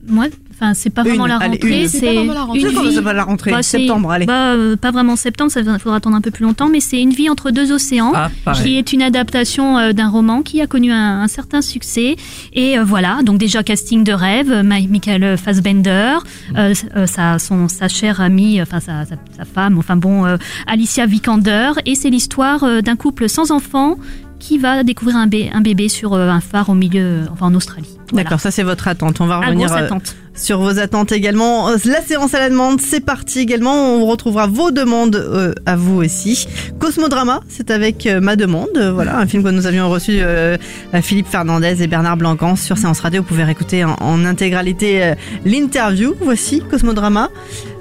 Moi, 0.06 0.26
enfin, 0.60 0.74
c'est 0.74 0.90
pas 0.90 1.02
vraiment 1.02 1.26
la 1.26 1.36
allez, 1.36 1.54
rentrée, 1.54 1.82
une. 1.82 1.88
C'est 1.88 2.00
pas 2.06 2.12
vraiment 2.12 2.32
la 2.34 2.42
rentrée. 2.42 2.60
une 2.60 2.68
C'est 2.68 2.74
quand 2.74 2.82
vie. 2.82 2.94
ça 2.94 3.00
va 3.00 3.12
la 3.12 3.24
rentrée 3.24 3.50
Bah, 3.50 3.62
Septembre, 3.62 4.10
allez. 4.10 4.26
Bah, 4.26 4.52
euh, 4.52 4.76
pas 4.76 4.90
vraiment 4.90 5.16
septembre, 5.16 5.50
ça 5.50 5.62
va- 5.62 5.78
faudra 5.78 5.96
attendre 5.96 6.16
un 6.16 6.20
peu 6.20 6.30
plus 6.30 6.44
longtemps, 6.44 6.68
mais 6.68 6.80
c'est 6.80 7.00
Une 7.00 7.10
vie 7.12 7.30
entre 7.30 7.50
deux 7.50 7.72
océans. 7.72 8.12
Ah, 8.14 8.30
qui 8.62 8.76
est 8.78 8.92
une 8.92 9.02
adaptation 9.02 9.78
euh, 9.78 9.92
d'un 9.92 10.08
roman 10.08 10.42
qui 10.42 10.60
a 10.60 10.66
connu 10.66 10.92
un, 10.92 11.22
un 11.22 11.28
certain 11.28 11.62
succès. 11.62 12.16
Et 12.52 12.78
euh, 12.78 12.84
voilà, 12.84 13.20
donc 13.24 13.38
déjà 13.38 13.62
casting 13.62 14.04
de 14.04 14.12
rêve, 14.12 14.52
Michael 14.64 15.36
Fassbender, 15.38 16.16
euh, 16.56 16.74
euh, 16.96 17.06
sa, 17.06 17.38
son, 17.38 17.68
sa 17.68 17.88
chère 17.88 18.20
amie, 18.20 18.60
enfin 18.60 18.80
sa, 18.80 19.04
sa, 19.06 19.14
sa 19.36 19.44
femme, 19.44 19.78
enfin 19.78 19.96
bon, 19.96 20.26
euh, 20.26 20.36
Alicia 20.66 21.06
Vikander. 21.06 21.70
Et 21.86 21.94
c'est 21.94 22.10
l'histoire 22.10 22.64
euh, 22.64 22.80
d'un 22.80 22.96
couple 22.96 23.28
sans 23.28 23.50
enfant 23.50 23.96
qui 24.40 24.58
va 24.58 24.82
découvrir 24.82 25.16
un, 25.16 25.26
bé- 25.28 25.50
un 25.52 25.60
bébé 25.60 25.88
sur 25.88 26.14
euh, 26.14 26.28
un 26.28 26.40
phare 26.40 26.68
au 26.70 26.74
milieu, 26.74 27.20
enfin 27.32 27.46
en 27.46 27.54
Australie. 27.54 27.96
Voilà. 28.10 28.24
D'accord, 28.24 28.40
ça 28.40 28.50
c'est 28.50 28.64
votre 28.64 28.88
attente. 28.88 29.20
On 29.20 29.26
va 29.26 29.40
Ah, 29.40 29.46
revenir 29.46 29.72
euh, 29.72 29.88
sur 30.34 30.58
vos 30.60 30.78
attentes 30.80 31.12
également. 31.12 31.68
Euh, 31.68 31.76
La 31.84 32.02
séance 32.02 32.34
à 32.34 32.40
la 32.40 32.48
demande, 32.50 32.80
c'est 32.80 32.98
parti 33.04 33.38
également. 33.38 33.94
On 33.94 34.06
retrouvera 34.06 34.48
vos 34.48 34.72
demandes 34.72 35.14
euh, 35.14 35.52
à 35.66 35.76
vous 35.76 36.02
aussi. 36.02 36.48
Cosmodrama, 36.80 37.40
c'est 37.48 37.70
avec 37.70 38.06
euh, 38.06 38.20
ma 38.20 38.34
demande. 38.34 38.66
Euh, 38.76 38.90
Voilà, 38.92 39.18
un 39.18 39.26
film 39.28 39.44
que 39.44 39.50
nous 39.50 39.66
avions 39.66 39.88
reçu 39.88 40.18
euh, 40.22 40.56
Philippe 41.02 41.28
Fernandez 41.28 41.82
et 41.82 41.86
Bernard 41.86 42.16
Blancans 42.16 42.56
sur 42.56 42.78
Séance 42.78 42.98
Radio. 43.00 43.22
Vous 43.22 43.28
pouvez 43.28 43.44
réécouter 43.44 43.84
en, 43.84 43.94
en 44.00 44.24
intégralité 44.24 45.04
euh, 45.04 45.14
l'interview. 45.44 46.14
Voici 46.20 46.62
Cosmodrama 46.68 47.28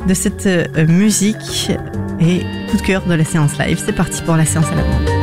de 0.08 0.14
cette 0.14 0.46
euh, 0.46 0.66
musique 0.88 1.72
et 2.20 2.42
coup 2.70 2.78
de 2.78 2.82
cœur 2.84 3.02
de 3.08 3.14
la 3.16 3.26
séance 3.26 3.58
live. 3.58 3.82
C'est 3.84 3.94
parti 3.96 4.22
pour 4.22 4.36
la 4.36 4.46
séance 4.46 4.66
à 4.68 4.76
la 4.76 4.84
demande. 4.84 5.19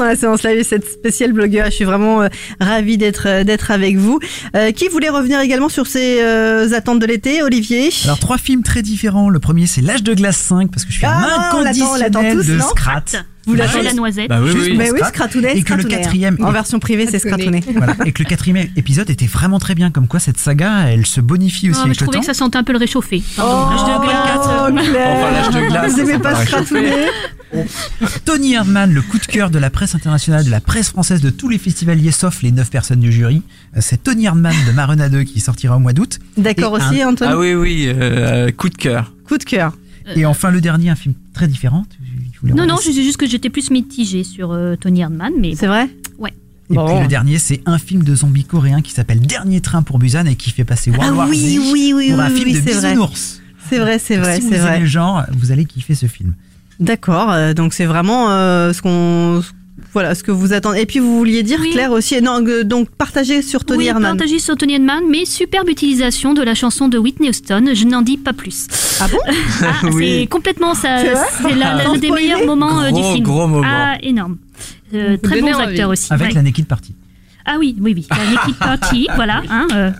Dans 0.00 0.06
la 0.06 0.16
séance 0.16 0.42
live 0.42 0.58
et 0.58 0.64
cette 0.64 0.88
spéciale 0.90 1.32
blogueur. 1.32 1.66
Je 1.66 1.70
suis 1.72 1.84
vraiment 1.84 2.22
euh, 2.22 2.28
ravie 2.60 2.98
d'être 2.98 3.26
euh, 3.26 3.44
d'être 3.44 3.70
avec 3.70 3.96
vous. 3.96 4.18
Euh, 4.56 4.72
qui 4.72 4.88
voulait 4.88 5.08
revenir 5.10 5.40
également 5.40 5.68
sur 5.68 5.86
ces 5.86 6.18
euh, 6.20 6.72
attentes 6.72 6.98
de 7.00 7.06
l'été, 7.06 7.42
Olivier? 7.42 7.90
Alors 8.04 8.18
trois 8.18 8.38
films 8.38 8.62
très 8.62 8.82
différents. 8.82 9.28
Le 9.28 9.38
premier 9.38 9.66
c'est 9.66 9.80
L'âge 9.82 10.02
de 10.02 10.14
glace 10.14 10.36
5 10.38 10.70
parce 10.70 10.84
que 10.84 10.92
je 10.92 10.96
suis 10.98 11.06
Ah, 11.06 11.50
un 11.52 11.56
on 11.56 11.60
l'attend, 11.62 11.92
on 11.92 11.96
l'attend 11.96 12.20
inconditionnel 12.20 12.36
tous, 12.36 12.46
de 12.52 12.56
non? 12.56 12.68
Scrat. 12.68 13.04
Vous 13.46 13.56
Bah, 13.56 13.64
l'attendez 13.64 13.84
la 13.84 13.92
noisette. 13.94 14.28
Bah 14.28 14.38
oui, 14.42 14.50
Juste 14.52 14.66
oui. 14.70 14.76
Mais 14.76 14.90
oui, 14.90 14.98
Scrat. 14.98 15.08
Scratounet, 15.08 15.56
Et 15.56 15.62
que 15.62 15.72
le 15.74 15.84
quatrième- 15.84 16.36
hein. 16.40 16.44
En 16.44 16.52
version 16.52 16.78
privée, 16.78 17.06
c'est 17.10 17.18
Scratounet. 17.18 17.60
Voilà. 17.74 17.94
Et 18.04 18.12
que 18.12 18.22
le 18.22 18.28
quatrième 18.28 18.68
épisode 18.76 19.08
était 19.08 19.26
vraiment 19.26 19.58
très 19.58 19.74
bien. 19.74 19.90
Comme 19.90 20.06
quoi 20.08 20.20
cette 20.20 20.38
saga, 20.38 20.84
elle 20.88 21.06
se 21.06 21.20
bonifie 21.22 21.70
aussi 21.70 21.78
Ah, 21.80 21.84
mais 21.86 21.90
avec 21.90 21.94
je 21.98 22.00
le 22.00 22.06
trouvais 22.06 22.16
temps. 22.18 22.20
que 22.20 22.26
ça 22.26 22.34
sentait 22.34 22.58
un 22.58 22.64
peu 22.64 22.72
le 22.72 22.78
réchauffé. 22.78 23.22
Pardon, 23.36 23.68
Oh, 23.68 23.70
l'âge 23.70 23.82
de 23.82 24.02
glace. 24.04 24.90
Claire. 24.90 25.08
Enfin, 25.10 25.30
l'âge 25.32 25.50
de 25.64 25.68
glace, 25.68 25.90
Vous 25.92 25.96
ça 25.96 26.02
aimez 26.02 26.18
pas 26.18 26.34
Scratounet? 26.44 26.92
Tony 28.24 28.54
Erdmann, 28.54 28.92
le 28.92 29.02
coup 29.02 29.18
de 29.18 29.26
cœur 29.26 29.50
de 29.50 29.58
la 29.58 29.70
presse 29.70 29.94
internationale, 29.94 30.44
de 30.44 30.50
la 30.50 30.60
presse 30.60 30.88
française, 30.90 31.20
de 31.20 31.30
tous 31.30 31.48
les 31.48 31.58
festivaliers, 31.58 32.12
sauf 32.12 32.42
les 32.42 32.52
9 32.52 32.70
personnes 32.70 33.00
du 33.00 33.12
jury. 33.12 33.42
Euh, 33.76 33.80
C'est 33.82 34.02
Tony 34.02 34.26
Erdmann 34.26 34.54
de 34.66 34.72
Marina 34.72 35.08
2 35.08 35.24
qui 35.24 35.40
sortira 35.40 35.76
au 35.76 35.80
mois 35.80 35.92
d'août. 35.92 36.18
D'accord 36.36 36.72
aussi, 36.72 37.02
Antoine 37.04 37.30
Ah 37.32 37.38
oui, 37.38 37.54
oui, 37.54 37.84
euh, 37.88 38.50
coup 38.52 38.68
de 38.68 38.76
cœur. 38.76 39.12
Coup 39.26 39.38
de 39.38 39.44
cœur. 39.44 39.76
Et 40.16 40.26
enfin, 40.26 40.50
le 40.50 40.60
dernier, 40.60 40.90
un 40.90 40.96
film 40.96 41.14
très 41.34 41.46
différent. 41.46 41.84
Non, 42.42 42.66
non, 42.66 42.76
disais 42.84 43.02
juste 43.02 43.18
que 43.18 43.26
j'étais 43.26 43.50
plus 43.50 43.70
mitigée 43.70 44.24
sur 44.24 44.50
euh, 44.52 44.74
Tony 44.76 45.00
Erdmann, 45.02 45.32
mais 45.38 45.54
C'est 45.54 45.66
vrai 45.66 45.88
Ouais. 46.18 46.32
Et 46.70 46.74
Bon. 46.74 46.86
puis 46.86 47.00
le 47.02 47.08
dernier, 47.08 47.38
c'est 47.38 47.60
un 47.66 47.78
film 47.78 48.02
de 48.04 48.14
zombies 48.14 48.44
coréen 48.44 48.80
qui 48.80 48.92
s'appelle 48.92 49.20
Dernier 49.20 49.60
train 49.60 49.82
pour 49.82 49.98
Busan 49.98 50.24
et 50.26 50.36
qui 50.36 50.50
fait 50.50 50.64
passer 50.64 50.90
World 50.90 51.10
Ah 51.12 51.16
War 51.16 51.28
oui, 51.28 51.36
Z 51.56 51.58
oui, 51.72 51.92
oui, 51.94 52.10
pour 52.10 52.20
un 52.20 52.30
oui, 52.30 52.36
film 52.36 52.48
oui, 52.48 52.54
de 52.54 52.60
c'est 52.68 52.74
vrai. 52.74 52.92
bisounours. 52.92 53.40
C'est 53.68 53.78
vrai, 53.78 53.98
c'est 53.98 54.16
vrai, 54.16 54.36
si 54.36 54.42
vous 54.42 54.48
c'est 54.50 54.54
aimez 54.56 54.64
vrai. 54.64 54.80
le 54.80 54.86
genre, 54.86 55.24
vous 55.32 55.52
allez 55.52 55.64
kiffer 55.64 55.94
ce 55.94 56.06
film. 56.06 56.34
D'accord, 56.80 57.30
euh, 57.30 57.52
donc 57.52 57.74
c'est 57.74 57.84
vraiment 57.84 58.30
euh, 58.30 58.72
ce 58.72 58.80
qu'on 58.82 59.42
voilà 59.92 60.14
ce 60.14 60.22
que 60.22 60.30
vous 60.30 60.52
attendez. 60.52 60.80
Et 60.80 60.86
puis 60.86 60.98
vous 61.00 61.18
vouliez 61.18 61.42
dire 61.42 61.58
Oui. 61.60 61.70
Claire 61.72 61.90
aussi, 61.90 62.20
non 62.22 62.44
euh, 62.46 62.62
donc 62.64 62.88
partagez 62.90 63.42
sur 63.42 63.64
Tony 63.64 63.80
oui, 63.80 63.86
Herman. 63.88 64.16
partagé 64.16 64.38
sur 64.38 64.56
Tony 64.56 64.74
Erdmann, 64.74 65.02
mais 65.10 65.24
superbe 65.24 65.68
utilisation 65.68 66.32
de 66.32 66.42
la 66.42 66.54
chanson 66.54 66.88
de 66.88 66.96
Whitney 66.96 67.28
Houston. 67.28 67.64
Je 67.74 67.84
n'en 67.86 68.02
dis 68.02 68.16
pas 68.16 68.32
plus. 68.32 68.66
Ah 69.00 69.08
bon? 69.08 69.18
Ah, 69.62 69.86
Oui. 69.92 70.20
C'est 70.20 70.26
complètement 70.26 70.74
ça. 70.74 70.98
C'est 71.42 71.54
l'un 71.54 71.96
des 71.96 72.10
meilleurs 72.10 72.46
moments 72.46 72.84
du 72.86 72.92
Gros, 72.92 73.12
film. 73.14 73.24
gros 73.24 73.46
moment. 73.46 73.66
Ah, 73.68 73.96
énorme. 74.02 74.36
Euh, 74.94 75.16
très 75.16 75.40
bons 75.40 75.52
envie. 75.54 75.62
acteurs 75.70 75.90
aussi. 75.90 76.12
Avec 76.12 76.28
ouais. 76.28 76.34
la 76.34 76.42
Naked 76.42 76.66
Party. 76.66 76.94
Ah 77.44 77.56
oui, 77.58 77.74
oui, 77.80 77.94
oui. 77.96 78.06
La 78.10 78.30
Naked 78.30 78.54
Party, 78.56 79.08
voilà. 79.16 79.42
Hein, 79.50 79.66
euh, 79.74 79.90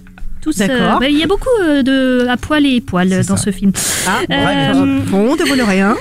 tous, 0.40 0.60
euh, 0.60 0.66
bah, 0.98 1.08
Il 1.08 1.18
y 1.18 1.22
a 1.22 1.26
beaucoup 1.26 1.48
euh, 1.62 1.82
de 1.82 2.26
à 2.28 2.36
poil 2.36 2.66
et 2.66 2.80
poil 2.80 3.12
euh, 3.12 3.22
dans 3.22 3.36
ça. 3.36 3.44
ce 3.44 3.50
film. 3.50 3.72
Ah, 4.06 4.20
Euh, 4.30 4.98
bon, 5.06 5.36
ne 5.36 5.44
vole 5.48 5.60
rien. 5.62 5.96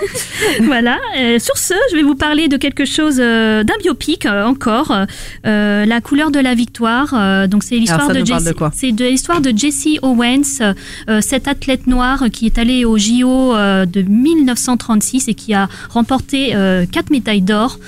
voilà. 0.63 0.97
Euh, 1.17 1.39
sur 1.39 1.57
ce, 1.57 1.73
je 1.91 1.95
vais 1.97 2.03
vous 2.03 2.15
parler 2.15 2.47
de 2.47 2.57
quelque 2.57 2.85
chose 2.85 3.17
euh, 3.19 3.63
d'un 3.63 3.73
biopic 3.81 4.25
euh, 4.25 4.45
encore, 4.45 4.95
euh, 5.45 5.85
la 5.85 6.01
couleur 6.01 6.31
de 6.31 6.39
la 6.39 6.55
victoire. 6.55 7.13
Euh, 7.13 7.47
donc 7.47 7.63
c'est 7.63 7.75
l'histoire 7.75 8.07
ça 8.07 8.13
de 8.13 8.25
Jesse. 8.25 8.43
de 8.45 8.53
C'est 8.73 8.91
de 8.91 9.05
l'histoire 9.05 9.41
de 9.41 9.51
Jesse 9.55 9.87
Owens, 10.01 10.61
euh, 10.61 10.73
euh, 11.09 11.21
cet 11.21 11.47
athlète 11.47 11.87
noir 11.87 12.25
qui 12.31 12.45
est 12.45 12.57
allé 12.57 12.85
au 12.85 12.97
JO 12.97 13.55
euh, 13.55 13.85
de 13.85 14.01
1936 14.01 15.27
et 15.27 15.33
qui 15.33 15.53
a 15.53 15.67
remporté 15.89 16.55
euh, 16.55 16.85
quatre 16.91 17.09
médailles 17.09 17.41
d'or. 17.41 17.79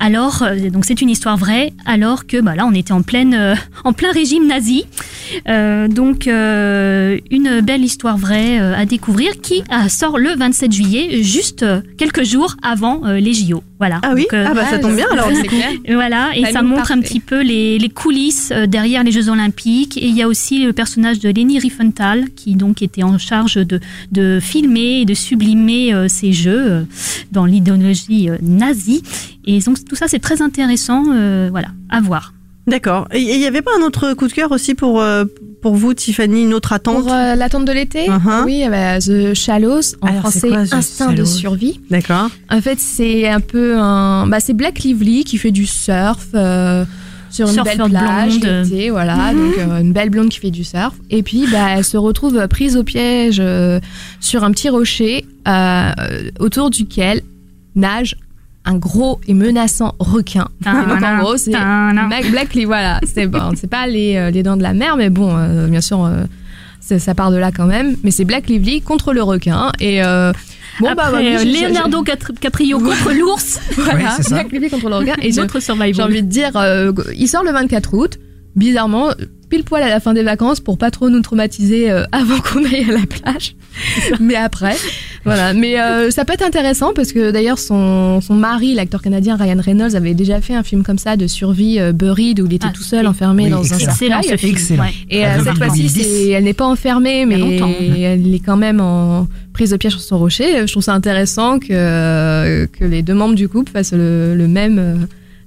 Alors, 0.00 0.42
euh, 0.42 0.70
donc 0.70 0.84
c'est 0.84 1.00
une 1.00 1.08
histoire 1.10 1.36
vraie, 1.36 1.72
alors 1.86 2.26
que 2.26 2.40
bah, 2.40 2.54
là 2.56 2.66
on 2.66 2.72
était 2.74 2.92
en 2.92 3.02
pleine, 3.02 3.34
euh, 3.34 3.54
en 3.84 3.92
plein 3.92 4.10
régime 4.12 4.46
nazi. 4.46 4.84
Euh, 5.48 5.88
donc 5.94 6.26
euh, 6.26 7.18
une 7.30 7.60
belle 7.60 7.82
histoire 7.82 8.18
vraie 8.18 8.60
euh, 8.60 8.76
à 8.76 8.84
découvrir 8.84 9.40
qui 9.40 9.62
euh, 9.72 9.88
sort 9.88 10.18
le 10.18 10.30
27 10.36 10.72
juillet, 10.72 11.22
juste 11.22 11.62
euh, 11.62 11.80
quelques 11.96 12.24
jours 12.24 12.56
avant 12.62 13.06
euh, 13.06 13.18
les 13.18 13.32
JO. 13.32 13.62
Voilà. 13.78 14.00
Ah 14.02 14.12
oui, 14.14 14.22
Donc, 14.22 14.34
euh, 14.34 14.46
ah 14.48 14.54
bah 14.54 14.64
ça 14.66 14.78
tombe 14.78 14.94
bien 14.94 15.06
alors. 15.10 15.28
Clair. 15.44 15.70
voilà, 15.92 16.30
et 16.32 16.40
Timing 16.40 16.52
ça 16.52 16.62
montre 16.62 16.92
un 16.92 17.00
petit 17.00 17.20
peu 17.20 17.42
les, 17.42 17.78
les 17.78 17.88
coulisses 17.88 18.50
euh, 18.52 18.66
derrière 18.66 19.02
les 19.04 19.12
Jeux 19.12 19.28
Olympiques. 19.28 19.96
Et 19.96 20.06
il 20.06 20.14
y 20.16 20.22
a 20.22 20.28
aussi 20.28 20.64
le 20.64 20.72
personnage 20.72 21.20
de 21.20 21.28
Leni 21.28 21.58
Riefenstahl 21.58 22.30
qui 22.36 22.54
donc 22.56 22.82
était 22.82 23.02
en 23.02 23.18
charge 23.18 23.54
de, 23.56 23.80
de 24.12 24.38
filmer 24.40 25.00
et 25.00 25.04
de 25.04 25.14
sublimer 25.14 25.94
euh, 25.94 26.08
ces 26.08 26.32
Jeux 26.32 26.66
euh, 26.66 26.82
dans 27.32 27.46
l'idéologie 27.46 28.30
euh, 28.30 28.36
nazie. 28.42 29.02
Et 29.44 29.58
donc 29.60 29.84
tout 29.84 29.96
ça 29.96 30.08
c'est 30.08 30.20
très 30.20 30.42
intéressant, 30.42 31.04
euh, 31.12 31.48
voilà, 31.50 31.68
à 31.88 32.00
voir. 32.00 32.33
D'accord. 32.66 33.06
Et 33.12 33.20
il 33.20 33.40
y 33.40 33.46
avait 33.46 33.62
pas 33.62 33.72
un 33.78 33.82
autre 33.82 34.14
coup 34.14 34.26
de 34.26 34.32
cœur 34.32 34.50
aussi 34.52 34.74
pour 34.74 35.00
euh, 35.02 35.24
pour 35.60 35.74
vous, 35.74 35.94
Tiffany, 35.94 36.42
une 36.44 36.52
autre 36.54 36.72
attente 36.74 37.04
Pour 37.04 37.12
euh, 37.12 37.34
l'attente 37.34 37.64
de 37.64 37.72
l'été, 37.72 38.06
Uh-huh. 38.08 38.44
oui, 38.44 38.64
bah, 38.68 38.98
The 39.00 39.32
Shallows, 39.34 39.94
en 40.02 40.06
Alors, 40.08 40.20
français 40.20 40.48
quoi, 40.48 40.58
Instinct 40.72 41.12
de 41.12 41.24
survie. 41.24 41.80
D'accord. 41.90 42.28
En 42.50 42.60
fait, 42.60 42.78
c'est 42.78 43.28
un 43.28 43.40
peu 43.40 43.76
un. 43.78 44.26
Bah, 44.26 44.40
c'est 44.40 44.52
Black 44.54 44.80
Lively 44.80 45.24
qui 45.24 45.38
fait 45.38 45.50
du 45.52 45.66
surf. 45.66 46.26
euh, 46.34 46.84
sur 47.30 47.48
une 47.48 47.62
belle 47.64 47.82
plage, 47.90 48.38
l'été, 48.38 48.90
voilà, 48.90 49.32
Mhm. 49.32 49.38
donc 49.38 49.54
une 49.80 49.92
belle 49.92 50.08
blonde 50.10 50.28
qui 50.28 50.38
fait 50.38 50.52
du 50.52 50.62
surf. 50.62 50.94
Et 51.10 51.24
puis, 51.24 51.46
bah, 51.50 51.66
elle 51.76 51.84
se 51.84 51.96
retrouve 51.96 52.46
prise 52.46 52.76
au 52.76 52.84
piège 52.84 53.42
sur 54.20 54.44
un 54.44 54.52
petit 54.52 54.68
rocher 54.68 55.24
autour 56.38 56.70
duquel 56.70 57.22
nage 57.74 58.14
un 58.64 58.76
gros 58.76 59.20
et 59.28 59.34
menaçant 59.34 59.94
requin. 59.98 60.48
Et 60.62 60.64
donc 60.88 61.02
en 61.02 61.18
gros, 61.18 61.36
c'est 61.36 61.50
Black, 61.52 62.30
Black 62.30 62.54
Lee, 62.54 62.64
voilà. 62.64 63.00
C'est 63.04 63.26
bon, 63.26 63.52
c'est 63.56 63.68
pas 63.70 63.86
les, 63.86 64.16
euh, 64.16 64.30
les 64.30 64.42
dents 64.42 64.56
de 64.56 64.62
la 64.62 64.72
mer, 64.74 64.96
mais 64.96 65.10
bon, 65.10 65.36
euh, 65.36 65.66
bien 65.66 65.80
sûr, 65.80 66.04
euh, 66.04 66.24
ça, 66.80 66.98
ça 66.98 67.14
part 67.14 67.30
de 67.30 67.36
là 67.36 67.50
quand 67.52 67.66
même. 67.66 67.96
Mais 68.04 68.10
c'est 68.10 68.24
Black 68.24 68.48
Lively 68.48 68.80
contre 68.80 69.12
le 69.12 69.22
requin. 69.22 69.70
Et 69.80 70.02
euh, 70.02 70.32
bon, 70.80 70.88
Après, 70.88 70.94
bah, 71.12 71.18
euh, 71.18 71.38
j'ai- 71.42 71.52
j'ai- 71.52 71.68
Leonardo 71.68 72.02
Cap- 72.02 72.38
Caprio 72.40 72.78
contre 72.78 73.12
l'ours. 73.12 73.60
voilà, 73.76 74.12
c'est 74.16 74.22
ça. 74.24 74.34
Black 74.36 74.52
Lively 74.52 74.70
contre 74.70 74.88
le 74.88 74.96
requin. 74.96 75.14
Et 75.22 75.32
j'ai 75.32 75.40
Notre 75.40 75.60
survival. 75.60 75.94
j'ai 75.94 76.02
envie 76.02 76.22
de 76.22 76.28
dire, 76.28 76.50
euh, 76.56 76.92
il 77.16 77.28
sort 77.28 77.44
le 77.44 77.52
24 77.52 77.94
août. 77.94 78.18
Bizarrement, 78.56 79.08
pile 79.50 79.64
poil 79.64 79.82
à 79.82 79.88
la 79.88 79.98
fin 79.98 80.14
des 80.14 80.22
vacances 80.22 80.60
pour 80.60 80.78
pas 80.78 80.90
trop 80.92 81.10
nous 81.10 81.20
traumatiser 81.22 81.90
euh, 81.90 82.04
avant 82.12 82.38
qu'on 82.40 82.64
aille 82.64 82.86
à 82.88 82.92
la 82.92 83.06
plage. 83.06 83.56
Mais 84.20 84.36
après, 84.36 84.76
voilà. 85.24 85.52
Mais 85.54 85.80
euh, 85.80 86.10
ça 86.10 86.24
peut 86.24 86.32
être 86.32 86.44
intéressant 86.44 86.92
parce 86.94 87.12
que 87.12 87.30
d'ailleurs 87.30 87.58
son, 87.58 88.20
son 88.20 88.34
mari, 88.34 88.74
l'acteur 88.74 89.02
canadien 89.02 89.36
Ryan 89.36 89.60
Reynolds, 89.60 89.96
avait 89.96 90.14
déjà 90.14 90.40
fait 90.40 90.54
un 90.54 90.62
film 90.62 90.82
comme 90.82 90.98
ça 90.98 91.16
de 91.16 91.26
survie 91.26 91.78
euh, 91.80 91.92
Buried 91.92 92.40
où 92.40 92.46
il 92.46 92.54
était 92.54 92.66
Ah, 92.68 92.72
tout 92.74 92.82
seul 92.82 93.06
enfermé 93.06 93.44
Oui, 93.44 93.50
dans 93.50 93.62
excellent. 93.62 93.78
un 93.86 93.92
Excellent 93.92 94.22
ce 94.22 94.28
cercueil. 94.28 94.38
film. 94.38 94.52
Excellent. 94.56 94.82
ouais. 94.84 94.90
Et 95.10 95.26
euh, 95.26 95.36
cette 95.44 95.54
2010. 95.58 95.92
fois-ci, 95.92 96.30
elle 96.30 96.44
n'est 96.44 96.52
pas 96.54 96.66
enfermée, 96.66 97.26
mais 97.26 97.36
longtemps. 97.38 97.70
elle 97.80 98.34
est 98.34 98.38
quand 98.44 98.56
même 98.56 98.80
en 98.80 99.26
prise 99.52 99.72
au 99.72 99.78
piège 99.78 99.92
sur 99.92 100.00
son 100.02 100.18
rocher. 100.18 100.66
Je 100.66 100.72
trouve 100.72 100.82
ça 100.82 100.94
intéressant 100.94 101.58
que, 101.58 102.66
que 102.66 102.84
les 102.84 103.02
deux 103.02 103.14
membres 103.14 103.34
du 103.34 103.48
couple 103.48 103.70
fassent 103.72 103.92
le, 103.92 104.34
le 104.36 104.48
même 104.48 104.78
euh, 104.78 104.94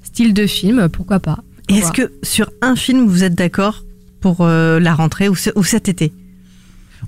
style 0.03 0.33
de 0.33 0.47
film. 0.47 0.87
Pourquoi 0.89 1.19
pas? 1.19 1.39
Et 1.69 1.75
Est-ce 1.75 1.91
que 1.91 2.11
sur 2.23 2.49
un 2.61 2.75
film, 2.75 3.05
vous 3.07 3.23
êtes 3.23 3.35
d'accord 3.35 3.83
pour 4.21 4.37
euh, 4.41 4.79
la 4.79 4.93
rentrée 4.95 5.27
ou, 5.29 5.35
ce- 5.35 5.49
ou 5.55 5.63
cet 5.63 5.89
été? 5.89 6.11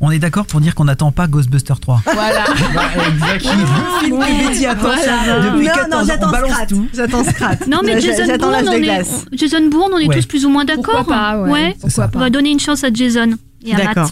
On 0.01 0.11
est 0.11 0.19
d'accord 0.19 0.45
pour 0.45 0.61
dire 0.61 0.75
qu'on 0.75 0.85
n'attend 0.85 1.11
pas 1.11 1.27
Ghostbusters 1.27 1.79
3. 1.79 2.01
Voilà. 2.13 2.43
exactement. 3.09 3.53
Le 4.01 4.05
film 4.05 4.19
que 4.19 4.47
Betty 4.47 4.65
attend 4.65 4.89
depuis 4.89 5.67
non, 5.67 5.73
14 5.73 5.89
non, 5.89 5.97
ans. 5.97 6.01
On 6.01 6.05
j'attends 6.05 6.29
Scrat. 6.49 6.65
tout. 6.67 6.87
J'attends 6.93 7.23
Scrat. 7.23 7.55
Non, 7.67 7.79
mais 7.83 7.99
Jason 7.99 8.23
J'attends 8.27 8.51
Bourne, 8.51 8.65
on 8.67 8.71
est, 8.71 8.81
glace. 8.81 9.25
Jason 9.33 9.67
Bourne, 9.69 9.91
on 9.93 9.97
est 9.97 10.07
Ouais. 10.07 10.15
tous 10.15 10.25
plus 10.25 10.45
ou 10.45 10.49
moins 10.49 10.65
Pourquoi 10.65 10.93
d'accord. 10.99 11.07
pas 11.07 11.41
ouais. 11.41 11.75
C'est 11.81 11.89
ça. 11.89 12.03
Pourquoi 12.03 12.17
On 12.17 12.19
va 12.19 12.25
pas 12.25 12.29
donner 12.29 12.51
une 12.51 12.59
chance 12.59 12.83
à 12.83 12.93
Jason 12.93 13.31
et 13.65 13.73
à 13.73 13.77
D'accord. 13.77 14.11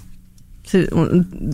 Matt. 0.74 0.90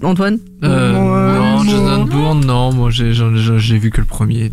Antoine 0.04 0.40
Euh, 0.64 0.92
non, 0.94 1.60
Ouais, 1.60 1.66
Jason. 1.70 2.04
Bourne, 2.06 2.46
non, 2.46 2.74
moi 2.74 2.90
j'ai 2.90 3.78
vu 3.78 3.92
que 3.92 4.02
le 4.02 4.08
premier. 4.08 4.52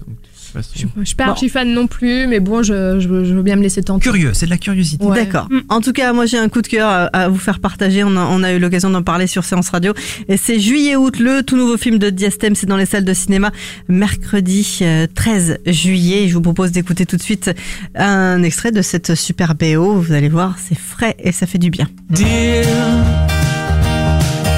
Je 0.54 0.60
suis- 0.62 0.88
je 0.98 1.04
suis 1.04 1.14
pas 1.16 1.24
Bon. 1.26 1.30
archi 1.32 1.48
fan 1.48 1.72
non 1.72 1.86
plus, 1.86 2.26
mais 2.26 2.40
bon, 2.40 2.62
je, 2.62 2.98
je, 3.00 3.24
je 3.24 3.34
veux 3.34 3.42
bien 3.42 3.56
me 3.56 3.62
laisser 3.62 3.82
tenter. 3.82 4.02
Curieux, 4.02 4.32
c'est 4.34 4.46
de 4.46 4.50
la 4.50 4.58
curiosité. 4.58 5.04
Ouais. 5.04 5.16
D'accord. 5.16 5.46
Mm. 5.50 5.60
En 5.68 5.80
tout 5.80 5.92
cas, 5.92 6.12
moi 6.12 6.26
j'ai 6.26 6.38
un 6.38 6.48
coup 6.48 6.62
de 6.62 6.66
cœur 6.66 6.88
à, 6.88 7.04
à 7.06 7.28
vous 7.28 7.38
faire 7.38 7.60
partager. 7.60 8.02
On 8.04 8.16
a, 8.16 8.20
on 8.20 8.42
a 8.42 8.52
eu 8.52 8.58
l'occasion 8.58 8.90
d'en 8.90 9.02
parler 9.02 9.26
sur 9.26 9.44
Séance 9.44 9.68
Radio. 9.70 9.92
Et 10.28 10.36
c'est 10.36 10.58
juillet-août, 10.58 11.18
le 11.18 11.42
tout 11.42 11.56
nouveau 11.56 11.76
film 11.76 11.98
de 11.98 12.10
Diastème. 12.10 12.54
C'est 12.54 12.66
dans 12.66 12.76
les 12.76 12.86
salles 12.86 13.04
de 13.04 13.14
cinéma 13.14 13.50
mercredi 13.88 14.78
euh, 14.82 15.06
13 15.14 15.58
juillet. 15.66 16.28
Je 16.28 16.34
vous 16.34 16.40
propose 16.40 16.72
d'écouter 16.72 17.06
tout 17.06 17.16
de 17.16 17.22
suite 17.22 17.50
un 17.94 18.42
extrait 18.42 18.72
de 18.72 18.82
cette 18.82 19.14
super 19.14 19.54
BO. 19.54 19.94
Vous 20.00 20.12
allez 20.12 20.28
voir, 20.28 20.56
c'est 20.58 20.78
frais 20.78 21.14
et 21.18 21.32
ça 21.32 21.46
fait 21.46 21.58
du 21.58 21.70
bien. 21.70 21.88
dire 22.10 22.66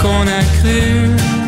qu'on 0.01 0.22
a 0.22 0.43
cru 0.61 1.41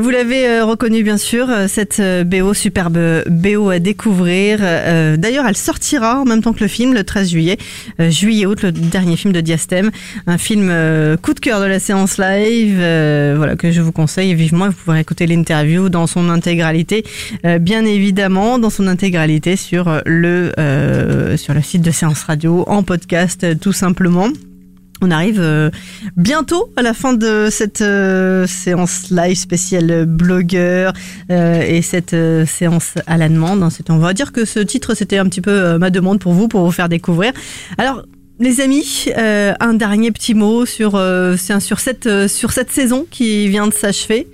Vous 0.00 0.10
l'avez 0.10 0.46
euh, 0.46 0.64
reconnu 0.64 1.02
bien 1.02 1.16
sûr, 1.16 1.50
euh, 1.50 1.66
cette 1.66 1.98
euh, 1.98 2.22
BO, 2.22 2.54
superbe 2.54 2.98
BO 3.28 3.70
à 3.70 3.78
découvrir. 3.78 4.60
D'ailleurs, 5.18 5.46
elle 5.46 5.56
sortira 5.56 6.20
en 6.20 6.24
même 6.24 6.42
temps 6.42 6.52
que 6.52 6.60
le 6.60 6.68
film, 6.68 6.94
le 6.94 7.04
13 7.04 7.30
juillet, 7.30 7.58
juillet-août, 7.98 8.62
le 8.62 8.72
dernier 8.72 9.16
film 9.16 9.32
de 9.32 9.40
Diastème. 9.40 9.90
Un 10.26 10.38
film 10.38 10.68
coup 11.22 11.34
de 11.34 11.40
cœur 11.40 11.60
de 11.60 11.66
la 11.66 11.78
séance 11.78 12.18
live, 12.18 12.76
voilà 12.76 13.56
que 13.56 13.70
je 13.70 13.80
vous 13.80 13.92
conseille 13.92 14.34
vivement. 14.34 14.66
Vous 14.66 14.76
pourrez 14.84 15.00
écouter 15.00 15.26
l'interview 15.26 15.88
dans 15.88 16.06
son 16.06 16.28
intégralité, 16.28 17.04
bien 17.60 17.84
évidemment, 17.84 18.58
dans 18.58 18.70
son 18.70 18.86
intégralité 18.86 19.56
sur 19.56 20.02
le 20.06 20.52
euh, 20.58 21.36
sur 21.36 21.54
le 21.54 21.62
site 21.62 21.82
de 21.82 21.90
Séance 21.90 22.22
Radio, 22.24 22.64
en 22.66 22.82
podcast, 22.82 23.58
tout 23.60 23.72
simplement. 23.72 24.28
On 25.00 25.12
arrive 25.12 25.40
euh, 25.40 25.70
bientôt 26.16 26.72
à 26.76 26.82
la 26.82 26.92
fin 26.92 27.12
de 27.12 27.48
cette 27.50 27.82
euh, 27.82 28.48
séance 28.48 29.10
live 29.10 29.36
spéciale 29.36 30.06
blogueur 30.06 30.92
euh, 31.30 31.62
et 31.62 31.82
cette 31.82 32.14
euh, 32.14 32.44
séance 32.46 32.94
à 33.06 33.16
la 33.16 33.28
demande. 33.28 33.62
hein. 33.62 33.68
On 33.90 33.98
va 33.98 34.12
dire 34.12 34.32
que 34.32 34.44
ce 34.44 34.58
titre, 34.58 34.94
c'était 34.94 35.18
un 35.18 35.26
petit 35.26 35.40
peu 35.40 35.52
euh, 35.52 35.78
ma 35.78 35.90
demande 35.90 36.18
pour 36.18 36.32
vous, 36.32 36.48
pour 36.48 36.64
vous 36.64 36.72
faire 36.72 36.88
découvrir. 36.88 37.32
Alors, 37.78 38.02
les 38.40 38.60
amis, 38.60 39.06
euh, 39.16 39.54
un 39.60 39.74
dernier 39.74 40.10
petit 40.10 40.34
mot 40.34 40.66
sur, 40.66 41.00
sur, 41.38 41.80
cette, 41.80 42.28
sur 42.28 42.50
cette 42.52 42.70
saison 42.72 43.06
qui 43.08 43.48
vient 43.48 43.68
de 43.68 43.74
s'achever. 43.74 44.26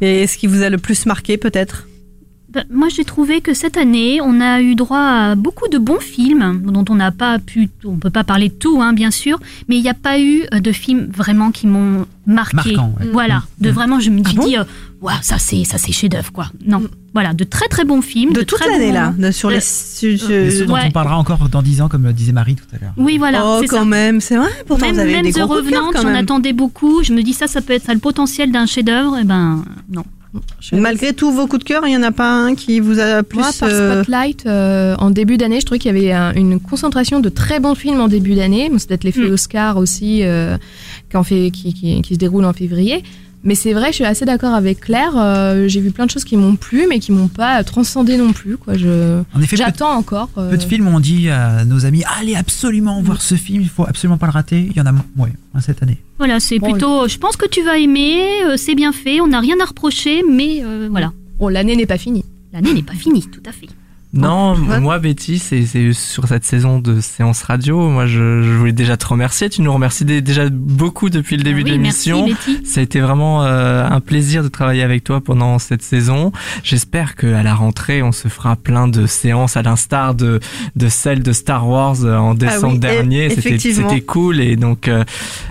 Et 0.00 0.26
ce 0.26 0.38
qui 0.38 0.46
vous 0.46 0.62
a 0.62 0.70
le 0.70 0.78
plus 0.78 1.06
marqué 1.06 1.38
peut-être? 1.38 1.87
Ben, 2.50 2.64
moi, 2.70 2.88
j'ai 2.88 3.04
trouvé 3.04 3.42
que 3.42 3.52
cette 3.52 3.76
année, 3.76 4.20
on 4.22 4.40
a 4.40 4.62
eu 4.62 4.74
droit 4.74 4.98
à 4.98 5.34
beaucoup 5.34 5.68
de 5.68 5.76
bons 5.76 6.00
films 6.00 6.62
dont 6.64 6.84
on 6.88 6.94
n'a 6.94 7.12
pas 7.12 7.38
pu, 7.38 7.68
on 7.84 7.96
peut 7.98 8.08
pas 8.08 8.24
parler 8.24 8.48
de 8.48 8.54
tout, 8.54 8.80
hein, 8.80 8.94
bien 8.94 9.10
sûr, 9.10 9.38
mais 9.68 9.76
il 9.76 9.82
n'y 9.82 9.90
a 9.90 9.94
pas 9.94 10.18
eu 10.18 10.44
euh, 10.54 10.60
de 10.60 10.72
films 10.72 11.10
vraiment 11.14 11.50
qui 11.50 11.66
m'ont 11.66 12.06
marqué. 12.26 12.72
Marquant, 12.74 12.94
ouais. 13.00 13.08
Voilà, 13.12 13.42
de 13.60 13.68
Mm. 13.70 13.74
vraiment, 13.74 14.00
je 14.00 14.08
me 14.08 14.22
Ah 14.24 14.30
bon 14.34 14.46
dit, 14.46 14.56
euh, 14.56 14.64
Waouh, 15.02 15.14
ça 15.22 15.38
c'est 15.38 15.62
ça 15.64 15.78
c'est 15.78 15.92
chef-d'œuvre 15.92 16.32
quoi. 16.32 16.46
Non, 16.66 16.82
voilà, 17.14 17.32
de 17.34 17.44
très 17.44 17.68
très 17.68 17.84
bons 17.84 18.00
films, 18.02 18.32
De 18.32 18.40
de, 18.40 18.44
toute 18.44 18.58
l'année 18.66 18.88
bons- 18.88 18.94
là, 18.94 19.14
de- 19.16 19.30
sur 19.30 19.50
les. 19.50 19.58
Euh, 19.58 19.60
ceux 20.50 20.66
dont 20.66 20.72
Ouais. 20.74 20.80
on 20.86 20.90
parlera 20.90 21.18
encore 21.18 21.48
dans 21.50 21.62
10 21.62 21.82
ans, 21.82 21.88
comme 21.88 22.10
disait 22.12 22.32
Marie 22.32 22.56
tout 22.56 22.64
à 22.74 22.78
l'heure. 22.80 22.94
Oui, 22.96 23.16
voilà, 23.18 23.42
oh, 23.44 23.58
c'est 23.60 23.68
quand 23.68 23.80
ça. 23.80 23.84
même, 23.84 24.20
c'est 24.22 24.36
vrai. 24.36 24.48
Pourtant, 24.66 24.86
même 24.86 24.94
vous 24.94 25.00
avez 25.02 25.12
même 25.12 25.24
des 25.24 25.32
The 25.34 25.42
Revenant, 25.42 25.90
j'en 25.94 26.14
attendais 26.14 26.52
beaucoup. 26.54 27.02
Je 27.04 27.12
me 27.12 27.22
dis 27.22 27.34
ça, 27.34 27.46
ça 27.46 27.60
peut 27.60 27.74
être 27.74 27.84
ça 27.84 27.92
le 27.94 28.00
potentiel 28.00 28.50
d'un 28.50 28.64
chef-d'œuvre. 28.66 29.18
Et 29.18 29.24
ben 29.24 29.64
non. 29.92 30.04
Malgré 30.72 31.12
tous 31.14 31.30
vos 31.32 31.46
coups 31.46 31.60
de 31.64 31.68
cœur, 31.68 31.86
il 31.86 31.92
y 31.92 31.96
en 31.96 32.02
a 32.02 32.12
pas 32.12 32.30
un 32.30 32.54
qui 32.54 32.80
vous 32.80 32.98
a 33.00 33.22
plus. 33.22 33.38
Moi, 33.38 33.48
par 33.58 33.68
euh, 33.70 34.02
Spotlight, 34.02 34.44
euh, 34.46 34.94
en 34.98 35.10
début 35.10 35.36
d'année, 35.38 35.60
je 35.60 35.64
trouvais 35.66 35.78
qu'il 35.78 35.94
y 35.94 35.98
avait 35.98 36.12
un- 36.12 36.34
une 36.34 36.60
concentration 36.60 37.20
de 37.20 37.28
très 37.30 37.60
bons 37.60 37.74
films 37.74 38.00
en 38.00 38.08
début 38.08 38.34
d'année. 38.34 38.70
C'est 38.76 38.88
peut-être 38.88 39.04
l'effet 39.04 39.28
Mm. 39.28 39.32
Oscar 39.32 39.76
aussi, 39.78 40.20
euh, 40.24 40.56
qu'en 41.10 41.22
fait, 41.22 41.50
qui, 41.50 41.72
qui, 41.72 42.02
qui 42.02 42.14
se 42.14 42.18
déroule 42.18 42.44
en 42.44 42.52
février. 42.52 43.02
Mais 43.44 43.54
c'est 43.54 43.72
vrai, 43.72 43.88
je 43.88 43.94
suis 43.96 44.04
assez 44.04 44.24
d'accord 44.24 44.52
avec 44.52 44.80
Claire. 44.80 45.12
euh, 45.16 45.68
J'ai 45.68 45.80
vu 45.80 45.90
plein 45.92 46.06
de 46.06 46.10
choses 46.10 46.24
qui 46.24 46.36
m'ont 46.36 46.56
plu, 46.56 46.86
mais 46.88 46.98
qui 46.98 47.12
m'ont 47.12 47.28
pas 47.28 47.62
transcendé 47.62 48.16
non 48.16 48.32
plus. 48.32 48.56
Quoi. 48.56 48.74
Je, 48.76 49.20
En 49.34 49.40
effet, 49.40 49.56
peu, 49.56 49.62
j'attends 49.62 49.92
encore. 49.96 50.28
euh, 50.38 50.50
peu 50.50 50.56
de 50.56 50.62
films 50.62 50.88
ont 50.88 50.98
dit 51.00 51.28
à 51.30 51.64
nos 51.64 51.86
amis 51.86 52.02
allez 52.20 52.34
absolument 52.34 53.00
voir 53.00 53.22
ce 53.22 53.36
film, 53.36 53.62
il 53.62 53.68
faut 53.68 53.84
absolument 53.86 54.18
pas 54.18 54.26
le 54.26 54.32
rater. 54.32 54.66
Il 54.70 54.76
y 54.76 54.80
en 54.80 54.86
a, 54.86 54.92
ouais, 55.16 55.32
un 55.54 55.60
cette 55.60 55.82
année. 55.82 55.98
Voilà, 56.18 56.40
c'est 56.40 56.58
Bon, 56.58 56.72
plutôt. 56.72 57.06
Je 57.06 57.16
pense 57.18 57.36
que 57.36 57.46
tu 57.46 57.62
vas 57.62 57.78
aimer, 57.78 58.18
euh, 58.44 58.56
c'est 58.56 58.74
bien 58.74 58.92
fait, 58.92 59.20
on 59.20 59.28
n'a 59.28 59.40
rien 59.40 59.56
à 59.62 59.66
reprocher, 59.66 60.22
mais 60.28 60.62
euh, 60.64 60.88
voilà. 60.90 61.12
Bon, 61.38 61.46
l'année 61.48 61.76
n'est 61.76 61.86
pas 61.86 61.98
finie. 61.98 62.24
L'année 62.52 62.74
n'est 62.74 62.82
pas 62.82 62.94
finie, 62.94 63.22
tout 63.22 63.42
à 63.46 63.52
fait. 63.52 63.68
Non, 64.14 64.54
Ouais. 64.54 64.80
moi 64.80 64.98
Betty, 64.98 65.38
c'est 65.38 65.64
sur 65.92 66.26
cette 66.28 66.44
saison 66.44 66.78
de 66.78 67.00
séance 67.00 67.42
radio. 67.42 67.90
Moi, 67.90 68.06
je, 68.06 68.42
je 68.42 68.50
voulais 68.52 68.72
déjà 68.72 68.96
te 68.96 69.06
remercier. 69.06 69.50
Tu 69.50 69.60
nous 69.60 69.72
remercies 69.72 70.06
dé- 70.06 70.22
déjà 70.22 70.48
beaucoup 70.50 71.10
depuis 71.10 71.36
le 71.36 71.42
début 71.42 71.60
Ah 71.60 71.64
de 71.64 71.68
oui, 71.68 71.72
l'émission. 71.76 72.26
Ça 72.64 72.80
a 72.80 72.82
été 72.82 73.00
vraiment 73.00 73.44
euh, 73.44 73.86
un 73.86 74.00
plaisir 74.00 74.42
de 74.42 74.48
travailler 74.48 74.82
avec 74.82 75.04
toi 75.04 75.20
pendant 75.20 75.58
cette 75.58 75.82
saison. 75.82 76.32
J'espère 76.64 77.16
qu'à 77.16 77.42
la 77.42 77.54
rentrée, 77.54 78.02
on 78.02 78.12
se 78.12 78.28
fera 78.28 78.56
plein 78.56 78.88
de 78.88 79.04
séances 79.06 79.58
à 79.58 79.62
l'instar 79.62 80.14
de, 80.14 80.40
de 80.74 80.88
celle 80.88 81.22
de 81.22 81.32
Star 81.32 81.68
Wars 81.68 81.96
euh, 82.04 82.16
en 82.16 82.32
décembre 82.34 82.72
oui, 82.72 82.78
e- 82.78 82.80
dernier. 82.80 83.28
C'était 83.30 84.00
cool 84.00 84.40
et 84.40 84.56
donc 84.56 84.88
euh, 84.88 85.04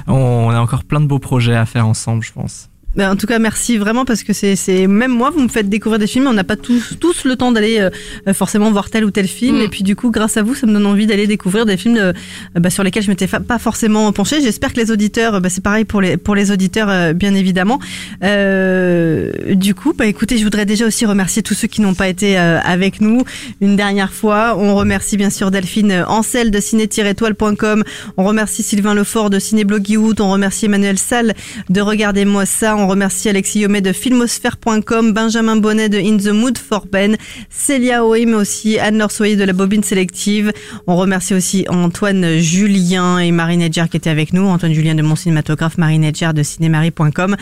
on 0.08 0.50
a 0.50 0.60
encore 0.60 0.84
plein 0.84 1.00
de 1.00 1.06
beaux 1.06 1.20
projets 1.20 1.56
à 1.56 1.66
faire 1.68 1.86
ensemble, 1.88 2.24
je 2.24 2.32
pense. 2.34 2.70
Ben, 2.98 3.12
en 3.12 3.16
tout 3.16 3.28
cas, 3.28 3.40
merci 3.40 3.78
vraiment 3.78 4.06
parce 4.06 4.24
que 4.24 4.34
c'est, 4.34 4.88
même 4.88 5.12
moi, 5.12 5.30
vous 5.30 5.42
me 5.42 5.48
faites 5.48 5.70
découvrir 5.70 6.00
des 6.00 6.08
films. 6.08 6.28
On 6.28 6.34
n'a 6.34 6.44
pas 6.44 6.56
tous, 6.56 6.98
tous 7.00 7.24
le 7.24 7.36
temps 7.36 7.52
d'aller 7.52 7.80
euh, 7.80 8.34
forcément 8.34 8.72
voir 8.72 8.90
tel 8.90 9.06
ou 9.06 9.12
tel 9.12 9.28
film. 9.28 9.60
Mm. 9.60 9.62
Et 9.62 9.68
puis 9.70 9.84
du 9.84 9.96
coup, 9.96 10.12
grâce 10.12 10.38
à 10.38 10.44
vous, 10.44 10.56
ça 10.56 10.68
me 10.68 10.74
donne 10.74 10.86
envie 10.86 11.08
d'aller 11.08 11.28
découvrir 11.28 11.66
des 11.66 11.78
films 11.78 11.98
euh, 11.98 12.14
bah, 12.56 12.70
sur 12.70 12.84
lesquels 12.84 13.04
je 13.04 13.10
m'étais 13.10 13.28
pas 13.28 13.60
forcément 13.60 14.12
penchée. 14.12 14.42
J'espère 14.42 14.74
que 14.74 14.80
les 14.80 14.92
auditeurs, 14.92 15.36
euh, 15.36 15.40
bah, 15.40 15.50
c'est 15.50 15.64
pareil 15.64 15.86
pour 15.86 16.02
les 16.02 16.18
pour 16.18 16.36
les 16.36 16.52
auditeurs, 16.52 16.90
euh, 16.90 17.14
bien 17.14 17.34
évidemment. 17.34 17.80
Euh, 18.24 19.32
du 19.54 19.76
coup, 19.76 19.94
bah 19.94 20.06
écoutez, 20.06 20.38
je 20.38 20.44
voudrais 20.44 20.66
déjà 20.66 20.86
aussi 20.86 21.06
remercier 21.06 21.44
tous 21.44 21.54
ceux 21.54 21.68
qui 21.68 21.82
n'ont 21.82 21.94
pas 21.94 22.08
été 22.08 22.38
euh, 22.38 22.60
avec 22.64 23.02
nous 23.02 23.24
une 23.62 23.76
dernière 23.76 24.12
fois. 24.12 24.56
On 24.58 24.76
remercie 24.76 25.18
bien 25.18 25.30
sûr 25.30 25.52
Delphine 25.52 26.06
Ancel 26.08 26.52
de 26.52 26.60
ciné-étoile.com. 26.60 27.84
On 28.18 28.24
remercie 28.24 28.64
Sylvain 28.64 28.94
Lefort 28.94 29.30
de 29.30 29.40
Cinéblogiout. 29.40 30.16
On 30.20 30.32
remercie 30.32 30.66
Emmanuel 30.66 30.98
Salle 30.98 31.34
de 31.70 31.82
Regardez-moi 31.82 32.46
ça. 32.46 32.76
On 32.76 32.87
remercie 32.88 33.30
Alexis 33.30 33.60
Yomet 33.60 33.82
de 33.82 33.92
filmosphère.com, 33.92 35.14
Benjamin 35.14 35.56
Bonnet 35.58 35.90
de 35.90 35.98
In 35.98 36.18
the 36.18 36.34
Mood 36.34 36.58
for 36.58 36.86
Ben, 36.86 37.18
Célia 37.50 38.06
Oé, 38.06 38.26
mais 38.26 38.36
aussi 38.36 38.80
Anne-Laure 38.80 39.12
Soyer 39.12 39.36
de 39.36 39.44
la 39.44 39.54
Bobine 39.54 39.84
Sélective. 39.84 40.52
On 40.88 40.96
remercie 40.96 41.34
aussi 41.34 41.66
Antoine 41.70 42.38
Julien 42.38 43.20
et 43.20 43.32
Marine 43.32 43.62
Edger 43.62 43.86
qui 43.90 43.98
étaient 43.98 44.10
avec 44.10 44.34
nous. 44.34 44.48
Antoine 44.48 44.74
Julien 44.74 44.96
de 44.96 45.02
Mon 45.02 45.16
Cinématographe, 45.16 45.78
Marine 45.78 46.04
Edger 46.04 46.32
de 46.34 46.44
cinémarie.com. 46.44 47.36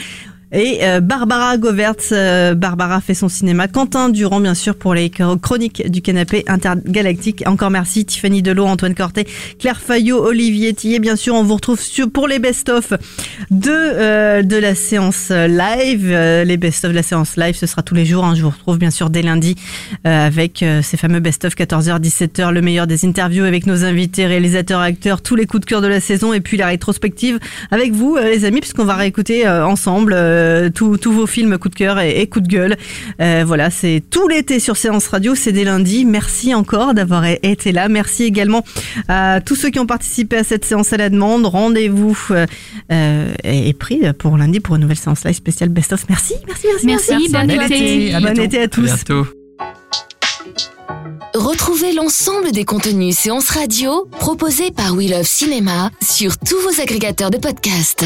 Et 0.52 0.80
euh, 0.84 1.00
Barbara 1.02 1.58
Govert, 1.58 1.96
euh, 2.12 2.54
Barbara 2.54 3.02
fait 3.02 3.14
son 3.14 3.30
cinéma. 3.30 3.68
Quentin 3.68 4.10
Durand, 4.10 4.40
bien 4.40 4.54
sûr, 4.54 4.76
pour 4.76 4.94
les 4.94 5.10
chroniques 5.42 5.90
du 5.90 6.02
canapé 6.02 6.44
intergalactique. 6.48 7.44
Encore 7.48 7.72
merci 7.72 8.06
Tiffany 8.06 8.42
Delot, 8.42 8.66
Antoine 8.66 8.94
Cortet, 8.96 9.26
Claire 9.60 9.82
Fayot, 9.82 10.24
Olivier 10.24 10.74
Tillet. 10.74 11.00
Bien 11.00 11.16
sûr, 11.16 11.36
on 11.36 11.44
vous 11.44 11.56
retrouve 11.56 11.82
sur, 11.82 12.10
pour 12.12 12.28
les 12.28 12.40
best-of 12.40 12.94
de, 13.52 13.72
euh, 13.72 14.44
de 14.44 14.56
la 14.56 14.76
séance 14.76 15.30
live. 15.32 16.10
Euh, 16.12 16.44
les 16.44 16.58
best-of 16.58 16.92
de 16.92 16.96
la 16.96 17.04
séance 17.04 17.38
live, 17.38 17.56
ce 17.56 17.66
sera 17.66 17.82
tous 17.82 17.96
les 17.96 18.06
jours. 18.06 18.24
hein. 18.24 18.36
Je 18.36 18.44
vous 18.44 18.50
retrouve 18.52 18.78
bien 18.78 18.92
sûr 18.92 19.10
dès 19.10 19.22
lundi 19.22 19.56
avec 20.04 20.64
ces 20.84 20.98
fameux 20.98 21.20
best-of 21.20 21.56
14h, 21.56 22.00
17h, 22.00 22.52
le 22.52 22.62
meilleur 22.62 22.86
des 22.88 23.06
interviews 23.06 23.44
avec 23.44 23.66
nos 23.66 23.84
invités, 23.84 24.26
réalisateurs, 24.28 24.80
acteurs, 24.80 25.22
tous 25.22 25.36
les 25.36 25.46
coups 25.46 25.62
de 25.62 25.66
cœur 25.66 25.82
de 25.82 25.88
la 25.88 26.00
saison 26.00 26.34
et 26.34 26.42
puis 26.42 26.58
la 26.58 26.68
rétrospective 26.68 27.40
avec 27.72 27.92
vous, 27.94 28.18
les 28.18 28.46
amis, 28.46 28.60
puisqu'on 28.60 28.86
va 28.86 28.96
réécouter 28.96 29.48
ensemble 29.48 30.14
euh, 30.36 30.70
tous 30.70 30.98
tous 30.98 31.12
vos 31.12 31.26
films 31.28 31.58
coup 31.58 31.70
de 31.70 31.76
cœur 31.76 32.00
et, 32.00 32.22
et 32.22 32.28
coup 32.28 32.42
de 32.42 32.48
gueule. 32.48 32.76
Euh, 33.22 33.44
voilà, 33.46 33.70
c'est 33.70 34.04
tout 34.10 34.28
l'été 34.28 34.60
sur 34.60 34.78
Séance 34.78 35.08
Radio, 35.08 35.36
c'est 35.36 35.52
dès 35.52 35.64
lundi. 35.64 36.06
Merci 36.06 36.54
encore 36.54 36.94
d'avoir 36.94 37.26
été 37.26 37.72
là. 37.72 37.88
Merci 37.90 38.24
également 38.24 38.64
à 39.08 39.40
tous 39.42 39.56
ceux 39.56 39.70
qui 39.70 39.80
ont 39.80 39.86
participé 39.86 40.38
à 40.38 40.44
cette 40.44 40.66
séance 40.66 40.94
à 40.94 40.98
la 40.98 41.10
demande. 41.10 41.46
Rendez-vous 41.46 42.18
euh, 42.32 42.46
euh, 42.92 43.34
est 43.44 43.78
pris 43.78 44.02
pour 44.20 44.38
lundi 44.38 44.60
pour 44.60 44.76
une 44.76 44.82
nouvelle 44.82 44.98
séance 44.98 45.24
live 45.24 45.36
spéciale 45.36 45.70
Best 45.70 45.94
of. 45.94 46.06
Merci, 46.10 46.36
merci, 46.48 46.68
merci. 46.86 46.86
Merci, 46.86 47.30
bon 47.32 47.48
Bel 47.48 47.62
été. 47.64 48.14
À 48.14 48.20
Bon 48.20 48.40
été 48.40 48.60
à 48.60 48.64
À 48.64 48.68
tous. 48.68 48.86
bientôt. 48.86 49.26
Retrouvez 51.34 51.92
l'ensemble 51.94 52.52
des 52.52 52.64
contenus 52.64 53.18
séances 53.18 53.50
radio 53.50 54.08
proposés 54.20 54.72
par 54.72 54.94
We 54.94 55.10
Love 55.12 55.24
Cinéma 55.26 55.92
sur 56.02 56.38
tous 56.38 56.58
vos 56.62 56.82
agrégateurs 56.82 57.30
de 57.30 57.38
podcasts. 57.38 58.06